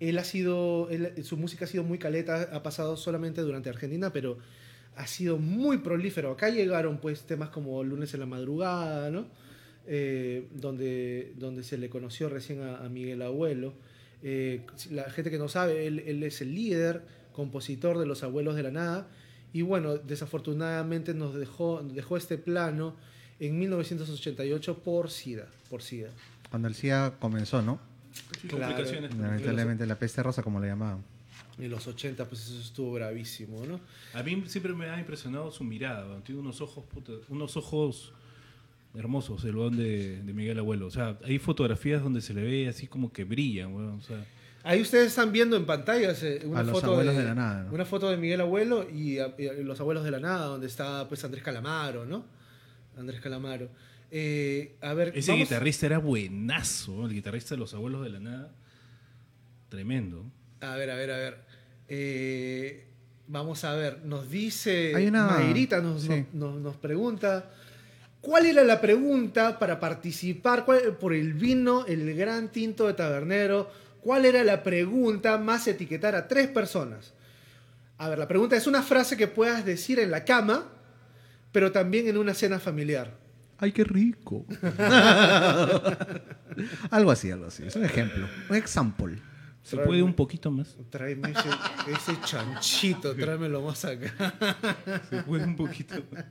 él 0.00 0.18
ha 0.18 0.24
sido, 0.24 0.88
su 1.22 1.38
música 1.38 1.64
ha 1.64 1.68
sido 1.68 1.82
muy 1.82 1.98
caleta, 1.98 2.50
ha 2.52 2.62
pasado 2.62 2.96
solamente 2.98 3.40
durante 3.40 3.70
Argentina, 3.70 4.12
pero 4.12 4.36
ha 4.96 5.06
sido 5.06 5.38
muy 5.38 5.78
prolífero. 5.78 6.30
Acá 6.32 6.50
llegaron 6.50 6.98
pues 6.98 7.22
temas 7.22 7.48
como 7.48 7.82
Lunes 7.82 8.12
en 8.12 8.20
la 8.20 8.26
Madrugada, 8.26 9.10
¿no? 9.10 9.26
Eh, 9.86 10.46
donde, 10.52 11.32
donde 11.38 11.62
se 11.62 11.78
le 11.78 11.88
conoció 11.88 12.28
recién 12.28 12.60
a, 12.60 12.84
a 12.84 12.88
Miguel 12.90 13.22
Abuelo. 13.22 13.72
Eh, 14.22 14.60
la 14.90 15.04
gente 15.10 15.30
que 15.30 15.38
no 15.38 15.48
sabe, 15.48 15.86
él, 15.86 16.00
él 16.06 16.22
es 16.22 16.42
el 16.42 16.54
líder, 16.54 17.02
compositor 17.32 17.98
de 17.98 18.04
Los 18.04 18.22
Abuelos 18.22 18.56
de 18.56 18.62
la 18.62 18.70
Nada. 18.70 19.08
Y 19.54 19.62
bueno, 19.62 19.96
desafortunadamente 19.96 21.14
nos 21.14 21.34
dejó, 21.34 21.82
dejó 21.82 22.18
este 22.18 22.36
plano 22.36 22.94
en 23.46 23.58
1988 23.58 24.78
por 24.78 25.10
SIDA. 25.10 25.46
Por 25.70 25.82
SIDA. 25.82 26.10
Cuando 26.50 26.68
el 26.68 26.74
CIA 26.74 27.14
comenzó, 27.18 27.62
¿no? 27.62 27.78
Claro. 28.48 28.66
complicaciones. 28.74 29.14
Lamentablemente 29.16 29.86
la 29.86 29.98
peste 29.98 30.22
rosa, 30.22 30.42
como 30.42 30.60
le 30.60 30.68
llamaban. 30.68 31.02
En 31.58 31.70
los 31.70 31.86
80, 31.86 32.24
pues 32.28 32.46
eso 32.48 32.60
estuvo 32.60 32.92
bravísimo, 32.92 33.64
¿no? 33.66 33.80
A 34.12 34.22
mí 34.22 34.42
siempre 34.46 34.72
me 34.72 34.86
ha 34.88 34.98
impresionado 34.98 35.50
su 35.52 35.62
mirada. 35.64 36.20
Tiene 36.24 36.40
unos 36.40 36.60
ojos, 36.60 36.84
puta, 36.92 37.12
unos 37.28 37.56
ojos 37.56 38.12
hermosos, 38.96 39.44
el 39.44 39.56
weón 39.56 39.76
de, 39.76 40.22
de 40.22 40.32
Miguel 40.32 40.58
Abuelo. 40.58 40.86
O 40.86 40.90
sea, 40.90 41.18
hay 41.24 41.38
fotografías 41.38 42.02
donde 42.02 42.20
se 42.20 42.34
le 42.34 42.42
ve 42.42 42.68
así 42.68 42.86
como 42.86 43.12
que 43.12 43.24
brilla, 43.24 43.66
weón. 43.68 43.98
O 43.98 44.02
sea, 44.02 44.24
Ahí 44.66 44.80
ustedes 44.80 45.08
están 45.08 45.30
viendo 45.30 45.56
en 45.56 45.66
pantallas 45.66 46.22
eh, 46.22 46.40
una 46.46 46.60
A 46.60 46.62
los 46.62 46.72
foto 46.72 46.92
abuelos 46.92 47.14
de 47.16 47.24
la 47.24 47.34
nada, 47.34 47.64
¿no? 47.64 47.72
Una 47.74 47.84
foto 47.84 48.08
de 48.08 48.16
Miguel 48.16 48.40
Abuelo 48.40 48.88
y, 48.90 49.18
a- 49.18 49.34
y 49.38 49.46
a- 49.46 49.52
los 49.54 49.78
abuelos 49.78 50.04
de 50.04 50.10
la 50.10 50.20
nada, 50.20 50.46
donde 50.46 50.66
está 50.68 51.06
pues 51.06 51.22
Andrés 51.24 51.42
Calamaro, 51.44 52.06
¿no? 52.06 52.24
Andrés 52.96 53.20
Calamaro. 53.20 53.68
Eh, 54.10 54.76
a 54.80 54.94
ver, 54.94 55.12
Ese 55.16 55.32
vamos- 55.32 55.48
guitarrista 55.48 55.86
era 55.86 55.98
buenazo, 55.98 57.06
el 57.06 57.12
guitarrista 57.12 57.54
de 57.54 57.58
los 57.58 57.74
abuelos 57.74 58.04
de 58.04 58.10
la 58.10 58.20
nada. 58.20 58.52
Tremendo. 59.68 60.24
A 60.60 60.76
ver, 60.76 60.90
a 60.90 60.94
ver, 60.94 61.10
a 61.10 61.16
ver. 61.16 61.38
Eh, 61.88 62.86
vamos 63.26 63.64
a 63.64 63.74
ver, 63.74 64.04
nos 64.04 64.30
dice 64.30 64.92
Hay 64.94 65.06
una- 65.08 65.26
Mayrita, 65.26 65.80
nos, 65.80 66.02
sí. 66.02 66.08
nos- 66.08 66.34
nos- 66.34 66.60
nos 66.60 66.76
pregunta, 66.76 67.50
¿cuál 68.20 68.46
era 68.46 68.62
la 68.64 68.80
pregunta 68.80 69.58
para 69.58 69.80
participar 69.80 70.64
cuál- 70.64 70.96
por 70.98 71.12
el 71.14 71.34
vino, 71.34 71.84
el 71.86 72.14
gran 72.14 72.50
tinto 72.52 72.86
de 72.86 72.94
tabernero? 72.94 73.70
¿Cuál 74.00 74.26
era 74.26 74.44
la 74.44 74.62
pregunta 74.62 75.38
más 75.38 75.66
etiquetar 75.66 76.14
a 76.14 76.28
tres 76.28 76.48
personas? 76.48 77.14
A 77.96 78.08
ver, 78.08 78.18
la 78.18 78.28
pregunta 78.28 78.54
es 78.56 78.66
una 78.66 78.82
frase 78.82 79.16
que 79.16 79.26
puedas 79.28 79.64
decir 79.64 79.98
en 79.98 80.10
la 80.10 80.24
cama, 80.24 80.70
pero 81.54 81.70
también 81.70 82.08
en 82.08 82.18
una 82.18 82.34
cena 82.34 82.58
familiar. 82.58 83.16
Ay, 83.58 83.70
qué 83.70 83.84
rico. 83.84 84.44
algo 86.90 87.12
así, 87.12 87.30
algo 87.30 87.46
así. 87.46 87.62
Es 87.62 87.76
un 87.76 87.84
ejemplo. 87.84 88.26
Un 88.50 88.56
example. 88.56 89.18
¿Se 89.62 89.76
puede 89.76 90.02
un 90.02 90.14
poquito 90.14 90.50
más? 90.50 90.76
Tráeme 90.90 91.30
ese, 91.30 91.48
ese 91.92 92.20
chanchito, 92.24 93.14
tráemelo 93.14 93.62
más 93.62 93.84
acá. 93.84 94.34
Se 95.08 95.22
puede 95.22 95.44
un 95.44 95.54
poquito 95.54 95.94
más. 96.10 96.24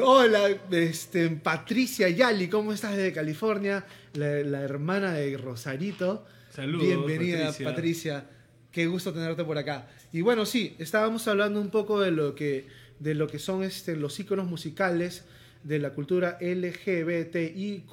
Hola, 0.00 0.48
este, 0.70 1.30
Patricia 1.30 2.08
Yali, 2.08 2.46
¿cómo 2.46 2.72
estás 2.72 2.96
desde 2.96 3.12
California? 3.12 3.84
La, 4.14 4.36
la 4.44 4.60
hermana 4.60 5.14
de 5.14 5.36
Rosarito. 5.36 6.24
Saludos, 6.54 6.86
Bienvenida, 6.86 7.46
Patricia. 7.46 7.66
Patricia. 7.66 8.24
Qué 8.70 8.86
gusto 8.86 9.12
tenerte 9.12 9.42
por 9.42 9.58
acá. 9.58 9.88
Y 10.12 10.20
bueno, 10.20 10.46
sí, 10.46 10.76
estábamos 10.78 11.26
hablando 11.26 11.60
un 11.60 11.70
poco 11.70 12.00
de 12.00 12.12
lo 12.12 12.36
que, 12.36 12.68
de 13.00 13.14
lo 13.14 13.26
que 13.26 13.40
son 13.40 13.64
este, 13.64 13.96
los 13.96 14.20
íconos 14.20 14.46
musicales 14.46 15.24
de 15.64 15.80
la 15.80 15.90
cultura 15.90 16.38
LGBTIQ. 16.40 17.92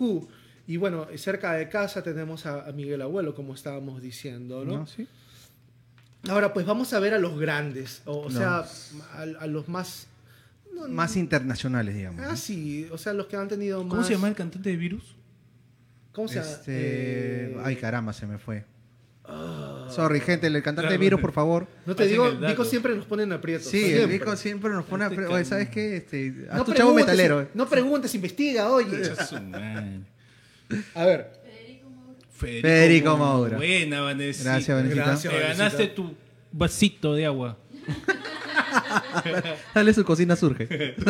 Y 0.68 0.78
bueno, 0.78 1.08
cerca 1.16 1.54
de 1.54 1.70
casa 1.70 2.04
tenemos 2.04 2.46
a, 2.46 2.68
a 2.68 2.72
Miguel 2.74 3.02
Abuelo, 3.02 3.34
como 3.34 3.56
estábamos 3.56 4.02
diciendo, 4.02 4.64
¿no? 4.64 4.80
¿No? 4.80 4.88
¿Sí? 4.88 5.08
Ahora, 6.30 6.54
pues 6.54 6.66
vamos 6.66 6.92
a 6.94 7.00
ver 7.00 7.14
a 7.14 7.20
los 7.20 7.40
grandes, 7.40 8.02
o, 8.06 8.30
sea, 8.30 8.66
a, 9.14 9.22
a 9.40 9.48
los 9.48 9.70
más... 9.70 10.08
no, 10.74 10.88
Más 10.90 11.16
internacionales, 11.16 11.96
digamos. 11.96 12.22
¿no? 12.22 12.30
Ah, 12.30 12.36
sí, 12.36 12.88
o 12.92 12.98
sea, 12.98 13.14
los 13.14 13.28
que 13.28 13.38
han 13.38 13.48
tenido 13.48 13.82
más... 13.84 13.90
¿Cómo 13.92 14.04
se 14.04 14.14
llama 14.14 14.28
el 14.28 14.36
cantante 14.36 14.70
de 14.70 14.76
Virus? 14.76 15.16
¿Cómo 16.12 16.28
se 16.28 16.36
llama? 16.36 16.48
Este... 16.52 17.52
Eh, 17.52 17.58
Ay, 17.64 17.78
caramba, 17.78 18.12
se 18.12 18.28
me 18.28 18.38
fue. 18.40 18.66
Sorry, 19.90 20.20
gente, 20.20 20.48
el 20.48 20.54
cantante 20.64 20.82
de 20.84 20.88
Claro. 20.90 21.00
virus, 21.00 21.22
por 21.22 21.32
favor. 21.32 21.68
No 21.86 21.96
te 21.96 22.04
Pasen 22.04 22.12
digo. 22.12 22.32
Vico 22.48 22.66
siempre 22.66 22.96
nos 22.96 23.06
pone 23.06 23.24
en 23.24 23.34
aprietos. 23.34 23.68
Sí, 23.68 23.84
el 23.84 23.86
siempre. 23.98 24.18
Vico 24.18 24.36
siempre 24.36 24.70
nos 24.72 24.86
pone 24.86 25.06
a... 25.06 25.08
Este 25.08 25.22
Oye, 25.26 25.28
can- 25.34 25.46
¿sabes 25.46 25.70
qué? 25.70 25.98
Este, 25.98 26.30
No 26.32 26.64
tu 26.66 26.74
chavo 26.74 26.94
preguntes, 26.94 27.06
metalero. 27.06 27.42
eh. 27.42 27.48
No 27.54 27.68
preguntes, 27.68 28.14
investiga, 28.16 28.70
oye. 28.70 29.02
A 30.96 31.06
ver, 31.06 31.32
Federico, 32.36 32.62
Federico. 32.62 33.18
Moura. 33.18 33.58
Buena, 33.58 34.02
Vanessa. 34.02 34.44
Gracias. 34.44 34.90
Gracias. 34.96 35.34
Te 35.34 35.40
ganaste 35.40 35.88
tu 35.88 36.16
vasito 36.52 37.14
de 37.16 37.26
agua. 37.26 37.58
Dale 39.74 39.94
su 39.94 40.04
cocina 40.04 40.36
surge. 40.36 40.68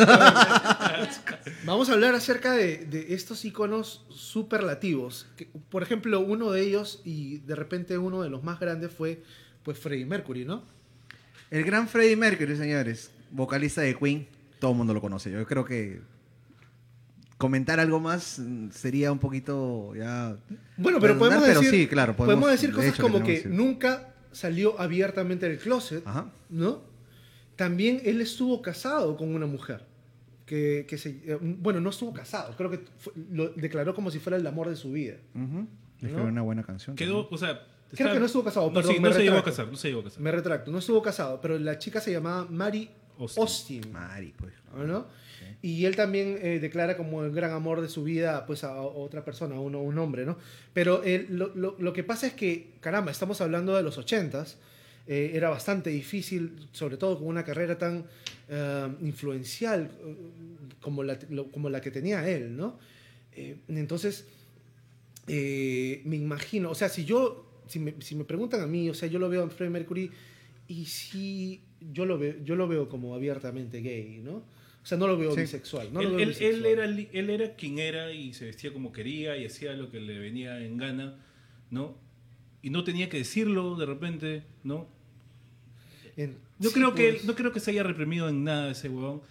vamos 1.64 1.88
a 1.90 1.92
hablar 1.94 2.14
acerca 2.14 2.52
de, 2.52 2.78
de 2.86 3.14
estos 3.14 3.44
iconos 3.44 4.04
superlativos. 4.08 5.26
Que, 5.36 5.46
por 5.68 5.82
ejemplo, 5.82 6.20
uno 6.20 6.50
de 6.50 6.62
ellos, 6.62 7.00
y 7.04 7.38
de 7.38 7.54
repente 7.54 7.98
uno 7.98 8.22
de 8.22 8.30
los 8.30 8.42
más 8.44 8.60
grandes, 8.60 8.92
fue 8.92 9.22
pues 9.62 9.78
Freddie 9.78 10.06
Mercury, 10.06 10.44
¿no? 10.44 10.62
El 11.50 11.64
gran 11.64 11.88
Freddie 11.88 12.16
Mercury, 12.16 12.56
señores. 12.56 13.10
Vocalista 13.30 13.80
de 13.82 13.94
Queen. 13.96 14.26
Todo 14.58 14.72
el 14.72 14.76
mundo 14.76 14.94
lo 14.94 15.00
conoce. 15.00 15.30
Yo 15.30 15.46
creo 15.46 15.64
que 15.64 16.00
comentar 17.36 17.78
algo 17.78 18.00
más 18.00 18.40
sería 18.72 19.12
un 19.12 19.18
poquito 19.18 19.94
ya... 19.94 20.36
Bueno, 20.76 20.98
pero 21.00 21.16
podemos 21.18 21.44
pero 21.46 21.60
decir, 21.60 21.80
sí, 21.82 21.86
claro, 21.86 22.16
podemos, 22.16 22.42
podemos- 22.44 22.60
decir 22.60 22.74
de 22.74 22.90
cosas 22.90 23.00
como 23.00 23.18
que, 23.18 23.24
tenemos 23.24 23.26
que 23.26 23.48
decir. 23.48 23.50
nunca 23.52 24.14
salió 24.32 24.80
abiertamente 24.80 25.48
del 25.48 25.58
closet, 25.58 26.04
Ajá. 26.06 26.32
¿no? 26.50 26.82
También 27.56 28.00
él 28.04 28.20
estuvo 28.20 28.60
casado 28.60 29.16
con 29.16 29.34
una 29.34 29.46
mujer. 29.46 29.84
Que, 30.48 30.86
que 30.88 30.96
se, 30.96 31.10
eh, 31.26 31.38
bueno, 31.42 31.78
no 31.78 31.90
estuvo 31.90 32.12
casado, 32.14 32.56
creo 32.56 32.70
que 32.70 32.80
fue- 32.96 33.12
lo 33.30 33.50
declaró 33.50 33.94
como 33.94 34.10
si 34.10 34.18
fuera 34.18 34.38
el 34.38 34.46
amor 34.46 34.70
de 34.70 34.76
su 34.76 34.90
vida. 34.92 35.16
Era 36.00 36.22
una 36.22 36.40
buena 36.42 36.62
canción. 36.62 36.96
Quedó, 36.96 37.28
o 37.30 37.36
sea. 37.38 37.66
Creo 37.94 38.12
que 38.14 38.18
no 38.20 38.26
estuvo 38.26 38.44
casado, 38.44 38.66
No, 38.68 38.72
perdón, 38.74 38.94
sí, 38.94 39.00
me 39.00 39.08
no 39.08 39.14
se 39.14 39.20
llegó 39.22 39.32
a 39.34 39.36
retracto. 39.38 39.50
casar, 39.62 39.70
no 39.72 39.76
se 39.78 39.88
llegó 39.88 40.00
a 40.00 40.04
casar. 40.04 40.20
Me 40.22 40.30
retracto, 40.32 40.70
no 40.70 40.78
estuvo 40.78 41.02
casado, 41.02 41.40
pero 41.40 41.58
la 41.58 41.78
chica 41.78 42.00
se 42.00 42.12
llamaba 42.12 42.46
Mary 42.50 42.90
Austin. 43.18 43.42
Austin. 43.42 43.92
Mari, 43.92 44.34
pues. 44.36 44.52
¿no? 44.86 45.06
Y 45.62 45.84
él 45.86 45.96
también 45.96 46.38
eh, 46.40 46.60
declara 46.60 46.96
como 46.96 47.24
el 47.24 47.32
gran 47.32 47.50
amor 47.52 47.80
de 47.80 47.88
su 47.88 48.04
vida 48.04 48.46
pues 48.46 48.62
a, 48.64 48.68
a 48.74 48.80
otra 48.82 49.24
persona, 49.24 49.56
a 49.56 49.60
uno, 49.60 49.80
un 49.82 49.98
hombre, 49.98 50.24
¿no? 50.24 50.38
Pero 50.72 51.02
él- 51.02 51.26
lo, 51.30 51.54
lo- 51.54 51.76
lo 51.78 51.92
que 51.92 52.04
pasa 52.04 52.26
es 52.26 52.32
que, 52.34 52.74
caramba, 52.80 53.10
estamos 53.10 53.40
hablando 53.40 53.74
de 53.76 53.82
los 53.82 53.98
ochentas, 53.98 54.58
eh, 55.06 55.32
era 55.34 55.48
bastante 55.50 55.90
difícil, 55.90 56.68
sobre 56.72 56.96
todo 56.96 57.18
con 57.18 57.26
una 57.28 57.42
carrera 57.44 57.76
tan 57.78 58.04
eh, 58.48 58.88
influencial 59.02 59.90
eh, 60.04 60.16
como 60.80 61.02
la, 61.02 61.18
lo- 61.30 61.50
como 61.50 61.68
la 61.70 61.80
que 61.80 61.90
tenía 61.90 62.28
él, 62.28 62.56
¿no? 62.56 62.78
Eh, 63.32 63.56
entonces, 63.68 64.26
eh, 65.26 66.00
me 66.04 66.16
imagino, 66.16 66.70
o 66.70 66.74
sea, 66.74 66.88
si 66.88 67.04
yo, 67.04 67.62
si 67.66 67.78
me, 67.78 67.94
si 68.00 68.14
me 68.14 68.24
preguntan 68.24 68.60
a 68.62 68.66
mí, 68.66 68.88
o 68.88 68.94
sea, 68.94 69.08
yo 69.08 69.18
lo 69.18 69.28
veo 69.28 69.44
a 69.44 69.50
Freddie 69.50 69.70
Mercury 69.72 70.10
y 70.66 70.86
si 70.86 71.62
yo 71.92 72.06
lo 72.06 72.18
veo, 72.18 72.36
yo 72.44 72.56
lo 72.56 72.66
veo 72.68 72.88
como 72.88 73.14
abiertamente 73.14 73.80
gay, 73.80 74.20
¿no? 74.24 74.36
O 74.82 74.86
sea, 74.88 74.96
no 74.96 75.06
lo 75.06 75.18
veo 75.18 75.34
Sí. 75.34 75.42
bisexual, 75.42 75.92
no 75.92 76.00
él, 76.00 76.06
lo 76.06 76.10
veo 76.16 76.20
él- 76.22 76.28
bisexual. 76.28 76.54
él 76.54 76.66
era, 76.66 76.84
él 77.12 77.30
era 77.30 77.54
quien 77.56 77.78
era 77.78 78.12
y 78.12 78.32
se 78.32 78.46
vestía 78.46 78.72
como 78.72 78.90
quería 78.92 79.36
y 79.36 79.44
hacía 79.44 79.74
lo 79.74 79.90
que 79.90 80.00
le 80.00 80.18
venía 80.18 80.58
en 80.64 80.78
gana, 80.78 81.18
¿no? 81.70 81.96
Y 82.62 82.70
no 82.70 82.84
tenía 82.84 83.08
que 83.10 83.18
decirlo 83.18 83.76
de 83.76 83.84
repente, 83.86 84.42
¿no? 84.64 84.88
En- 86.18 86.36
sí, 86.60 86.68
creo 86.74 86.94
que 86.94 87.20
no 87.24 87.34
creo 87.34 87.52
que 87.52 87.60
se 87.60 87.70
haya 87.70 87.82
reprimido 87.82 88.28
en 88.28 88.44
nada 88.44 88.70
ese 88.70 88.90
huevón 88.90 89.22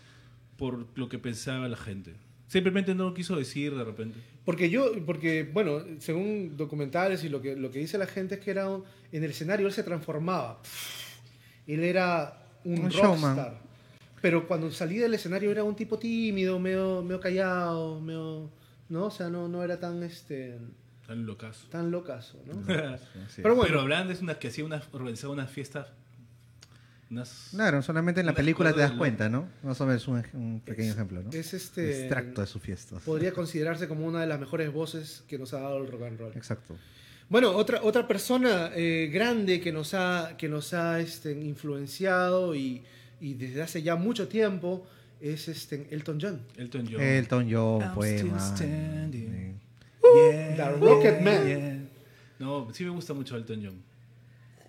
por 0.58 0.88
lo 0.98 1.08
que 1.10 1.20
pensaba 1.20 1.68
la 1.68 1.78
gente. 1.78 2.16
Simplemente 2.48 2.96
no 2.96 3.04
lo 3.10 3.14
quiso 3.14 3.36
decir 3.36 3.76
de 3.76 3.84
repente. 3.84 4.18
Porque 4.46 4.70
yo, 4.70 4.92
porque, 5.06 5.44
bueno, 5.44 5.84
según 6.00 6.56
documentales 6.58 7.24
y 7.26 7.30
lo 7.30 7.42
que, 7.42 7.56
lo 7.56 7.70
que 7.70 7.80
dice 7.80 7.98
la 8.00 8.08
gente 8.08 8.36
es 8.36 8.42
que 8.42 8.52
era 8.52 8.70
un- 8.70 8.84
en 9.12 9.24
el 9.24 9.32
escenario 9.32 9.68
él 9.68 9.74
se 9.74 9.84
transformaba. 9.84 10.62
Él 11.68 11.84
era 11.84 12.42
un, 12.64 12.80
Un 12.86 12.90
showman. 12.90 13.36
rockstar. 13.36 13.62
Pero 14.22 14.48
cuando 14.48 14.72
salía 14.72 15.04
del 15.04 15.14
escenario 15.14 15.52
era 15.52 15.64
un 15.64 15.76
tipo 15.76 16.00
tímido, 16.00 16.58
medio, 16.60 17.04
medio 17.04 17.20
callado, 17.20 18.00
medio, 18.00 18.50
¿no? 18.90 19.06
O 19.06 19.12
sea, 19.12 19.30
no, 19.30 19.48
no 19.48 19.64
era 19.64 19.80
tan, 19.80 20.02
este, 20.04 20.58
Tan 21.06 21.26
locazo. 21.26 21.68
tan 21.68 21.92
locazo, 21.92 22.42
¿no? 22.48 22.54
Sí. 23.30 23.42
Pero 23.44 23.56
bueno, 23.56 23.68
Pero 23.68 23.82
hablaban 23.82 24.08
de 24.08 24.16
unas 24.22 24.38
que 24.38 24.48
hacía 24.48 24.66
unas, 24.66 24.84
organizaba 24.94 25.34
unas 25.34 25.52
fiestas. 25.52 25.88
Unas. 27.10 27.48
Claro, 27.52 27.82
solamente 27.82 28.20
en 28.20 28.26
la 28.26 28.34
película 28.34 28.74
te 28.74 28.82
das 28.82 28.92
cuenta, 28.92 29.30
¿no? 29.30 29.48
Más 29.64 29.80
o 29.80 29.86
menos 29.86 30.08
un, 30.10 30.24
un 30.34 30.60
pequeño 30.66 30.90
Es- 30.90 30.96
ejemplo, 30.96 31.24
¿no? 31.24 31.30
es 31.32 31.54
este- 31.54 32.02
Extracto 32.02 32.42
de 32.42 32.48
sus 32.48 32.62
fiestas. 32.62 33.02
podría 33.04 33.32
considerarse 33.32 33.88
como 33.88 34.06
una 34.06 34.20
de 34.22 34.28
las 34.28 34.40
mejores 34.40 34.72
voces 34.74 35.24
que 35.28 35.38
nos 35.38 35.54
ha 35.54 35.62
dado 35.62 35.78
el 35.78 35.90
rock 35.92 36.02
and 36.04 36.20
roll. 36.20 36.32
Exacto. 36.36 36.76
Bueno, 37.30 37.52
otra, 37.52 37.82
otra 37.84 38.08
persona 38.08 38.72
eh, 38.76 39.10
grande 39.12 39.60
que 39.62 39.72
nos 39.72 39.94
ha, 39.94 40.36
que 40.38 40.48
nos 40.50 40.74
ha 40.74 41.00
este, 41.00 41.32
influenciado 41.34 42.56
y, 42.56 42.84
y 43.22 43.34
desde 43.36 43.62
hace 43.62 43.82
ya 43.84 43.96
mucho 43.96 44.28
tiempo 44.28 44.86
es 45.20 45.48
este, 45.48 45.88
Elton 45.92 46.20
John. 46.22 46.42
Elton 46.58 46.88
John. 46.92 47.02
Elton 47.02 47.48
John, 47.52 47.82
I'm 47.82 47.94
pues, 47.96 48.22
standing. 48.22 49.60
Sí. 50.02 50.08
Yeah, 50.32 50.56
The 50.56 50.72
Rocket 50.80 51.22
Man. 51.22 51.48
yeah. 51.48 51.78
No, 52.40 52.68
sí 52.74 52.84
me 52.86 52.92
gusta 52.92 53.14
mucho 53.14 53.36
Elton 53.36 53.62
John. 53.64 53.82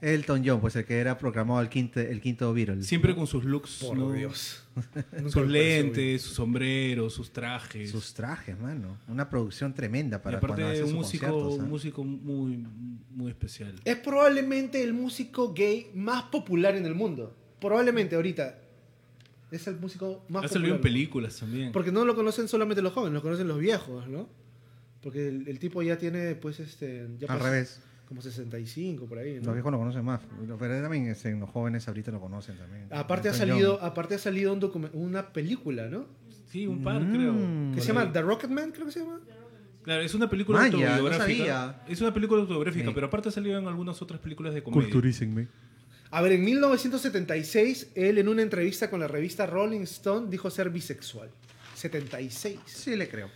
Elton 0.01 0.43
John, 0.45 0.61
pues 0.61 0.77
el 0.77 0.85
que 0.85 0.99
era 0.99 1.19
proclamado 1.19 1.61
el 1.61 1.69
quinto, 1.69 2.01
el 2.01 2.21
quinto 2.21 2.53
Beatle. 2.53 2.83
Siempre 2.83 3.15
con 3.15 3.27
sus 3.27 3.45
looks. 3.45 3.79
Por 3.81 3.97
¿no? 3.97 4.13
Dios. 4.13 4.63
Sus 5.29 5.49
lentes, 5.49 6.23
sus 6.23 6.35
sombreros, 6.35 7.13
sus 7.13 7.33
trajes. 7.33 7.91
Sus 7.91 8.15
trajes, 8.15 8.57
mano. 8.61 8.97
Una 9.09 9.29
producción 9.29 9.75
tremenda 9.75 10.19
y 10.19 10.21
para 10.21 10.39
aparte 10.39 10.63
cuando 10.63 10.73
hace 10.73 10.83
un 10.85 10.91
sus 10.91 10.97
músico, 10.99 11.27
conciertos, 11.27 11.59
¿ah? 11.59 11.63
un 11.65 11.69
músico 11.69 12.05
muy, 12.05 12.65
muy 13.11 13.31
especial. 13.31 13.75
Es 13.85 13.97
probablemente 13.97 14.81
el 14.85 14.95
músico 14.95 15.53
gay 15.53 15.91
más 15.95 16.25
popular 16.25 16.77
en 16.77 16.87
el 16.87 16.95
mundo. 16.95 17.37
Probablemente 17.61 18.15
ahorita. 18.15 18.61
Es 19.51 19.67
el 19.67 19.81
músico 19.81 20.25
más 20.29 20.45
Ha 20.45 20.47
popular. 20.47 20.51
salido 20.51 20.75
en 20.77 20.81
películas 20.81 21.37
también. 21.39 21.73
Porque 21.73 21.91
no 21.91 22.05
lo 22.05 22.15
conocen 22.15 22.47
solamente 22.47 22.81
los 22.81 22.93
jóvenes, 22.93 23.15
lo 23.15 23.23
conocen 23.23 23.49
los 23.49 23.59
viejos, 23.59 24.07
¿no? 24.07 24.29
Porque 25.03 25.27
el, 25.27 25.49
el 25.49 25.59
tipo 25.59 25.83
ya 25.83 25.99
tiene, 25.99 26.35
pues, 26.37 26.61
este... 26.61 27.09
Ya 27.19 27.27
Al 27.33 27.39
pasó 27.39 27.51
revés. 27.51 27.81
Como 28.09 28.23
65 28.23 29.05
por 29.07 29.19
ahí, 29.19 29.35
¿no? 29.39 29.45
Los 29.47 29.55
viejos 29.55 29.71
lo 29.71 29.79
conocen 29.79 30.03
más. 30.05 30.21
Pero 30.59 30.83
también 30.83 31.09
este, 31.09 31.31
los 31.37 31.51
jóvenes 31.51 31.87
ahorita 31.89 32.11
lo 32.11 32.21
conocen 32.21 32.57
también. 32.57 32.87
Aparte 32.91 33.29
ha 33.29 33.35
salido, 33.35 33.83
aparte 33.83 34.15
ha 34.15 34.19
salido 34.19 34.53
un 34.55 34.91
una 34.95 35.31
película, 35.33 35.89
¿no? 35.89 36.07
Sí, 36.51 36.67
un 36.67 36.83
par, 36.83 37.03
Mm. 37.03 37.13
creo. 37.15 37.75
Que 37.75 37.81
se 37.83 37.89
llama. 37.89 38.11
The 38.11 38.23
Rocketman, 38.23 38.73
creo 38.73 38.87
que 38.87 38.93
se 38.93 39.01
llama. 39.01 39.21
Claro, 39.83 40.03
es 40.03 40.15
una 40.15 40.29
película 40.29 40.59
Maya, 40.61 40.95
autobiográfica. 40.97 41.83
es 41.89 42.01
una 42.01 42.13
película 42.15 42.41
autobiográfica, 42.41 42.87
Sí. 42.87 42.93
pero 42.95 43.07
aparte 43.07 43.29
ha 43.29 43.33
salido 43.33 43.59
en 43.59 43.67
algunas 43.69 44.01
otras 44.03 44.21
películas 44.21 44.55
de 44.55 44.63
comedia. 44.63 44.91
A 46.11 46.23
ver, 46.23 46.33
en 46.33 46.45
1976, 46.45 47.93
él 47.95 48.17
en 48.19 48.29
una 48.29 48.41
entrevista 48.43 48.89
con 48.91 49.01
la 49.01 49.09
revista 49.09 49.47
Rolling 49.47 49.83
Stone 49.83 50.29
dijo 50.31 50.49
ser 50.51 50.71
bisexual. 50.71 51.29
76. 51.75 52.59
Sí, 52.67 52.97
le 52.97 53.09
creo. 53.09 53.29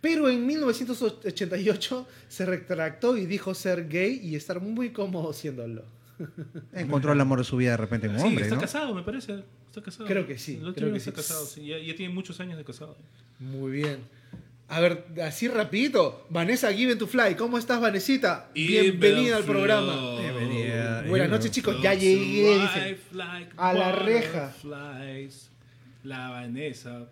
Pero 0.00 0.28
en 0.28 0.46
1988 0.46 2.06
se 2.28 2.46
retractó 2.46 3.16
y 3.16 3.26
dijo 3.26 3.54
ser 3.54 3.88
gay 3.88 4.20
y 4.22 4.36
estar 4.36 4.60
muy 4.60 4.90
cómodo 4.90 5.32
siéndolo. 5.32 5.84
Encontró 6.72 7.12
el 7.12 7.20
amor 7.20 7.38
de 7.38 7.44
su 7.44 7.56
vida 7.56 7.72
de 7.72 7.76
repente 7.78 8.06
en 8.06 8.12
un 8.14 8.18
Sí, 8.20 8.26
hombre, 8.26 8.44
está 8.44 8.54
¿no? 8.56 8.60
casado, 8.60 8.94
me 8.94 9.02
parece. 9.02 9.42
Está 9.68 9.82
casado. 9.82 10.06
Creo 10.06 10.26
que 10.26 10.38
sí, 10.38 10.54
El 10.56 10.62
otro 10.68 10.74
creo 10.74 10.92
que 10.92 10.98
está 10.98 11.10
sí. 11.10 11.16
casado, 11.16 11.46
sí. 11.46 11.66
Ya, 11.66 11.78
ya 11.78 11.94
tiene 11.94 12.12
muchos 12.14 12.38
años 12.40 12.56
de 12.58 12.64
casado. 12.64 12.96
Muy 13.38 13.72
bien. 13.72 13.98
A 14.68 14.80
ver, 14.80 15.04
así 15.24 15.48
rapidito. 15.48 16.26
Vanessa 16.28 16.72
Given 16.72 16.98
to 16.98 17.06
Fly. 17.06 17.36
¿Cómo 17.36 17.56
estás, 17.56 17.80
Vanesita? 17.80 18.50
Bienvenida 18.54 19.36
al 19.36 19.44
programa. 19.44 20.20
Bienvenida. 20.20 21.02
Buenas 21.08 21.30
noches, 21.30 21.50
chicos. 21.50 21.76
Ya 21.82 21.94
llegué. 21.94 22.58
dice. 22.60 22.98
A 23.56 23.72
la 23.72 23.92
reja. 23.92 24.52
La 26.04 26.30
Vanessa. 26.30 27.08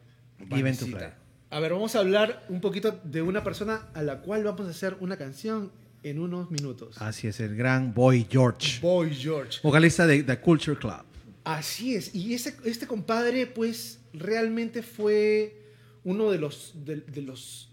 Given 0.51 0.76
to 0.76 0.87
fly. 0.87 1.26
A 1.51 1.61
ver, 1.61 1.72
vamos 1.72 1.94
a 1.94 2.01
hablar 2.01 2.44
un 2.49 2.61
poquito 2.61 3.01
de 3.05 3.22
una 3.22 3.44
persona 3.44 3.86
a 3.94 4.03
la 4.03 4.20
cual 4.20 4.42
vamos 4.44 4.66
a 4.66 4.70
hacer 4.70 4.97
una 5.01 5.16
canción 5.16 5.70
en 6.03 6.18
unos 6.18 6.51
minutos. 6.51 6.97
Así 7.01 7.28
es, 7.28 7.40
el 7.40 7.57
gran 7.57 7.94
Boy 7.94 8.26
George. 8.28 8.80
Boy 8.80 9.14
George. 9.14 9.61
Vocalista 9.62 10.07
de 10.07 10.22
The 10.22 10.40
Culture 10.40 10.76
Club. 10.76 11.03
Así 11.44 11.94
es. 11.94 12.14
Y 12.14 12.34
ese, 12.34 12.57
este 12.64 12.86
compadre, 12.86 13.47
pues, 13.47 14.01
realmente 14.12 14.82
fue 14.82 15.62
uno 16.05 16.30
de 16.30 16.38
los, 16.38 16.72
de, 16.84 16.97
de 16.97 17.22
los, 17.22 17.70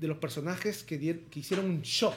de 0.00 0.08
los 0.08 0.18
personajes 0.18 0.82
que, 0.82 1.00
dier- 1.00 1.24
que 1.30 1.40
hicieron 1.40 1.66
un 1.66 1.82
shock 1.82 2.16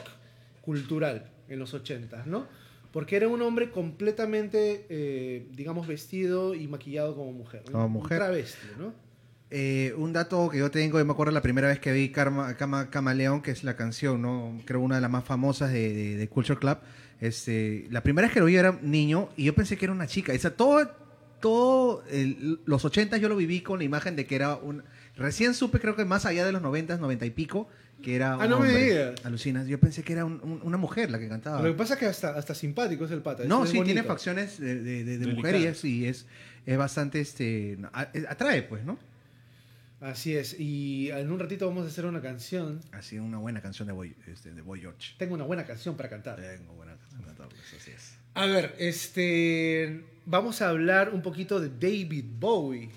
cultural 0.62 1.30
en 1.48 1.60
los 1.60 1.72
80, 1.74 2.24
¿no? 2.26 2.46
Porque 2.92 3.14
era 3.16 3.28
un 3.28 3.40
hombre 3.42 3.70
completamente, 3.70 4.86
eh, 4.88 5.46
digamos, 5.52 5.86
vestido 5.86 6.54
y 6.54 6.66
maquillado 6.66 7.14
como 7.14 7.32
mujer. 7.32 7.62
un- 7.66 7.72
Como 7.72 7.86
un 7.86 7.92
mujer. 7.92 8.18
travesti, 8.18 8.66
¿no? 8.78 8.92
Eh, 9.50 9.94
un 9.96 10.12
dato 10.12 10.48
que 10.48 10.58
yo 10.58 10.70
tengo, 10.72 10.98
yo 10.98 11.04
me 11.04 11.12
acuerdo 11.12 11.32
la 11.32 11.40
primera 11.42 11.68
vez 11.68 11.78
que 11.78 11.92
vi 11.92 12.08
Karma, 12.10 12.56
Cama, 12.56 12.90
Camaleón, 12.90 13.42
que 13.42 13.52
es 13.52 13.62
la 13.62 13.76
canción, 13.76 14.20
¿no? 14.20 14.60
Creo 14.64 14.80
una 14.80 14.96
de 14.96 15.00
las 15.00 15.10
más 15.10 15.24
famosas 15.24 15.70
de, 15.72 15.92
de- 15.94 16.16
de 16.16 16.28
Culture 16.28 16.58
Club. 16.58 16.78
Este, 17.20 17.86
la 17.90 18.02
primera 18.02 18.26
vez 18.26 18.34
que 18.34 18.40
lo 18.40 18.46
vi 18.46 18.56
era 18.56 18.72
un 18.72 18.90
niño 18.90 19.28
y 19.36 19.44
yo 19.44 19.54
pensé 19.54 19.76
que 19.76 19.84
era 19.86 19.92
una 19.92 20.06
chica. 20.08 20.32
O 20.32 20.38
sea, 20.38 20.50
todo, 20.56 20.90
todo 21.40 22.02
el- 22.10 22.60
los 22.66 22.84
80 22.84 23.16
yo 23.18 23.28
lo 23.28 23.36
viví 23.36 23.60
con 23.60 23.78
la 23.78 23.84
imagen 23.84 24.16
de 24.16 24.26
que 24.26 24.34
era 24.34 24.56
un... 24.56 24.82
Recién 25.16 25.54
supe, 25.54 25.78
creo 25.80 25.94
que 25.96 26.04
más 26.04 26.26
allá 26.26 26.44
de 26.44 26.52
los 26.52 26.60
90, 26.60 26.96
90 26.98 27.24
y 27.24 27.30
pico, 27.30 27.68
que 28.02 28.16
era 28.16 28.34
Ah, 28.34 28.46
un 28.54 28.62
me 28.62 28.74
digas. 28.76 29.24
Alucinas. 29.24 29.66
Yo 29.68 29.78
pensé 29.80 30.02
que 30.02 30.12
era 30.12 30.24
un- 30.24 30.40
un- 30.42 30.60
una 30.64 30.76
mujer 30.76 31.10
la 31.10 31.18
que 31.20 31.28
cantaba. 31.28 31.62
Lo 31.62 31.68
que 31.70 31.78
pasa 31.78 31.94
es 31.94 32.00
que 32.00 32.06
hasta, 32.06 32.30
hasta 32.36 32.54
simpático 32.54 33.04
es 33.04 33.12
el 33.12 33.22
pata. 33.22 33.44
No, 33.44 33.62
es 33.64 33.70
sí, 33.70 33.80
tiene 33.82 34.02
facciones 34.02 34.58
de, 34.58 34.74
de- 34.74 34.82
de- 34.82 35.04
de 35.04 35.18
Delicadas. 35.18 35.36
mujer 35.36 35.56
y 35.56 35.64
es, 35.66 35.84
y 35.84 36.06
es, 36.06 36.26
es 36.66 36.76
bastante, 36.76 37.20
este, 37.20 37.78
atrae, 38.28 38.62
pues, 38.64 38.84
¿no? 38.84 38.98
Así 40.00 40.36
es. 40.36 40.58
Y 40.58 41.10
en 41.10 41.30
un 41.32 41.38
ratito 41.38 41.66
vamos 41.66 41.84
a 41.84 41.88
hacer 41.88 42.04
una 42.06 42.20
canción. 42.20 42.80
Así 42.92 43.18
una 43.18 43.38
buena 43.38 43.60
canción 43.62 43.88
de 43.88 43.94
Boy, 43.94 44.14
este, 44.26 44.52
de 44.52 44.62
Boy 44.62 44.80
George. 44.80 45.14
Tengo 45.18 45.34
una 45.34 45.44
buena 45.44 45.64
canción 45.64 45.96
para 45.96 46.08
cantar. 46.08 46.36
Tengo 46.36 46.74
buena 46.74 46.96
canción 46.96 47.20
de 47.22 47.26
cantarles, 47.26 47.60
así 47.80 47.90
es. 47.92 48.16
A 48.34 48.46
ver, 48.46 48.74
este. 48.78 50.04
Vamos 50.26 50.60
a 50.60 50.68
hablar 50.68 51.10
un 51.14 51.22
poquito 51.22 51.60
de 51.60 51.68
David 51.70 52.24
Bowie. 52.38 52.90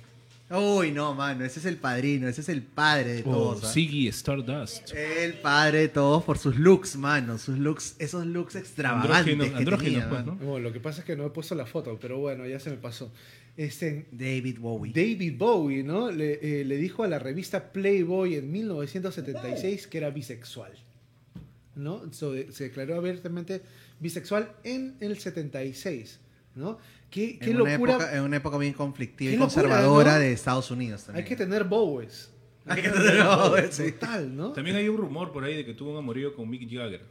Uy, 0.52 0.92
no, 0.92 1.14
mano, 1.14 1.46
ese 1.46 1.60
es 1.60 1.66
el 1.68 1.78
padrino, 1.78 2.28
ese 2.28 2.42
es 2.42 2.50
el 2.50 2.64
padre 2.64 3.14
de 3.14 3.20
Oh, 3.22 3.32
todos. 3.32 3.64
¿ah? 3.66 3.72
Siggy 3.72 4.08
Stardust. 4.08 4.92
El 4.96 5.36
padre 5.36 5.82
de 5.82 5.90
todos 5.90 6.24
por 6.24 6.40
sus 6.40 6.56
looks, 6.58 6.96
mano, 6.96 7.38
sus 7.38 7.60
looks, 7.60 7.96
esos 8.00 8.26
looks 8.26 8.56
extravagantes 8.56 9.16
Andrógenos, 9.16 9.48
que 9.50 9.56
andrógenos, 9.56 9.94
tenía, 9.94 10.10
pues. 10.10 10.26
¿no? 10.26 10.36
Bueno, 10.38 10.60
lo 10.70 10.74
que 10.74 10.80
pasa 10.80 11.02
es 11.02 11.06
que 11.06 11.16
no 11.16 11.24
he 11.28 11.30
puesto 11.30 11.54
la 11.54 11.68
foto, 11.68 12.00
pero 12.02 12.18
bueno, 12.18 12.48
ya 12.48 12.60
se 12.60 12.72
me 12.72 12.78
pasó. 12.78 13.12
Este, 13.60 14.08
David 14.14 14.58
Bowie. 14.58 14.94
David 14.94 15.34
Bowie, 15.38 15.84
¿no? 15.84 16.10
Le, 16.10 16.62
eh, 16.62 16.64
le 16.64 16.78
dijo 16.78 17.04
a 17.04 17.10
la 17.10 17.20
revista 17.20 17.74
Playboy 17.74 18.36
en 18.36 18.50
1976 18.50 19.86
que 19.88 19.98
era 19.98 20.10
bisexual. 20.12 20.72
¿No? 21.76 22.02
So, 22.14 22.36
eh, 22.36 22.48
se 22.52 22.64
declaró 22.66 22.96
abiertamente 22.96 23.62
bisexual 24.00 24.54
en 24.64 24.96
el 25.02 25.18
76, 25.20 26.22
¿no? 26.56 26.78
Qué, 27.10 27.38
qué 27.38 27.50
en, 27.52 27.60
una 27.60 27.72
locura. 27.72 27.96
época, 27.96 28.16
en 28.16 28.24
una 28.24 28.38
época 28.38 28.58
bien 28.58 28.72
conflictiva 28.72 29.30
y 29.30 29.36
locura, 29.36 29.54
conservadora 29.54 30.14
¿no? 30.14 30.20
de 30.20 30.32
Estados 30.32 30.72
Unidos 30.72 31.04
también. 31.04 31.26
Hay 31.26 31.30
que 31.30 31.36
tener 31.36 31.66
Bowies. 31.66 32.32
Hay 32.66 32.82
que 32.82 32.90
tener 32.90 33.24
Bowies, 33.26 33.74
sí. 33.76 33.92
Total, 33.92 34.38
¿no? 34.38 34.54
También 34.54 34.78
hay 34.78 34.88
un 34.88 34.96
rumor 34.96 35.34
por 35.34 35.44
ahí 35.44 35.58
de 35.58 35.66
que 35.66 35.74
tuvo 35.74 35.92
un 35.92 35.98
amorío 35.98 36.34
con 36.34 36.50
Mick 36.50 36.62
Jagger. 36.72 37.02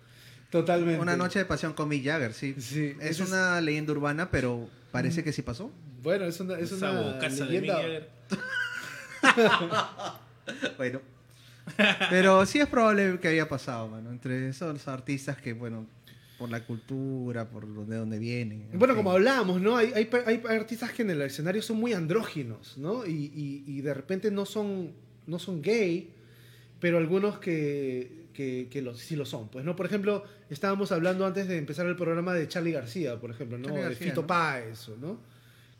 Totalmente. 0.48 0.98
Una 0.98 1.14
noche 1.14 1.40
de 1.40 1.44
pasión 1.44 1.74
con 1.74 1.90
Mick 1.90 2.06
Jagger, 2.06 2.32
sí. 2.32 2.54
Sí, 2.58 2.94
es- 3.02 3.20
una 3.20 3.60
leyenda 3.60 3.92
urbana, 3.92 4.30
pero 4.30 4.66
parece 4.90 5.22
que 5.22 5.32
sí 5.34 5.42
pasó. 5.42 5.70
Bueno, 6.02 6.24
es 6.26 6.38
una, 6.40 6.58
es 6.58 6.72
una 6.72 7.12
de 7.18 7.44
leyenda. 7.46 7.80
Bueno. 10.76 11.00
Pero 12.10 12.46
sí 12.46 12.58
es 12.60 12.66
probable 12.66 13.18
que 13.20 13.28
haya 13.28 13.48
pasado, 13.48 13.88
mano. 13.88 14.10
Entre 14.10 14.48
esos 14.48 14.88
artistas 14.88 15.36
que, 15.36 15.52
bueno, 15.52 15.86
por 16.38 16.48
la 16.50 16.64
cultura, 16.64 17.48
por 17.50 17.72
donde, 17.74 17.96
donde 17.96 18.18
vienen. 18.18 18.66
en 18.72 18.78
Bueno, 18.78 18.94
fin. 18.94 19.02
como 19.02 19.12
hablábamos, 19.12 19.60
¿no? 19.60 19.76
Hay, 19.76 19.92
hay, 19.94 20.08
hay 20.26 20.42
artistas 20.56 20.92
que 20.92 21.02
en 21.02 21.10
el 21.10 21.20
escenario 21.22 21.60
son 21.60 21.76
muy 21.76 21.92
andróginos, 21.92 22.78
¿no? 22.78 23.04
Y, 23.04 23.10
y- 23.34 23.64
y 23.66 23.80
de 23.82 23.92
repente 23.92 24.30
no 24.30 24.46
son, 24.46 24.92
no 25.26 25.38
son 25.38 25.60
gay, 25.60 26.10
pero 26.80 26.96
algunos 26.96 27.38
que, 27.38 28.28
que, 28.32 28.68
que 28.70 28.80
lo- 28.80 28.94
sí 28.94 29.14
lo 29.16 29.26
son. 29.26 29.48
Pues, 29.48 29.64
¿no? 29.64 29.76
Por 29.76 29.84
ejemplo, 29.84 30.24
estábamos 30.48 30.90
hablando 30.92 31.26
antes 31.26 31.48
de 31.48 31.58
empezar 31.58 31.86
el 31.86 31.96
programa 31.96 32.32
de 32.32 32.48
Charlie 32.48 32.72
García, 32.72 33.20
por 33.20 33.30
ejemplo, 33.30 33.58
¿no? 33.58 33.64
Charly 33.66 33.80
de 33.80 33.84
García, 33.88 34.08
Fito 34.08 34.20
¿no? 34.22 34.26
Páez, 34.26 34.88
¿no? 35.00 35.20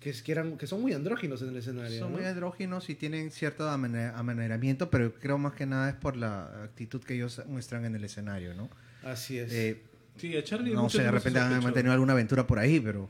Que, 0.00 0.10
es, 0.10 0.22
que, 0.22 0.32
eran, 0.32 0.56
que 0.56 0.66
son 0.66 0.80
muy 0.80 0.92
andróginos 0.92 1.42
en 1.42 1.48
el 1.48 1.56
escenario. 1.56 1.98
Son 1.98 2.12
¿no? 2.12 2.18
muy 2.18 2.26
andróginos 2.26 2.88
y 2.88 2.94
tienen 2.94 3.30
cierto 3.32 3.68
amane- 3.68 4.12
amaneramiento, 4.14 4.90
pero 4.90 5.12
creo 5.14 5.38
más 5.38 5.54
que 5.54 5.66
nada 5.66 5.90
es 5.90 5.96
por 5.96 6.16
la 6.16 6.44
actitud 6.64 7.02
que 7.02 7.14
ellos 7.14 7.42
muestran 7.46 7.84
en 7.84 7.96
el 7.96 8.04
escenario, 8.04 8.54
¿no? 8.54 8.70
Así 9.02 9.38
es. 9.38 9.52
Eh, 9.52 9.82
Sí, 10.18 10.36
a 10.36 10.42
Charlie 10.42 10.74
no 10.74 10.90
sé, 10.90 11.02
de 11.02 11.10
repente 11.12 11.38
han 11.38 11.62
mantenido 11.62 11.92
alguna 11.92 12.12
aventura 12.12 12.46
por 12.46 12.58
ahí, 12.58 12.80
pero 12.80 13.08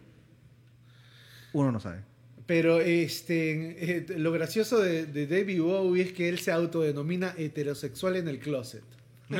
uno 1.54 1.72
no 1.72 1.80
sabe. 1.80 2.00
Pero 2.46 2.80
este, 2.80 3.96
eh, 3.96 4.06
lo 4.18 4.30
gracioso 4.32 4.78
de, 4.78 5.06
de 5.06 5.26
David 5.26 5.62
Bowie 5.62 6.02
es 6.02 6.12
que 6.12 6.28
él 6.28 6.38
se 6.38 6.52
autodenomina 6.52 7.34
heterosexual 7.36 8.16
en 8.16 8.28
el 8.28 8.38
closet. 8.38 8.82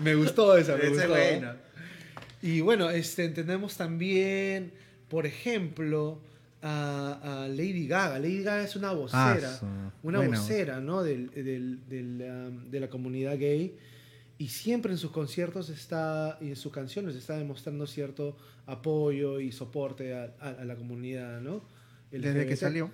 me 0.00 0.14
gustó 0.14 0.56
esa, 0.56 0.76
me 0.76 0.88
gustó. 0.88 1.14
Y 2.42 2.60
bueno, 2.60 2.90
este, 2.90 3.28
tenemos 3.30 3.76
también, 3.76 4.72
por 5.08 5.26
ejemplo, 5.26 6.20
a, 6.62 7.42
a 7.44 7.48
Lady 7.48 7.86
Gaga. 7.86 8.18
Lady 8.18 8.42
Gaga 8.42 8.64
es 8.64 8.76
una 8.76 8.92
vocera, 8.92 9.50
Ah, 9.52 9.56
su- 9.60 9.66
una 10.08 10.20
vocera, 10.40 10.80
¿no? 10.80 11.02
Del, 11.02 11.30
del- 11.30 11.80
del, 11.88 12.22
um, 12.22 12.70
de 12.70 12.80
la 12.80 12.88
comunidad 12.88 13.38
gay. 13.38 13.76
Y 14.38 14.48
siempre 14.48 14.92
en 14.92 14.98
sus 14.98 15.10
conciertos 15.12 15.70
está, 15.70 16.38
y 16.40 16.48
en 16.48 16.56
sus 16.56 16.72
canciones 16.72 17.14
está 17.16 17.38
demostrando 17.38 17.86
cierto 17.86 18.36
apoyo 18.66 19.40
y 19.40 19.52
soporte 19.52 20.14
a, 20.14 20.34
a- 20.40 20.50
a 20.50 20.64
la 20.64 20.76
comunidad, 20.76 21.40
¿no? 21.40 21.62
Desde 22.10 22.46
que 22.46 22.56
salió. 22.56 22.90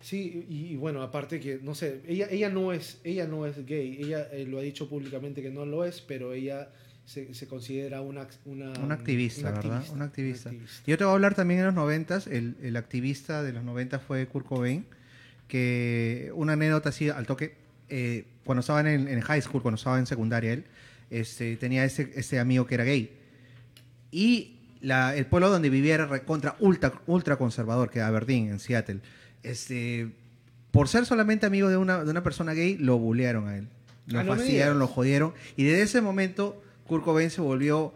Sí, 0.00 0.46
y, 0.50 0.66
y 0.72 0.76
bueno, 0.76 1.00
aparte 1.02 1.40
que, 1.40 1.58
no 1.62 1.74
sé, 1.74 2.02
ella, 2.06 2.26
ella, 2.30 2.50
no, 2.50 2.72
es, 2.74 3.00
ella 3.04 3.26
no 3.26 3.46
es 3.46 3.64
gay, 3.64 3.96
ella 4.02 4.28
eh, 4.32 4.44
lo 4.46 4.58
ha 4.58 4.62
dicho 4.62 4.86
públicamente 4.88 5.40
que 5.40 5.50
no 5.50 5.64
lo 5.64 5.82
es, 5.84 6.02
pero 6.02 6.34
ella 6.34 6.68
se, 7.06 7.34
se 7.34 7.46
considera 7.46 8.00
una, 8.00 8.26
una, 8.46 8.70
Un 8.80 8.92
activista, 8.92 9.40
una 9.42 9.50
¿verdad? 9.52 9.76
activista, 9.76 9.94
Un 9.94 10.02
activista. 10.02 10.48
una 10.50 10.56
activista. 10.58 10.82
Yo 10.86 10.98
te 10.98 11.04
voy 11.04 11.10
a 11.10 11.14
hablar 11.14 11.34
también 11.34 11.60
en 11.60 11.66
los 11.66 11.74
noventas, 11.74 12.26
el, 12.26 12.56
el 12.62 12.76
activista 12.76 13.42
de 13.42 13.52
los 13.52 13.62
noventas 13.64 14.02
fue 14.02 14.26
Kurt 14.26 14.46
Cobain, 14.46 14.84
que 15.48 16.30
una 16.34 16.54
anécdota 16.54 16.88
así 16.88 17.08
al 17.10 17.26
toque, 17.26 17.54
eh, 17.88 18.24
cuando 18.44 18.60
estaba 18.60 18.80
en, 18.80 19.08
en 19.08 19.20
high 19.20 19.42
school, 19.42 19.62
cuando 19.62 19.76
estaba 19.76 19.98
en 19.98 20.06
secundaria 20.06 20.52
él, 20.54 20.64
este, 21.10 21.56
tenía 21.56 21.84
ese, 21.84 22.10
ese 22.16 22.38
amigo 22.40 22.66
que 22.66 22.74
era 22.74 22.84
gay. 22.84 23.10
Y 24.10 24.56
la- 24.80 25.14
el 25.16 25.26
pueblo 25.26 25.50
donde 25.50 25.70
vivía 25.70 25.94
era 25.94 26.06
recontra 26.06 26.56
ultra, 26.60 26.92
ultra 27.06 27.36
conservador, 27.36 27.90
que 27.90 27.98
era 27.98 28.08
Aberdeen, 28.08 28.48
en 28.48 28.58
Seattle. 28.58 29.00
Este, 29.42 30.10
por 30.70 30.88
ser 30.88 31.04
solamente 31.06 31.46
amigo 31.46 31.68
de 31.68 31.76
una, 31.76 32.02
de 32.04 32.10
una 32.10 32.22
persona 32.22 32.54
gay, 32.54 32.76
lo 32.78 32.98
bullearon 32.98 33.48
a 33.48 33.56
él. 33.58 33.68
Lo 34.06 34.20
Ah, 34.20 34.24
no 34.24 34.34
fastidiaron, 34.34 34.78
lo 34.78 34.86
jodieron. 34.86 35.34
Y 35.56 35.64
desde 35.64 35.82
ese 35.82 36.00
momento, 36.00 36.62
Kurt 36.86 37.04
Cobain 37.04 37.30
se 37.30 37.40
volvió 37.40 37.94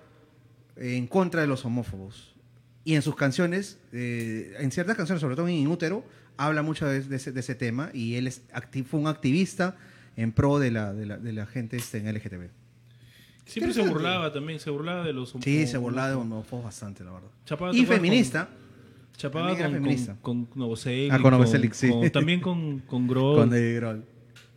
en 0.77 1.07
contra 1.07 1.41
de 1.41 1.47
los 1.47 1.65
homófobos. 1.65 2.35
Y 2.85 2.95
en 2.95 3.03
sus 3.03 3.17
canciones, 3.17 3.79
eh, 3.93 4.55
en 4.59 4.71
ciertas 4.71 4.97
canciones, 4.97 5.21
sobre 5.21 5.37
todo 5.37 5.47
en 5.49 5.55
Inútero, 5.55 6.05
habla 6.37 6.63
mucho 6.63 6.87
de, 6.87 7.03
de 7.03 7.17
ese, 7.17 7.33
de 7.33 7.41
ese 7.41 7.55
tema 7.55 7.91
y 7.93 8.15
él 8.15 8.27
es 8.27 8.43
fue 8.89 9.01
un 9.01 9.09
activista 9.09 9.77
en 10.17 10.33
pro 10.33 10.59
de 10.59 10.71
la, 10.71 10.93
de 10.95 11.05
la, 11.07 11.19
de 11.19 11.33
la 11.33 11.47
gente 11.47 11.77
este, 11.77 11.99
en 11.99 12.13
LGTB. 12.15 12.49
Siempre 13.45 13.73
se 13.75 13.83
burlaba 13.83 14.33
también, 14.33 14.61
se 14.61 14.71
burlaba 14.71 15.05
de 15.05 15.13
los 15.13 15.35
Sí, 15.43 15.67
se 15.67 15.79
burlaba 15.79 16.09
de 16.11 16.15
homófobos 16.17 16.65
bastante, 16.67 17.03
la 17.05 17.13
verdad. 17.13 17.29
Chapaba 17.45 17.75
Y 17.75 17.85
feminista, 17.87 18.47
con- 18.47 19.17
chapaba 19.17 19.49
con, 19.57 19.73
feminista. 19.73 20.17
con, 20.23 20.45
con 20.47 20.59
Novoselic, 20.59 21.13
Ah, 21.13 21.19
con 21.21 21.31
Novoselic, 21.33 21.73
sí. 21.73 21.89
con- 21.91 22.11
también 22.11 22.41
con, 22.41 22.81
con 22.81 23.07
Grohl. 23.09 23.37
con 23.37 23.51
David 23.51 23.77
Grohl. 23.77 24.05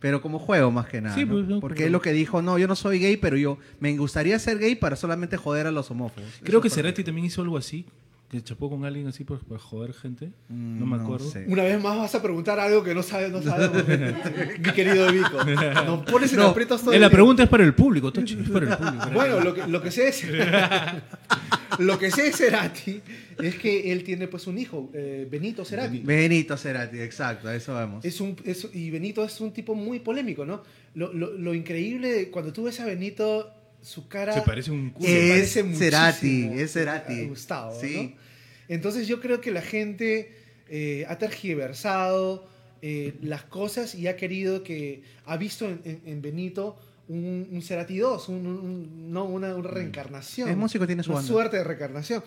Pero 0.02 0.20
como 0.20 0.40
juego 0.40 0.72
más 0.72 0.86
que 0.86 1.00
nada. 1.00 1.14
Pues, 1.14 1.46
no, 1.46 1.60
Porque 1.60 1.86
él 1.86 1.92
lo 1.92 2.00
que 2.02 2.12
dijo, 2.12 2.42
no, 2.42 2.58
yo 2.58 2.66
no 2.66 2.74
soy 2.74 2.98
gay, 2.98 3.16
pero 3.16 3.36
yo 3.36 3.58
me 3.78 3.96
gustaría 3.96 4.36
ser 4.40 4.58
gay 4.58 4.74
para 4.74 4.96
solamente 4.96 5.36
joder 5.36 5.68
a 5.68 5.70
los 5.70 5.90
homófobos. 5.92 6.28
Creo 6.42 6.58
Eso 6.58 6.62
que 6.62 6.70
Cerati 6.70 7.04
también 7.04 7.26
hizo 7.26 7.40
algo 7.40 7.56
así. 7.56 7.86
Que 8.32 8.42
chapó 8.42 8.70
con 8.70 8.84
alguien 8.86 9.06
así 9.06 9.24
por, 9.24 9.38
para 9.44 9.60
joder 9.60 9.92
gente. 9.92 10.32
Mm, 10.48 10.80
No 10.80 10.86
me 10.86 10.96
acuerdo. 10.96 11.28
sé. 11.30 11.44
Una 11.48 11.64
vez 11.64 11.80
más 11.82 11.98
vas 11.98 12.14
a 12.14 12.22
preguntar 12.22 12.58
algo 12.58 12.82
que 12.82 12.94
no 12.94 13.02
sabes, 13.02 13.30
no 13.30 13.42
sabemos, 13.42 13.84
mi 14.58 14.72
querido 14.72 15.12
Vico. 15.12 15.44
Nos 15.84 16.04
pones 16.10 16.32
en 16.32 16.38
No, 16.38 16.46
aprietos 16.48 16.80
todo 16.80 16.92
eh, 16.92 16.96
el 16.96 17.02
la 17.02 17.08
día. 17.08 17.14
pregunta 17.14 17.42
es 17.42 17.48
para 17.50 17.62
el 17.62 17.74
público, 17.74 18.10
Tochi, 18.10 18.38
es 18.42 18.48
para 18.48 18.70
el 18.70 18.76
público. 18.78 19.06
Bueno, 19.12 19.40
lo 19.40 19.52
que, 19.54 19.66
lo 19.66 19.82
que 19.82 19.90
sé 19.90 20.08
es 20.08 20.24
lo 21.78 21.98
que 21.98 22.10
sé 22.10 22.22
de 22.24 22.32
Cerati 22.32 23.00
es 23.38 23.56
que 23.56 23.92
él 23.92 24.02
tiene 24.02 24.28
pues 24.28 24.46
un 24.46 24.58
hijo, 24.58 24.90
eh, 24.94 25.28
Benito 25.30 25.64
Cerati. 25.64 25.98
Benito 26.00 26.56
Cerati, 26.56 27.00
exacto, 27.00 27.48
a 27.48 27.54
eso 27.54 27.74
vamos. 27.74 28.04
Es 28.04 28.20
un, 28.20 28.36
es- 28.44 28.68
y 28.72 28.90
Benito 28.90 29.22
es 29.24 29.40
un 29.40 29.52
tipo 29.52 29.74
muy 29.74 30.00
polémico, 30.00 30.44
¿no? 30.46 30.62
Lo, 30.94 31.12
lo- 31.12 31.32
lo 31.32 31.54
increíble, 31.54 32.08
de- 32.12 32.30
cuando 32.30 32.52
tú 32.52 32.64
ves 32.64 32.80
a 32.80 32.86
Benito, 32.86 33.50
su 33.82 34.08
cara... 34.08 34.32
Se 34.32 34.42
parece 34.42 34.70
un 34.70 34.90
culo. 34.90 35.08
Es 35.08 35.52
Cerati, 35.52 36.48
es 36.54 36.72
Cerati. 36.72 37.26
Gustavo, 37.26 37.78
Sí. 37.80 38.14
¿no? 38.16 38.22
Entonces 38.68 39.06
yo 39.08 39.20
creo 39.20 39.40
que 39.40 39.50
la 39.50 39.60
gente 39.62 40.32
eh, 40.68 41.04
ha 41.08 41.18
tergiversado 41.18 42.48
eh, 42.80 43.14
las 43.22 43.44
cosas 43.44 43.94
y 43.94 44.06
ha 44.08 44.16
querido 44.16 44.62
que... 44.62 45.02
Ha 45.26 45.36
visto 45.36 45.68
en, 45.68 45.80
en- 45.84 46.00
en 46.06 46.22
Benito 46.22 46.78
un, 47.08 47.48
un 47.50 47.62
Cerati 47.62 47.98
2, 47.98 48.28
un- 48.28 48.46
un- 48.46 49.12
no, 49.12 49.24
una, 49.24 49.54
una 49.54 49.68
reencarnación. 49.68 50.48
Es 50.48 50.56
músico, 50.56 50.86
tiene 50.86 51.02
su 51.02 51.10
Una 51.10 51.16
banda. 51.18 51.32
suerte 51.32 51.56
de 51.58 51.64
reencarnación. 51.64 52.22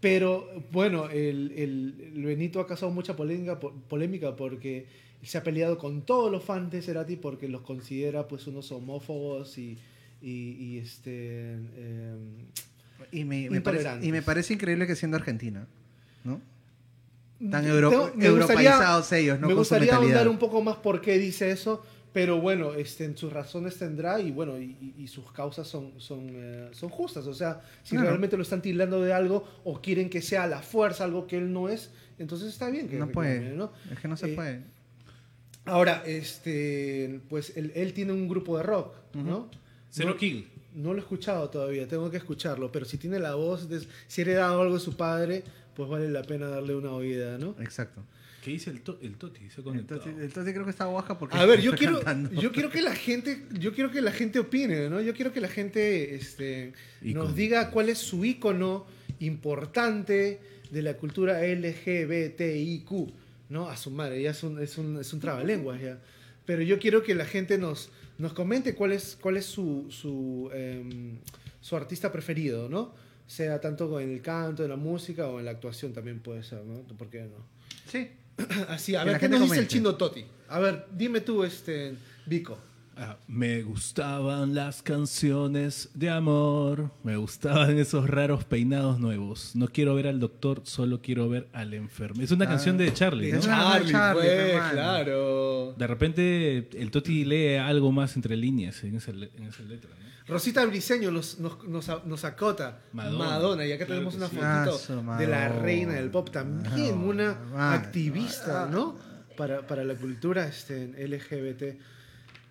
Pero 0.00 0.48
bueno, 0.72 1.08
el, 1.10 1.52
el- 1.56 2.12
el 2.16 2.24
Benito 2.24 2.60
ha 2.60 2.66
causado 2.66 2.90
mucha 2.90 3.14
polémica, 3.14 3.60
po- 3.60 3.72
polémica 3.88 4.34
porque 4.34 4.86
se 5.22 5.38
ha 5.38 5.44
peleado 5.44 5.78
con 5.78 6.02
todos 6.02 6.32
los 6.32 6.42
fans 6.42 6.72
de 6.72 6.82
Cerati 6.82 7.14
porque 7.16 7.46
los 7.48 7.62
considera 7.62 8.26
pues 8.26 8.46
unos 8.48 8.72
homófobos 8.72 9.56
y, 9.58 9.78
y, 10.22 10.50
y, 10.58 10.78
este 10.78 11.52
em, 11.54 12.46
Y 13.10 13.24
me, 13.24 13.50
me 13.50 13.60
parece, 13.60 13.98
y 14.02 14.12
me 14.12 14.22
parece 14.22 14.54
increíble 14.54 14.86
que 14.86 14.94
siendo 14.96 15.16
Argentina, 15.16 15.66
¿no? 16.24 16.40
Tan 17.50 17.64
Tengo- 17.64 17.74
euro- 17.74 18.12
me 18.14 18.26
europeizados 18.26 19.10
ellos, 19.12 19.40
¿no? 19.40 19.48
Me 19.48 19.54
gustaría 19.54 19.96
ahondar 19.96 20.28
un 20.28 20.38
poco 20.38 20.62
más 20.62 20.76
por 20.76 21.00
qué 21.00 21.18
dice 21.18 21.50
eso, 21.50 21.84
pero 22.12 22.40
bueno, 22.40 22.74
este, 22.74 23.04
en 23.04 23.16
sus 23.16 23.32
razones 23.32 23.76
tendrá 23.78 24.20
y 24.20 24.30
bueno, 24.30 24.58
y, 24.60 25.08
sus 25.08 25.32
causas 25.32 25.66
son, 25.66 25.92
son, 25.98 26.28
eh, 26.30 26.68
son 26.72 26.88
justas. 26.90 27.26
O 27.26 27.34
sea, 27.34 27.60
si 27.82 27.96
Claro. 27.96 28.10
realmente 28.10 28.36
lo 28.36 28.44
están 28.44 28.62
tildando 28.62 29.00
de 29.02 29.12
algo 29.12 29.44
o 29.64 29.80
quieren 29.82 30.08
que 30.08 30.22
sea 30.22 30.44
a 30.44 30.46
la 30.46 30.62
fuerza 30.62 31.02
algo 31.04 31.26
que 31.26 31.36
él 31.38 31.52
no 31.52 31.68
es, 31.68 31.90
entonces 32.18 32.48
está 32.48 32.70
bien 32.70 32.88
que 32.88 32.96
No 32.98 33.08
puede. 33.08 33.56
¿no? 33.56 33.72
Es 33.90 33.98
que 33.98 34.06
no 34.08 34.16
se 34.16 34.32
Eh, 34.32 34.34
puede. 34.36 34.60
Ahora, 35.64 36.02
este, 36.06 37.20
pues 37.28 37.56
él, 37.56 37.72
él 37.74 37.92
tiene 37.92 38.12
un 38.12 38.28
grupo 38.28 38.56
de 38.56 38.62
rock, 38.62 38.94
¿no? 39.14 39.48
Zero 39.92 40.10
No- 40.10 40.16
Kill. 40.16 40.48
No 40.74 40.92
lo 40.94 40.98
he 40.98 41.02
escuchado 41.02 41.50
todavía, 41.50 41.86
tengo 41.86 42.10
que 42.10 42.16
escucharlo, 42.16 42.72
pero 42.72 42.86
si 42.86 42.96
tiene 42.96 43.18
la 43.18 43.34
voz, 43.34 43.68
de, 43.68 43.80
si 44.08 44.20
ha 44.22 44.24
heredado 44.24 44.62
algo 44.62 44.74
de 44.74 44.80
su 44.80 44.96
padre, 44.96 45.44
pues 45.76 45.86
vale 45.88 46.08
la 46.08 46.22
pena 46.22 46.48
darle 46.48 46.74
una 46.74 46.92
oída, 46.92 47.36
¿no? 47.36 47.54
Exacto. 47.60 48.02
¿Qué 48.42 48.52
dice 48.52 48.70
el, 48.70 48.80
to- 48.80 48.98
el 49.02 49.14
Toti? 49.16 49.48
Se 49.50 49.60
ha 49.60 49.64
conectado. 49.64 50.00
Entonces, 50.00 50.24
entonces 50.24 50.52
creo 50.54 50.64
que 50.64 50.70
está 50.70 50.86
baja 50.86 51.18
porque 51.18 51.36
A 51.36 51.44
ver, 51.44 51.60
yo 51.60 51.76
quiero, 51.76 52.00
cantando. 52.00 52.40
yo 52.40 52.50
quiero 52.52 52.70
que 52.70 52.80
la 52.80 52.94
gente, 52.94 53.44
yo 53.52 53.72
quiero 53.74 53.90
que 53.90 54.00
la 54.00 54.12
gente 54.12 54.38
opine, 54.38 54.88
¿no? 54.88 55.00
Yo 55.02 55.12
quiero 55.14 55.30
que 55.32 55.40
la 55.42 55.48
gente 55.48 56.14
este, 56.14 56.72
Ícono. 57.02 57.24
nos 57.26 57.36
diga 57.36 57.70
cuál 57.70 57.90
es 57.90 57.98
su 57.98 58.24
icono 58.24 58.86
importante 59.20 60.40
de 60.70 60.82
la 60.82 60.94
cultura 60.96 61.42
LGBTIQ, 61.46 62.90
¿no? 63.50 63.68
A 63.68 63.76
su 63.76 63.90
madre, 63.90 64.22
ya 64.22 64.30
es 64.30 64.42
un, 64.42 64.60
es 64.60 64.78
un, 64.78 64.98
es 64.98 65.12
un 65.12 65.20
trabalenguas 65.20 65.80
ya. 65.80 65.98
Pero 66.46 66.62
yo 66.62 66.78
quiero 66.78 67.02
que 67.02 67.14
la 67.14 67.26
gente 67.26 67.58
nos, 67.58 67.90
nos 68.22 68.32
comente 68.34 68.74
cuál 68.76 68.92
es, 68.92 69.18
cuál 69.20 69.36
es 69.36 69.44
su, 69.46 69.86
su, 69.90 70.48
em, 70.54 71.18
su 71.60 71.74
artista 71.76 72.12
preferido, 72.12 72.68
¿no? 72.68 72.94
Sea 73.26 73.60
tanto 73.60 73.98
en 73.98 74.12
el 74.12 74.22
canto, 74.22 74.62
en 74.62 74.70
la 74.70 74.76
música 74.76 75.26
o 75.28 75.40
en 75.40 75.44
la 75.46 75.50
actuación 75.50 75.92
también 75.92 76.20
puede 76.20 76.44
ser, 76.44 76.64
¿no? 76.64 76.82
¿Por 76.96 77.10
qué 77.10 77.22
no? 77.22 77.44
Sí. 77.90 78.10
Así, 78.68 78.94
a 78.94 79.02
Que 79.04 79.10
ver, 79.10 79.18
¿qué 79.20 79.28
nos 79.28 79.40
dice 79.40 79.54
el 79.54 79.58
comente. 79.58 79.74
chino 79.74 79.94
Toti? 79.96 80.24
A 80.48 80.60
ver, 80.60 80.86
dime 80.96 81.20
tú, 81.20 81.42
este, 81.42 81.94
Vico. 82.26 82.56
Ah, 83.04 83.16
me 83.26 83.62
gustaban 83.62 84.54
las 84.54 84.80
canciones 84.80 85.88
de 85.94 86.08
amor, 86.08 86.92
me 87.02 87.16
gustaban 87.16 87.76
esos 87.78 88.08
raros 88.08 88.44
peinados 88.44 89.00
nuevos. 89.00 89.56
No 89.56 89.66
quiero 89.66 89.96
ver 89.96 90.06
al 90.06 90.20
doctor, 90.20 90.60
solo 90.62 91.02
quiero 91.02 91.28
ver 91.28 91.48
al 91.52 91.74
enfermo. 91.74 92.22
Es 92.22 92.30
una 92.30 92.44
Ah, 92.44 92.48
canción 92.48 92.78
de 92.78 92.92
Charlie, 92.94 93.32
de 93.32 93.38
¿no? 93.38 93.40
Charlie. 93.40 93.92
Pues, 93.92 94.62
claro. 94.72 95.74
De 95.76 95.86
repente 95.88 96.68
el 96.78 96.92
Toti 96.92 97.24
lee 97.24 97.56
algo 97.56 97.90
más 97.90 98.14
entre 98.14 98.36
líneas 98.36 98.84
en 98.84 98.94
esa, 98.96 99.10
le- 99.10 99.32
en 99.36 99.44
esa 99.44 99.64
letra, 99.64 99.90
¿no? 99.90 100.02
Rosita 100.28 100.64
Briseño 100.64 101.10
nos, 101.10 101.40
nos, 101.40 101.64
nos, 101.66 102.06
nos 102.06 102.24
acota 102.24 102.82
Madonna. 102.92 103.18
Madonna, 103.24 103.66
y 103.66 103.72
acá 103.72 103.86
Claro 103.86 104.08
tenemos 104.08 104.14
una 104.14 104.28
sí. 104.28 104.36
fotito 104.36 105.10
Ah, 105.10 105.18
de 105.18 105.26
la 105.26 105.48
reina 105.48 105.94
del 105.94 106.10
pop, 106.10 106.30
también 106.30 106.98
una 106.98 107.36
activista, 107.74 108.68
¿no? 108.70 108.96
Para, 109.36 109.66
para 109.66 109.82
la 109.82 109.94
cultura 109.96 110.46
este, 110.46 110.86
LGBT. 111.08 111.80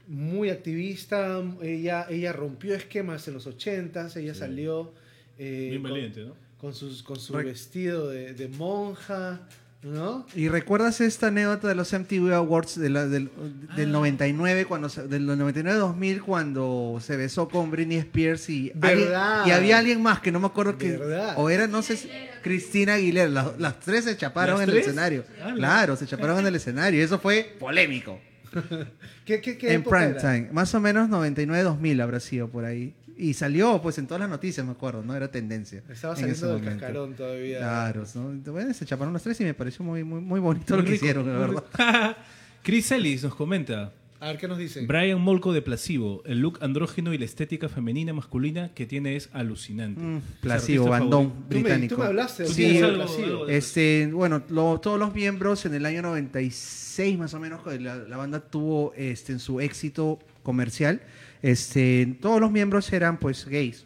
Muy 0.07 0.49
activista, 0.49 1.41
ella, 1.61 2.05
ella 2.09 2.33
rompió 2.33 2.75
esquemas 2.75 3.27
en 3.27 3.35
los 3.35 3.47
80s, 3.47 4.17
ella 4.17 4.33
salió 4.35 4.93
eh, 5.37 5.67
Bien 5.71 5.81
con- 5.81 5.91
valiente, 5.91 6.21
¿no? 6.25 6.33
con, 6.59 6.73
sus, 6.73 7.01
con 7.03 7.19
su 7.19 7.33
Re- 7.33 7.43
vestido 7.45 8.09
de, 8.09 8.33
de 8.33 8.47
monja, 8.49 9.41
¿no? 9.83 10.27
¿Y 10.35 10.47
recuerdas 10.49 11.01
esta 11.01 11.27
anécdota 11.27 11.67
de 11.67 11.73
los 11.75 11.91
MTV 11.93 12.33
Awards 12.33 12.79
de 12.79 12.89
la- 12.89 13.07
del, 13.07 13.29
del 13.75 13.89
Ah. 13.89 13.91
99, 13.93 14.65
cuando 14.65 14.89
se- 14.89 15.07
del 15.07 15.25
99-2000, 15.25 16.21
cuando 16.21 16.99
se 17.01 17.17
besó 17.17 17.47
con 17.49 17.71
Britney 17.71 17.97
Spears 17.97 18.49
y, 18.49 18.71
¿Verdad? 18.75 19.39
alguien- 19.41 19.47
y 19.47 19.51
había 19.57 19.79
alguien 19.79 20.01
más 20.03 20.19
que 20.19 20.31
no 20.31 20.39
me 20.39 20.47
acuerdo 20.47 20.77
que. 20.77 20.97
¿Verdad? 20.97 21.33
O 21.37 21.49
era, 21.49 21.65
no 21.67 21.81
sé, 21.81 21.97
si- 21.97 22.09
Cristina 22.43 22.95
Aguilera. 22.95 23.29
Las, 23.29 23.59
las 23.59 23.79
tres 23.79 24.03
se 24.05 24.17
chaparon 24.17 24.59
¿Las 24.59 24.67
en 24.67 24.73
el 24.73 24.77
escenario. 24.81 25.23
Ah, 25.43 25.53
Claro, 25.55 25.95
se 25.95 26.05
chaparon 26.05 26.39
en 26.39 26.47
el 26.47 26.55
escenario. 26.55 26.99
Y 26.99 27.03
eso 27.03 27.17
fue 27.19 27.55
polémico. 27.59 28.19
¿Qué, 29.25 29.41
qué, 29.41 29.57
qué 29.57 29.73
En 29.73 29.83
prime 29.83 30.05
era? 30.11 30.19
time. 30.19 30.49
Más 30.51 30.73
o 30.75 30.79
menos 30.79 31.09
99-2000 31.09 32.01
habrá 32.01 32.19
sido 32.19 32.49
por 32.49 32.65
ahí. 32.65 32.93
Y 33.17 33.33
salió 33.33 33.81
pues 33.81 33.97
en 33.99 34.07
todas 34.07 34.21
las 34.21 34.29
noticias, 34.29 34.65
me 34.65 34.71
acuerdo, 34.71 35.03
¿no? 35.03 35.15
Era 35.15 35.29
tendencia. 35.29 35.83
Estaba 35.89 36.15
saliendo 36.15 36.47
del 36.47 36.57
momento. 36.57 36.79
cascarón 36.79 37.13
todavía. 37.13 37.59
Claro, 37.59 38.03
¿no? 38.15 38.51
Bueno, 38.51 38.73
se 38.73 38.85
chaparon 38.85 39.13
los 39.13 39.21
tres 39.21 39.39
y 39.41 39.43
me 39.43 39.53
pareció 39.53 39.85
muy, 39.85 40.03
muy, 40.03 40.21
muy 40.21 40.39
bonito 40.39 40.75
lo 40.75 40.83
que 40.83 40.91
rico, 40.91 41.05
hicieron, 41.05 41.27
la 41.31 41.37
verdad. 41.37 42.17
Chris 42.63 42.91
Ellis 42.91 43.23
nos 43.23 43.35
comenta. 43.35 43.91
A 44.23 44.27
ver, 44.27 44.37
¿qué 44.37 44.47
nos 44.47 44.59
dicen? 44.59 44.85
Brian 44.85 45.19
Molko 45.19 45.51
de 45.51 45.63
Placebo, 45.63 46.21
el 46.25 46.41
look 46.41 46.59
andrógeno 46.61 47.11
y 47.11 47.17
la 47.17 47.25
estética 47.25 47.67
femenina 47.69 48.13
masculina 48.13 48.69
que 48.75 48.85
tiene 48.85 49.15
es 49.15 49.29
alucinante. 49.33 49.99
Mm, 49.99 50.21
Placebo, 50.41 50.85
bandón 50.89 51.29
favorito. 51.31 51.47
Tú 51.49 51.55
me, 51.55 51.61
británico. 51.63 51.95
tú 51.95 52.01
me 52.01 52.07
hablaste 52.07 52.43
Tú 52.45 52.51
Sí, 52.53 52.77
algo- 52.77 53.01
algo 53.03 53.45
de- 53.47 53.57
Este, 53.57 54.09
bueno, 54.13 54.43
lo- 54.49 54.79
todos 54.79 54.99
los 54.99 55.11
miembros 55.15 55.65
en 55.65 55.73
el 55.73 55.87
año 55.87 56.03
96 56.03 57.17
más 57.17 57.33
o 57.33 57.39
menos, 57.39 57.61
la, 57.81 57.95
la 57.95 58.15
banda 58.17 58.39
tuvo 58.41 58.93
este, 58.95 59.33
en 59.33 59.39
su 59.39 59.59
éxito 59.59 60.19
comercial, 60.43 61.01
este, 61.41 62.15
todos 62.21 62.39
los 62.39 62.51
miembros 62.51 62.93
eran 62.93 63.17
pues 63.17 63.45
gays. 63.47 63.85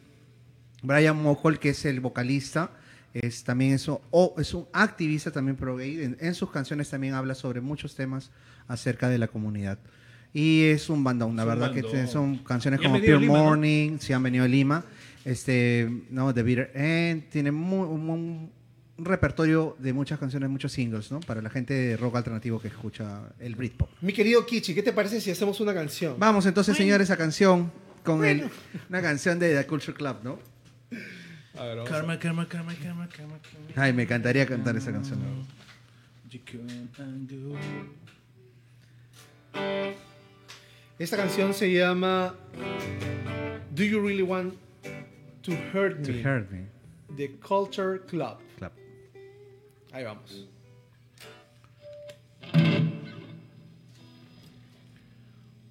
Brian 0.83 1.15
Mochol, 1.21 1.59
que 1.59 1.69
es 1.69 1.85
el 1.85 2.01
vocalista, 2.01 2.71
es 3.13 3.45
también 3.45 3.71
eso, 3.73 4.01
o 4.11 4.35
es 4.37 4.53
un 4.53 4.67
activista 4.73 5.31
también 5.31 5.55
pro 5.55 5.77
gay. 5.77 6.03
En, 6.03 6.17
en 6.19 6.35
sus 6.35 6.51
canciones 6.51 6.89
también 6.89 7.13
habla 7.13 7.35
sobre 7.35 7.61
muchos 7.61 7.95
temas 7.95 8.31
acerca 8.67 9.07
de 9.07 9.17
la 9.17 9.29
comunidad. 9.29 9.79
Y 10.35 10.63
es 10.63 10.89
un 10.89 11.01
bandón, 11.01 11.33
la 11.37 11.43
Es 11.43 11.47
verdad 11.47 11.73
que 11.73 11.81
bandón. 11.81 12.07
son 12.09 12.37
canciones 12.39 12.81
como 12.81 12.95
Pure 12.99 13.19
Lima, 13.21 13.37
¿no? 13.37 13.43
Morning, 13.45 13.99
si 13.99 14.11
han 14.11 14.21
venido 14.21 14.43
a 14.43 14.49
Lima, 14.49 14.83
este, 15.23 15.89
no, 16.09 16.33
The 16.33 16.43
Bitter 16.43 16.71
End, 16.75 17.29
tiene 17.29 17.51
un, 17.51 18.51
repertorio 18.97 19.77
de 19.79 19.93
muchas 19.93 20.19
canciones, 20.19 20.49
muchos 20.49 20.73
singles, 20.73 21.09
¿no? 21.09 21.21
Para 21.21 21.41
la 21.41 21.49
gente 21.49 21.73
de 21.73 21.95
rock 21.95 22.17
alternativo 22.17 22.59
que 22.59 22.67
escucha 22.67 23.21
el 23.39 23.55
Britpop. 23.55 23.89
Mi 24.01 24.11
querido 24.11 24.45
Kichi, 24.45 24.75
¿qué 24.75 24.83
te 24.83 24.91
parece 24.91 25.21
si 25.21 25.31
hacemos 25.31 25.61
una 25.61 25.73
canción? 25.73 26.15
Vamos 26.19 26.45
entonces, 26.45 26.75
señores, 26.75 27.09
a 27.11 27.15
canción 27.15 27.71
con 28.03 28.25
el, 28.25 28.49
una 28.89 29.01
canción 29.01 29.39
de 29.39 29.55
The 29.55 29.65
Culture 29.65 29.95
Club, 29.95 30.17
¿no? 30.21 30.39
A 31.57 31.63
ver, 31.63 31.83
Karma, 31.85 32.19
karma, 32.19 32.45
karma, 32.49 32.75
karma, 32.75 33.07
karma, 33.07 33.39
karma. 33.39 33.67
Ay, 33.77 33.93
me 33.93 34.03
encantaría 34.03 34.45
cantar 34.45 34.75
esa 34.75 34.91
canción. 34.91 35.17
¿no? 35.17 35.45
Esta 40.97 41.17
canción 41.17 41.53
se 41.53 41.73
llama 41.73 42.33
Do 43.71 43.83
You 43.83 43.99
Really 43.99 44.21
Want 44.21 44.53
to 45.41 45.51
Hurt 45.73 46.01
To 46.05 46.11
Me? 46.13 46.23
Hurt 46.23 46.49
Me. 46.49 46.67
The 47.17 47.37
Culture 47.37 47.99
Club. 47.99 48.37
Club. 48.57 48.71
Ahí 49.91 50.05
vamos. 50.05 50.47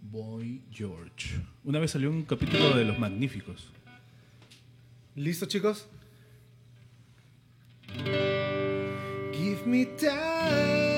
Boy 0.03 0.61
George. 0.70 1.41
Una 1.64 1.79
vez 1.79 1.93
salió 1.93 2.11
un 2.11 2.25
capítulo 2.25 2.77
de 2.77 2.85
Los 2.85 2.99
Magníficos. 2.99 3.70
¿Listo, 5.14 5.47
chicos? 5.47 5.89
Give 9.33 9.64
me 9.64 9.87
time 9.87 10.93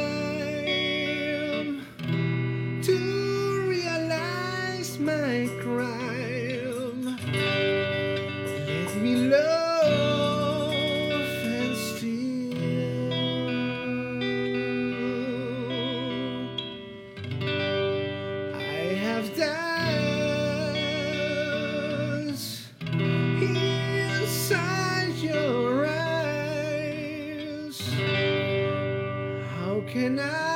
can 29.97 30.19
I 30.21 30.56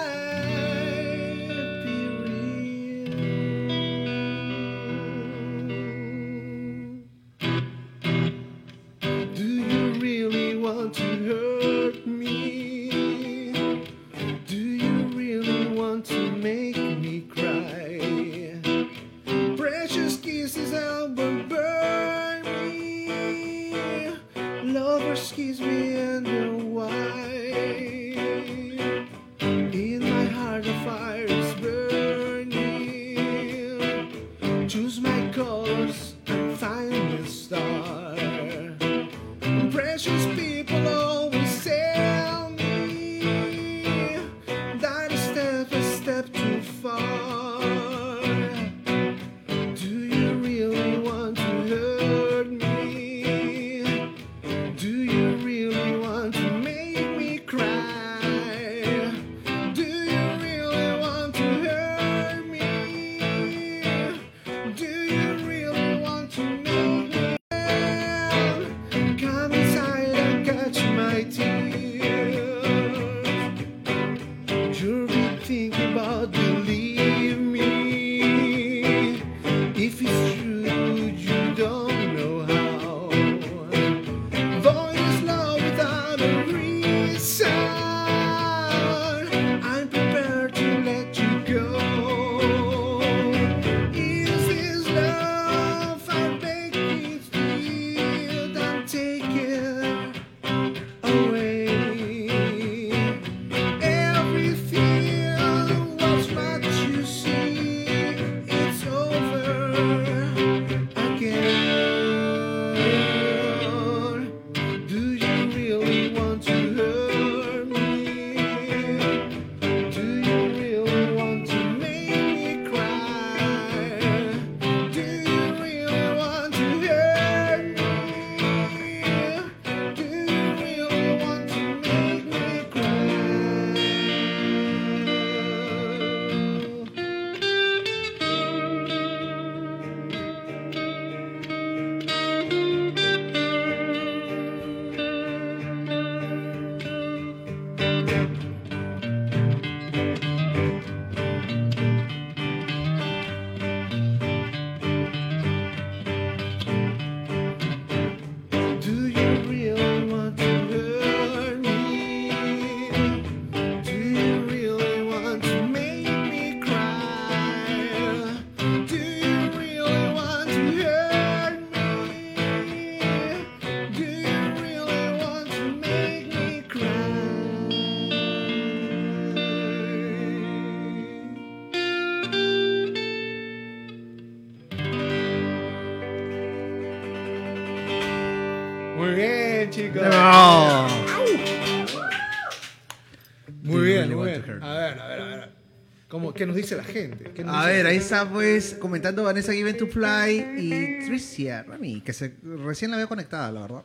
¿Qué 196.41 196.47
nos 196.47 196.57
dice 196.57 196.75
la 196.75 196.85
gente? 196.85 197.33
¿Qué 197.35 197.45
nos 197.45 197.55
A 197.55 197.67
dice 197.67 197.73
ver, 197.77 197.87
ahí 197.87 197.99
está 197.99 198.27
pues 198.27 198.75
comentando 198.81 199.25
Vanessa 199.25 199.53
Given 199.53 199.77
to 199.77 199.87
Fly 199.89 200.55
y 200.57 201.05
Tricia 201.05 201.65
Rami, 201.65 202.01
que 202.01 202.15
se, 202.15 202.33
recién 202.65 202.91
la 202.91 202.97
veo 202.97 203.07
conectada, 203.07 203.53
la 203.53 203.61
verdad. 203.61 203.83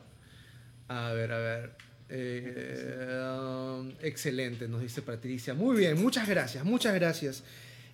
A 0.88 1.12
ver, 1.12 1.32
a 1.32 1.38
ver. 1.38 1.72
Eh, 2.08 3.20
um, 3.38 3.92
excelente, 4.00 4.68
nos 4.68 4.80
dice 4.80 5.02
Patricia. 5.02 5.52
Muy 5.52 5.76
bien, 5.76 6.00
muchas 6.00 6.26
gracias, 6.26 6.64
muchas 6.64 6.94
gracias. 6.94 7.44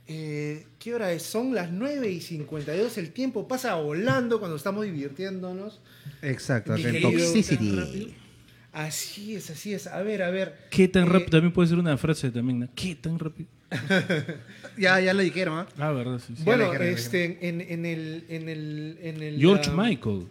Eh, 0.06 0.64
¿Qué 0.78 0.94
hora 0.94 1.10
es? 1.10 1.24
Son 1.24 1.52
las 1.56 1.72
9 1.72 2.08
y 2.08 2.20
52. 2.20 2.98
El 2.98 3.10
tiempo 3.10 3.48
pasa 3.48 3.74
volando 3.74 4.38
cuando 4.38 4.56
estamos 4.56 4.84
divirtiéndonos. 4.84 5.80
Exacto, 6.22 6.76
en 6.76 7.02
Toxicity. 7.02 8.14
Así 8.70 9.34
es, 9.34 9.50
así 9.50 9.74
es. 9.74 9.88
A 9.88 10.02
ver, 10.02 10.22
a 10.22 10.30
ver. 10.30 10.56
¿Qué 10.70 10.86
tan 10.86 11.02
Eh, 11.02 11.06
rápido? 11.10 11.30
También 11.30 11.52
puede 11.52 11.68
ser 11.68 11.78
una 11.78 11.98
frase 11.98 12.30
también. 12.30 12.60
¿no? 12.60 12.68
¿Qué 12.76 12.94
tan 12.94 13.18
rápido? 13.18 13.48
Ya, 14.78 15.00
ya 15.00 15.12
lo 15.12 15.20
dijeron, 15.22 15.58
¿ah? 15.58 15.66
Ah, 15.78 15.90
verdad, 15.92 16.18
sí. 16.18 16.34
sí. 16.34 16.42
Bueno, 16.44 16.64
dijeron, 16.64 16.86
este, 16.88 17.46
en, 17.46 17.60
en 17.60 17.84
el, 17.84 18.24
en 18.28 18.48
el, 18.48 18.98
en 19.02 19.22
el, 19.22 19.38
George 19.38 19.70
um, 19.70 19.76
Michael. 19.76 20.26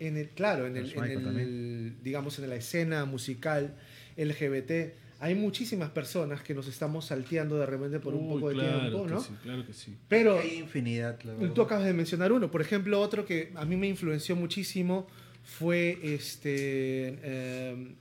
en 0.00 0.16
el, 0.18 0.28
claro, 0.30 0.66
en 0.66 0.76
el, 0.76 0.92
en 0.92 1.38
el- 1.38 1.94
digamos, 2.02 2.38
en 2.38 2.50
la 2.50 2.56
escena 2.56 3.06
musical 3.06 3.74
LGBT, 4.18 4.92
hay 5.18 5.34
muchísimas 5.34 5.88
personas 5.90 6.42
que 6.42 6.52
nos 6.54 6.68
estamos 6.68 7.06
salteando 7.06 7.56
de 7.56 7.64
repente 7.64 7.98
por 8.00 8.12
un 8.14 8.28
poco 8.28 8.50
de 8.50 8.56
claro 8.56 8.80
tiempo, 8.80 9.06
que 9.06 9.12
¿no? 9.12 9.20
sí, 9.20 9.32
claro 9.42 9.66
que 9.66 9.72
sí. 9.72 9.96
Pero 10.08 10.38
Hay 10.38 10.58
infinidad, 10.58 11.18
tú 11.54 11.62
acabas 11.62 11.86
de 11.86 11.94
mencionar 11.94 12.32
uno. 12.32 12.50
Por 12.50 12.60
ejemplo, 12.60 13.00
otro 13.00 13.24
que 13.24 13.50
a 13.54 13.64
mí 13.64 13.76
me 13.76 13.88
influenció 13.88 14.36
muchísimo 14.36 15.06
fue 15.42 15.98
este 16.02 17.18
eh, 17.22 17.94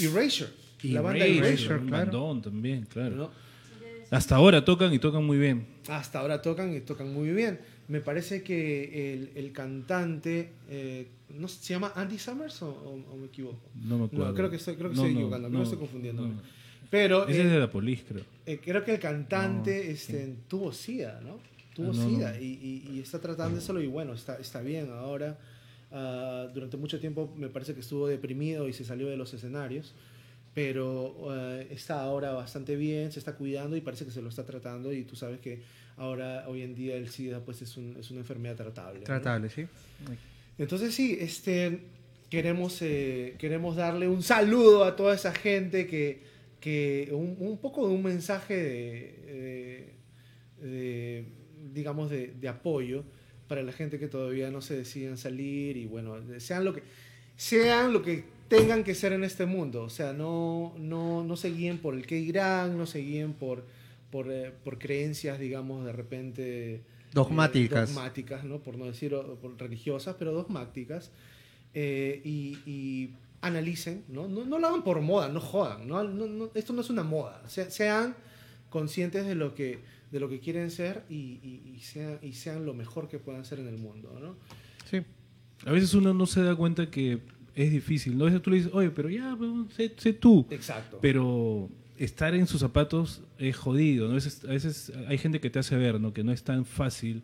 Erasure. 0.00 0.50
La 0.84 1.02
banda 1.02 1.26
Erasure, 1.26 1.48
Erasure, 1.48 1.78
claro. 1.86 2.06
bandón 2.06 2.40
también, 2.42 2.86
claro. 2.86 3.16
¿no? 3.16 3.30
Hasta 4.12 4.36
ahora 4.36 4.64
tocan 4.64 4.92
y 4.92 4.98
tocan 4.98 5.24
muy 5.24 5.38
bien. 5.38 5.66
Hasta 5.88 6.20
ahora 6.20 6.42
tocan 6.42 6.74
y 6.76 6.80
tocan 6.80 7.12
muy 7.12 7.30
bien. 7.32 7.58
Me 7.88 8.00
parece 8.00 8.42
que 8.42 9.14
el, 9.14 9.30
el 9.34 9.52
cantante, 9.52 10.50
eh, 10.68 11.08
¿no 11.30 11.48
se 11.48 11.72
llama 11.74 11.92
Andy 11.96 12.18
Summers 12.18 12.60
o, 12.62 12.68
o- 12.68 13.12
o 13.12 13.16
me 13.16 13.26
equivoco? 13.26 13.58
No 13.74 13.98
me 13.98 14.04
acuerdo. 14.04 14.26
No, 14.28 14.34
creo 14.34 14.50
que 14.50 14.56
estoy, 14.56 14.76
creo 14.76 14.90
que 14.90 14.96
No, 14.96 15.02
estoy 15.02 15.14
no, 15.14 15.18
equivocando, 15.20 15.48
creo 15.48 15.58
no, 15.58 15.64
que 15.64 15.64
estoy 15.64 15.78
confundiendo. 15.78 16.26
no. 16.28 16.42
Pero 16.90 17.26
Ese 17.26 17.40
eh, 17.40 17.44
es 17.46 17.50
de 17.52 17.58
la 17.58 17.70
polis, 17.70 18.02
creo. 18.06 18.24
eh, 18.44 18.60
creo 18.62 18.84
que 18.84 18.92
el 18.94 19.00
cantante 19.00 19.90
este, 19.90 20.36
tuvo 20.46 20.72
SIDA, 20.72 21.20
¿no? 21.22 21.38
Tuvo 21.74 21.92
Ah, 21.92 21.94
SIDA. 21.94 22.38
Y, 22.38 22.44
y- 22.44 22.96
y 22.96 23.00
está 23.00 23.18
tratándoselo 23.18 23.80
y 23.80 23.86
bueno, 23.86 24.12
está, 24.12 24.36
está 24.38 24.60
bien 24.60 24.90
ahora. 24.90 25.38
Ah, 25.90 26.48
durante 26.52 26.76
mucho 26.76 27.00
tiempo 27.00 27.32
me 27.36 27.48
parece 27.48 27.72
que 27.74 27.80
estuvo 27.80 28.06
deprimido 28.08 28.68
y 28.68 28.74
se 28.74 28.84
salió 28.84 29.08
de 29.08 29.16
los 29.16 29.32
escenarios, 29.32 29.94
pero 30.54 31.14
eh, 31.34 31.68
está 31.70 32.02
ahora 32.02 32.32
bastante 32.32 32.76
bien, 32.76 33.10
se 33.12 33.18
está 33.18 33.34
cuidando 33.34 33.76
y 33.76 33.80
parece 33.80 34.04
que 34.04 34.10
se 34.10 34.20
lo 34.22 34.28
está 34.28 34.44
tratando 34.44 34.92
y 34.92 35.04
tú 35.04 35.16
sabes 35.16 35.40
que 35.40 35.62
ahora 35.96 36.44
hoy 36.48 36.62
en 36.62 36.74
día 36.74 36.96
el 36.96 37.08
SIDA 37.08 37.40
pues 37.40 37.62
es, 37.62 37.76
un- 37.76 37.96
es 37.98 38.10
una 38.10 38.20
enfermedad 38.20 38.56
tratable. 38.56 39.00
¿no? 39.00 39.06
Tratable, 39.06 39.48
sí. 39.50 39.66
Entonces 40.58 40.94
sí, 40.94 41.16
este, 41.18 41.80
queremos, 42.28 42.80
eh, 42.82 43.34
queremos 43.38 43.76
darle 43.76 44.08
un 44.08 44.22
saludo 44.22 44.84
a 44.84 44.94
toda 44.96 45.14
esa 45.14 45.32
gente 45.34 45.86
que, 45.86 46.22
que 46.60 47.08
un, 47.12 47.36
un 47.38 47.58
poco 47.58 47.88
de 47.88 47.94
un 47.94 48.02
mensaje 48.02 48.54
de, 48.56 49.92
de- 50.60 50.68
de, 50.68 51.24
digamos, 51.72 52.10
de, 52.10 52.34
de 52.40 52.48
apoyo 52.48 53.04
para 53.48 53.62
la 53.62 53.72
gente 53.72 53.98
que 53.98 54.06
todavía 54.08 54.50
no 54.50 54.60
se 54.60 54.76
deciden 54.76 55.16
salir 55.16 55.76
y 55.76 55.86
bueno, 55.86 56.16
sean 56.38 56.64
lo 56.64 56.72
que, 56.72 56.82
sean 57.36 57.92
lo 57.92 58.02
que 58.02 58.24
tengan 58.48 58.84
que 58.84 58.94
ser 58.94 59.12
en 59.12 59.24
este 59.24 59.46
mundo. 59.46 59.82
O 59.84 59.90
sea, 59.90 60.12
no, 60.12 60.74
no, 60.78 61.24
no 61.24 61.36
se 61.36 61.50
guíen 61.50 61.78
por 61.78 61.94
el 61.94 62.06
que 62.06 62.16
dirán, 62.16 62.76
no 62.76 62.86
se 62.86 62.98
guíen 63.00 63.32
por, 63.32 63.64
por, 64.10 64.30
eh, 64.30 64.52
por 64.64 64.78
creencias, 64.78 65.38
digamos, 65.38 65.84
de 65.84 65.92
repente... 65.92 66.74
eh, 66.74 66.82
Dogmáticas. 67.12 67.94
dogmáticas, 67.94 68.44
¿no? 68.44 68.58
Por 68.60 68.76
no 68.78 68.86
decir 68.86 69.14
por 69.40 69.58
religiosas, 69.58 70.16
pero 70.18 70.32
dogmáticas. 70.32 71.10
eh, 71.74 72.20
y, 72.24 72.58
y 72.66 73.14
analicen, 73.40 74.04
¿no? 74.08 74.28
¿no? 74.28 74.44
No 74.44 74.58
lo 74.58 74.66
hagan 74.68 74.84
por 74.84 75.00
moda, 75.00 75.28
no 75.28 75.40
jodan. 75.40 75.86
¿no? 75.88 76.02
No- 76.04 76.26
no- 76.26 76.50
esto 76.54 76.72
no 76.72 76.80
es 76.80 76.90
una 76.90 77.02
moda. 77.02 77.42
Se- 77.48 77.70
sean 77.70 78.14
conscientes 78.70 79.26
de 79.26 79.34
lo 79.34 79.54
que, 79.54 79.80
de 80.10 80.20
lo 80.20 80.28
que 80.28 80.38
quieren 80.40 80.70
ser 80.70 81.04
y, 81.10 81.14
y- 81.42 81.72
y 81.76 81.80
sean, 81.80 82.18
y 82.22 82.32
sean 82.34 82.64
lo 82.64 82.72
mejor 82.74 83.08
que 83.08 83.18
puedan 83.18 83.44
ser 83.44 83.58
en 83.60 83.68
el 83.68 83.78
mundo, 83.78 84.16
¿no? 84.20 84.36
Sí. 84.90 85.02
A 85.66 85.72
veces 85.72 85.92
uno 85.94 86.14
no 86.14 86.26
se 86.26 86.42
da 86.42 86.54
cuenta 86.56 86.90
que 86.90 87.20
es 87.54 87.70
difícil. 87.70 88.16
¿no? 88.16 88.24
A 88.24 88.26
veces 88.26 88.42
tú 88.42 88.50
le 88.50 88.56
dices, 88.56 88.72
oye, 88.74 88.90
pero 88.90 89.08
ya, 89.08 89.34
pues, 89.36 89.50
sé, 89.76 89.92
sé 89.96 90.12
tú. 90.12 90.46
Exacto. 90.50 90.98
Pero 91.00 91.68
estar 91.98 92.34
en 92.34 92.46
sus 92.46 92.60
zapatos 92.60 93.22
es 93.38 93.56
jodido. 93.56 94.06
¿no? 94.06 94.12
A, 94.12 94.14
veces, 94.14 94.44
a 94.44 94.52
veces 94.52 94.92
hay 95.08 95.18
gente 95.18 95.40
que 95.40 95.50
te 95.50 95.58
hace 95.58 95.76
ver 95.76 96.00
¿no? 96.00 96.12
que 96.12 96.24
no 96.24 96.32
es 96.32 96.42
tan 96.42 96.64
fácil 96.64 97.22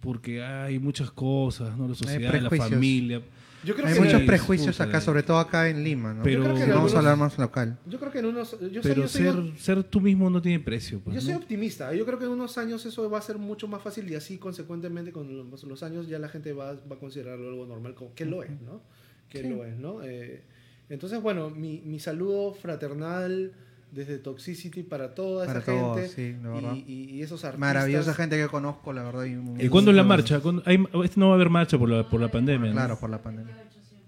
porque 0.00 0.42
hay 0.42 0.78
muchas 0.78 1.10
cosas, 1.10 1.76
¿no? 1.76 1.88
la 1.88 1.94
sociedad, 1.94 2.34
la 2.40 2.50
familia. 2.50 3.20
yo 3.64 3.74
creo 3.74 3.86
Hay 3.88 3.94
que 3.94 4.00
muchos 4.00 4.22
prejuicios 4.22 4.76
puta, 4.76 4.84
acá, 4.84 5.00
sobre 5.00 5.22
todo 5.24 5.38
acá 5.40 5.68
en 5.68 5.82
Lima, 5.82 6.14
¿no? 6.14 6.22
Pero- 6.22 6.38
Yo 6.38 6.44
creo 6.44 6.54
que 6.54 6.60
Vamos 6.60 6.72
algunos- 6.72 6.94
a 6.94 6.98
hablar 6.98 7.16
más 7.16 7.38
local. 7.38 7.78
Yo 7.86 7.98
creo 7.98 8.12
que 8.12 8.18
en 8.20 8.26
unos... 8.26 8.52
Yo 8.72 8.80
Pero 8.82 9.02
yo 9.02 9.08
soy- 9.08 9.22
ser, 9.24 9.34
ser 9.58 9.82
tú 9.84 10.00
mismo 10.00 10.30
no 10.30 10.40
tiene 10.40 10.60
precio. 10.60 11.00
pues, 11.00 11.16
Yo 11.16 11.20
soy 11.20 11.34
optimista. 11.34 11.92
Yo 11.94 12.06
creo 12.06 12.18
que 12.18 12.26
en 12.26 12.30
unos 12.30 12.56
años 12.58 12.86
eso 12.86 13.10
va 13.10 13.18
a 13.18 13.22
ser 13.22 13.38
mucho 13.38 13.66
más 13.66 13.82
fácil 13.82 14.08
y 14.10 14.14
así, 14.14 14.38
consecuentemente, 14.38 15.10
con 15.10 15.50
los, 15.50 15.64
los 15.64 15.82
años 15.82 16.06
ya 16.08 16.18
la 16.20 16.28
gente 16.28 16.52
va, 16.52 16.74
va 16.74 16.94
a 16.96 16.98
considerarlo 16.98 17.48
algo 17.48 17.66
normal, 17.66 17.94
como 17.94 18.14
que 18.14 18.24
lo 18.24 18.42
es, 18.44 18.60
¿no? 18.62 18.80
Que 19.28 19.42
Sí. 19.42 19.48
lo 19.48 19.64
es, 19.64 19.76
¿no? 19.76 20.02
Eh, 20.04 20.42
entonces, 20.88 21.20
bueno, 21.20 21.50
mi, 21.50 21.82
mi 21.84 21.98
saludo 21.98 22.54
fraternal 22.54 23.52
desde 23.92 24.18
Toxicity 24.18 24.82
para 24.82 25.14
toda 25.14 25.46
Para 25.46 25.60
esa 25.60 25.72
todos, 25.72 25.98
gente 25.98 26.14
sí, 26.14 26.36
la 26.42 26.50
verdad. 26.50 26.74
y, 26.74 26.92
y- 26.92 27.10
y 27.16 27.22
esos 27.22 27.42
artistas. 27.44 27.60
Maravillosa 27.60 28.14
gente 28.14 28.36
que 28.36 28.46
conozco, 28.48 28.92
la 28.92 29.02
verdad. 29.02 29.24
y- 29.24 29.64
¿Y 29.64 29.68
cuándo 29.68 29.90
es 29.90 29.96
la 29.96 30.04
marcha? 30.04 30.40
¿Cuándo- 30.40 30.62
hay- 30.66 30.84
este 31.04 31.18
no 31.20 31.26
va 31.28 31.32
a 31.32 31.34
haber 31.36 31.48
marcha 31.50 31.78
por 31.78 31.88
la, 31.88 32.08
por 32.08 32.20
la 32.20 32.28
pandemia. 32.30 32.68
¿no? 32.68 32.74
Claro, 32.74 32.98
por 32.98 33.08
la 33.10 33.22
pandemia. 33.22 33.54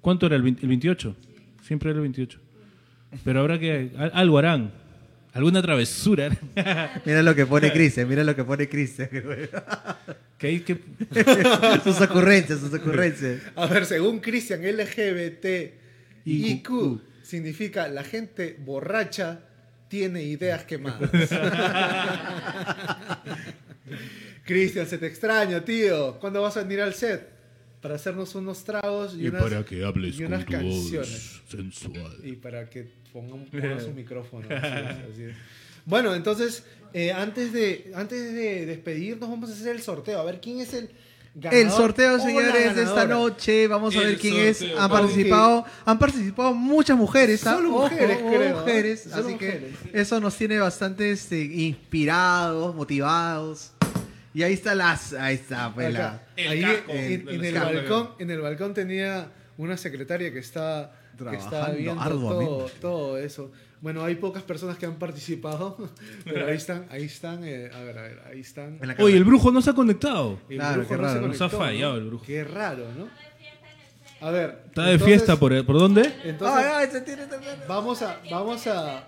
¿Cuánto 0.00 0.26
era? 0.26 0.36
¿El, 0.36 0.42
20 0.42 0.62
el 0.62 0.68
28? 0.68 1.16
Siempre 1.62 1.90
era 1.90 1.96
el 1.98 2.02
28. 2.02 2.38
Pero 3.24 3.40
habrá 3.40 3.58
que... 3.58 3.90
al- 3.96 4.12
Algo 4.14 4.38
harán. 4.38 4.72
Alguna 5.32 5.62
travesura. 5.62 6.28
Mira 7.06 7.22
lo 7.22 7.34
que 7.34 7.46
pone 7.46 7.72
Cristian, 7.72 8.08
mira 8.08 8.24
lo 8.24 8.34
que 8.34 8.42
pone 8.44 8.68
Cristian. 8.68 9.08
que 10.38 10.46
hay 10.46 10.60
que... 10.60 10.76
sus 11.84 12.00
ocurrencias, 12.00 12.58
sus 12.60 12.74
ocurrencias. 12.74 13.40
A 13.56 13.66
ver, 13.66 13.86
según 13.86 14.18
Christian, 14.20 14.60
LGBT. 14.62 15.72
IQ 16.24 17.00
significa 17.22 17.88
la 17.88 18.02
gente 18.04 18.56
borracha 18.64 19.40
tiene 19.90 20.22
ideas 20.22 20.64
quemadas. 20.64 21.10
Cristian, 24.44 24.86
se 24.86 24.98
te 24.98 25.06
extraña, 25.08 25.64
tío. 25.64 26.16
¿Cuándo 26.20 26.40
vas 26.40 26.56
a 26.56 26.62
venir 26.62 26.80
al 26.80 26.94
set? 26.94 27.28
Para 27.82 27.96
hacernos 27.96 28.32
unos 28.36 28.62
tragos 28.62 29.16
y, 29.18 29.26
unas, 29.26 29.64
que 29.64 29.84
hables 29.84 30.18
y 30.18 30.24
unas 30.24 30.44
canciones. 30.44 31.42
sensual. 31.48 32.16
Y 32.22 32.32
para 32.36 32.70
que 32.70 32.88
pongan, 33.12 33.46
pongan 33.46 33.80
su 33.80 33.90
micrófono. 33.94 34.46
así 34.48 34.66
es, 34.66 35.12
así 35.12 35.22
es. 35.24 35.36
Bueno, 35.86 36.14
entonces, 36.14 36.64
eh, 36.92 37.10
antes, 37.10 37.52
de, 37.52 37.90
antes 37.94 38.32
de 38.32 38.66
despedirnos, 38.66 39.28
vamos 39.28 39.50
a 39.50 39.54
hacer 39.54 39.74
el 39.74 39.82
sorteo. 39.82 40.20
A 40.20 40.24
ver 40.24 40.40
quién 40.40 40.60
es 40.60 40.72
el 40.72 40.90
ganador. 41.34 41.64
El 41.66 41.70
sorteo, 41.70 42.18
señores, 42.18 42.74
de 42.76 42.82
esta 42.82 43.06
noche. 43.06 43.66
Vamos 43.68 43.96
a 43.96 44.00
ver 44.00 44.18
quién 44.18 44.36
es. 44.36 44.58
sorteo. 44.58 44.80
Han 44.80 44.90
participado, 44.90 45.64
han 45.84 45.98
participado 45.98 46.54
muchas 46.54 46.96
mujeres. 46.96 47.46
¿ah? 47.46 47.54
Solo 47.54 47.70
mujeres, 47.70 48.18
ojo, 48.20 48.30
creo, 48.30 48.56
¿ah? 48.56 48.60
mujeres. 48.60 49.02
Solo 49.02 49.16
Así 49.16 49.32
mujeres. 49.34 49.74
que 49.92 50.00
eso 50.00 50.20
nos 50.20 50.36
tiene 50.36 50.58
bastante 50.58 51.10
este, 51.10 51.40
inspirados, 51.40 52.74
motivados. 52.74 53.72
Y 54.32 54.42
ahí 54.44 54.52
está 54.52 54.74
las, 54.74 55.12
ahí 55.12 55.34
está, 55.34 55.72
pues 55.74 55.92
la. 55.92 56.06
Acá. 56.06 56.22
El 56.36 56.48
Ahí 56.48 56.62
casco 56.62 56.92
en, 56.92 57.28
en 57.28 57.44
el 57.44 57.54
balcón, 57.54 58.10
en 58.18 58.30
el 58.30 58.40
balcón 58.40 58.74
tenía 58.74 59.28
una 59.58 59.76
secretaria 59.76 60.32
que 60.32 60.38
está, 60.38 60.92
que 61.18 61.36
está 61.36 61.70
viendo 61.70 62.02
todo, 62.04 62.70
todo 62.80 63.18
eso. 63.18 63.50
Bueno, 63.80 64.04
hay 64.04 64.16
pocas 64.16 64.42
personas 64.42 64.76
que 64.76 64.84
han 64.86 64.96
participado, 64.98 65.76
pero 66.24 66.46
ahí 66.46 66.56
están, 66.56 66.86
ahí 66.90 67.04
están, 67.04 67.42
eh, 67.44 67.70
a 67.74 67.80
ver, 67.80 67.98
a 67.98 68.02
ver, 68.02 68.20
ahí 68.30 68.40
están. 68.40 68.78
Oye, 68.98 69.16
el 69.16 69.24
brujo 69.24 69.50
no 69.50 69.62
se 69.62 69.70
ha 69.70 69.72
conectado. 69.72 70.38
El 70.50 70.56
Claro, 70.58 70.74
brujo 70.82 70.88
qué 70.88 70.96
no 71.00 71.08
se 71.08 71.14
raro. 71.14 71.26
Nos 71.28 71.36
ha 71.36 71.38
conectó, 71.48 71.58
fallado 71.58 71.92
¿no? 71.92 71.98
el 71.98 72.04
brujo. 72.06 72.24
Qué 72.26 72.44
raro, 72.44 72.84
¿no? 72.98 73.08
A 74.26 74.30
ver. 74.30 74.64
Está 74.66 74.82
de 74.84 74.92
entonces- 74.92 75.06
fiesta, 75.06 75.36
¿por, 75.36 75.64
¿por 75.64 75.78
dónde? 75.78 76.02
Entonces, 76.24 76.66
Ay, 76.66 76.72
ay, 76.74 76.88
se 76.92 77.00
tiene 77.00 77.22
vamos 77.66 78.02
a, 78.02 78.20
vamos 78.30 78.66
a. 78.66 79.06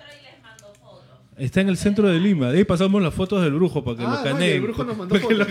Está 1.36 1.62
en 1.62 1.68
el 1.70 1.76
centro 1.78 2.08
de 2.08 2.18
Lima. 2.20 2.50
De 2.52 2.58
ahí 2.58 2.64
pasamos 2.64 3.00
las 3.02 3.14
fotos 3.14 3.42
del 3.42 3.54
brujo 3.54 3.82
para 3.82 3.96
que 3.96 4.04
Ah, 4.04 4.16
lo 4.18 4.22
caneen. 4.22 4.52
el 4.56 4.60
brujo 4.60 4.84
nos 4.84 4.96
mandó 4.96 5.14
fotos. 5.20 5.46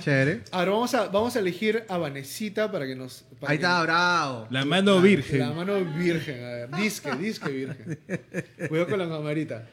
Chévere. 0.00 0.42
A 0.50 0.60
ver, 0.60 0.70
vamos 0.70 0.94
a, 0.94 1.08
vamos 1.08 1.36
a 1.36 1.38
elegir 1.40 1.84
a 1.88 1.98
Vanesita 1.98 2.72
para 2.72 2.86
que 2.86 2.96
nos. 2.96 3.24
para 3.38 3.52
Ahí 3.52 3.58
que- 3.58 3.64
está, 3.64 3.82
bravo. 3.82 4.46
La 4.50 4.64
mano 4.64 5.00
virgen. 5.02 5.40
La 5.40 5.52
mano 5.52 5.74
virgen, 5.84 6.42
a 6.42 6.48
ver. 6.48 6.70
Disque, 6.76 7.14
disque 7.16 7.50
virgen. 7.50 7.98
Cuidado 8.68 8.88
con 8.88 8.98
la 8.98 9.08
camarita. 9.08 9.66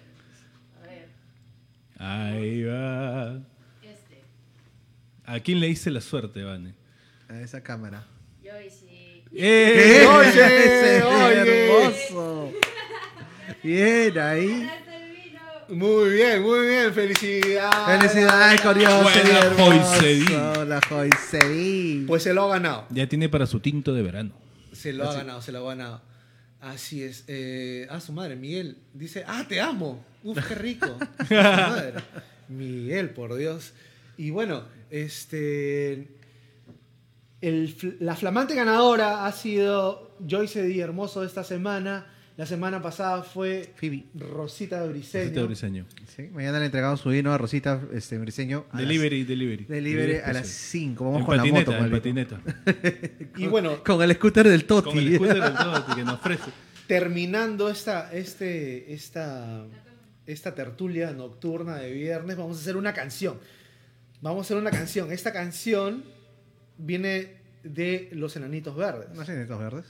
Ahí 1.98 2.64
va. 2.64 3.38
Este. 3.82 4.22
¿A 5.26 5.40
quién 5.40 5.62
le 5.62 5.70
hice 5.70 5.90
la 5.90 6.02
suerte, 6.02 6.44
Vane? 6.44 6.74
A 7.30 7.40
esa 7.40 7.64
cámara. 7.64 8.06
Yo 8.44 8.52
sí. 8.70 9.24
¡Eh! 9.34 10.04
Ese 10.26 11.04
oye. 11.04 11.70
hermoso. 11.70 12.52
Bien, 13.64 14.20
ahí. 14.20 14.70
Muy 15.70 16.12
bien, 16.12 16.42
muy 16.42 16.68
bien. 16.68 16.94
Felicidades. 16.94 18.00
Felicidades, 18.00 18.62
curioso. 18.62 19.04
Buena. 19.04 20.66
La 20.66 20.82
Joycedí. 20.82 22.06
Pues 22.08 22.24
se 22.24 22.34
lo 22.34 22.44
ha 22.44 22.56
ganado. 22.60 22.86
Ya 22.90 23.08
tiene 23.08 23.30
para 23.30 23.48
su 23.48 23.60
tinto 23.60 23.94
de 23.94 24.04
verano. 24.04 24.32
Se 24.74 24.94
lo 24.94 25.10
ha 25.10 25.14
ganado, 25.14 25.42
se 25.42 25.52
lo 25.52 25.60
ha 25.60 25.76
ganado. 25.76 26.02
Así 26.62 27.04
es. 27.04 27.24
Eh, 27.28 27.88
ah, 27.90 28.00
su 28.00 28.14
madre, 28.14 28.36
Miguel. 28.36 28.78
Dice, 28.94 29.24
ah, 29.28 29.46
te 29.48 29.60
amo. 29.60 30.04
Uf, 30.24 30.38
qué 30.48 30.56
rico. 30.56 30.88
Su 31.28 31.34
madre. 31.34 31.94
Miguel, 32.48 33.12
por 33.12 33.36
Dios. 33.36 33.74
Y 34.18 34.32
bueno, 34.32 34.64
este. 34.90 36.08
el 37.42 37.98
la 38.00 38.16
flamante 38.16 38.56
ganadora 38.56 39.26
ha 39.26 39.32
sido 39.32 40.16
Joyce 40.28 40.64
Di 40.64 40.80
Hermoso 40.80 41.22
de 41.22 41.28
esta 41.28 41.44
semana. 41.44 42.08
La 42.38 42.46
semana 42.46 42.82
pasada 42.82 43.24
fue 43.24 43.72
Phoebe. 43.78 44.04
Rosita 44.14 44.84
Briseño. 44.86 45.26
Este 45.28 45.44
briseño. 45.44 45.86
Sí, 46.14 46.24
mañana 46.34 46.60
le 46.60 46.66
entregamos 46.66 47.00
su 47.00 47.10
vino 47.10 47.32
a 47.32 47.38
Rosita 47.38 47.82
este, 47.94 48.18
Briseño. 48.18 48.66
a 48.72 48.78
Delivery, 48.78 49.24
delivery. 49.24 49.62
las- 49.64 49.70
Delivery 49.70 50.16
a 50.18 50.34
las 50.34 50.46
especial. 50.48 50.72
5. 50.98 51.04
Vamos 51.06 51.20
En 51.22 51.26
con 51.26 51.38
patineta, 51.38 51.72
la 51.72 51.78
moto. 51.82 51.86
en 51.86 52.14
maldito. 52.16 52.36
patineta. 52.38 53.30
Y 53.38 53.48
bueno, 53.48 53.82
Con 53.86 54.02
el 54.02 54.14
scooter 54.16 54.50
del 54.50 54.66
Toti. 54.66 54.90
Con 54.90 54.98
el 54.98 55.16
scooter 55.16 55.42
del 55.42 55.54
todo 55.54 55.96
que 55.96 56.04
nos 56.04 56.14
ofrece. 56.16 56.52
terminando 56.88 57.70
esta, 57.70 58.12
este, 58.12 58.94
esta, 58.94 59.66
esta 60.26 60.54
tertulia 60.56 61.12
nocturna 61.12 61.78
de 61.78 61.92
viernes, 61.94 62.36
vamos 62.36 62.58
a 62.58 62.62
hacer 62.62 62.76
una 62.76 62.94
canción. 62.94 63.40
Vamos 64.22 64.40
a 64.40 64.42
hacer 64.42 64.58
una 64.58 64.72
canción. 64.72 65.10
Esta 65.14 65.32
canción 65.32 66.04
viene 66.78 67.38
de 67.64 68.10
Los 68.12 68.36
Enanitos 68.36 68.76
Verdes 68.76 69.08
¿No 69.16 69.24
sé, 69.24 69.36
netos 69.38 69.58
verdes? 69.58 69.86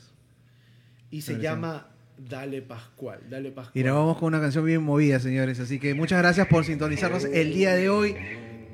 y 1.09 1.21
se 1.23 1.33
Versión. 1.33 1.53
llama 1.55 1.89
Dale 2.17 2.61
Pascual. 2.61 3.19
Dale 3.29 3.51
Pascual. 3.51 3.71
Y 3.73 3.83
nos 3.83 3.95
vamos 3.95 4.17
con 4.17 4.27
una 4.27 4.41
canción 4.41 4.65
bien 4.65 4.83
movida, 4.83 5.19
señores. 5.19 5.59
Así 5.59 5.79
que 5.79 5.93
muchas 5.93 6.19
gracias 6.19 6.47
por 6.47 6.65
sintonizarnos 6.65 7.25
el 7.25 7.53
día 7.53 7.75
de 7.75 7.89
hoy. 7.89 8.15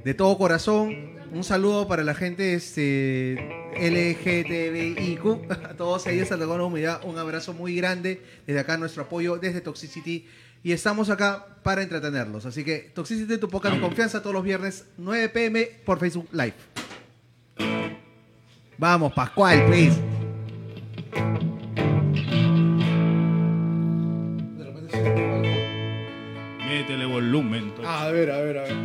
De 0.03 0.13
todo 0.13 0.37
corazón. 0.37 1.19
Un 1.33 1.43
saludo 1.43 1.87
para 1.87 2.03
la 2.03 2.13
gente 2.13 2.53
este, 2.53 3.35
LGTBIQ. 3.79 5.51
A 5.69 5.73
todos 5.75 6.05
ellos, 6.07 6.31
a 6.31 6.35
toda 6.35 6.57
la 6.57 6.63
comunidad. 6.63 7.01
Un 7.05 7.17
abrazo 7.17 7.53
muy 7.53 7.75
grande. 7.75 8.21
Desde 8.45 8.59
acá, 8.59 8.77
nuestro 8.77 9.03
apoyo 9.03 9.37
desde 9.37 9.61
Toxicity. 9.61 10.27
Y 10.63 10.73
estamos 10.73 11.09
acá 11.09 11.57
para 11.63 11.81
entretenerlos. 11.81 12.45
Así 12.45 12.63
que 12.63 12.91
Toxicity, 12.93 13.37
tu 13.37 13.49
poca 13.49 13.69
de 13.69 13.79
confianza, 13.79 14.21
todos 14.21 14.33
los 14.33 14.43
viernes, 14.43 14.85
9 14.97 15.29
pm 15.29 15.69
por 15.85 15.99
Facebook 15.99 16.27
Live. 16.31 16.53
Vamos, 18.77 19.13
Pascual, 19.13 19.65
please. 19.67 20.10
volumen. 27.31 27.63
Entonces. 27.63 27.85
A 27.85 28.11
ver, 28.11 28.31
a 28.31 28.41
ver, 28.41 28.57
a 28.57 28.63
ver. 28.63 28.75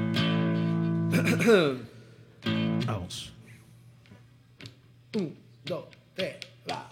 Vamos. 2.87 3.33
Un, 5.17 5.37
dos, 5.65 5.85
tres, 6.15 6.37
va. 6.71 6.89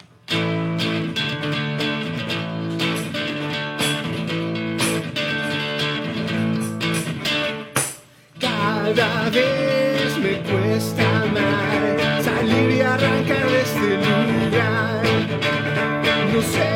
Cada 8.39 9.29
vez 9.29 10.17
me 10.17 10.41
cuesta 10.41 11.25
más 11.33 12.25
salir 12.25 12.71
y 12.71 12.81
arrancar 12.81 13.49
de 13.49 13.61
este 13.61 13.97
lugar. 13.97 15.03
No 16.33 16.41
sé. 16.41 16.74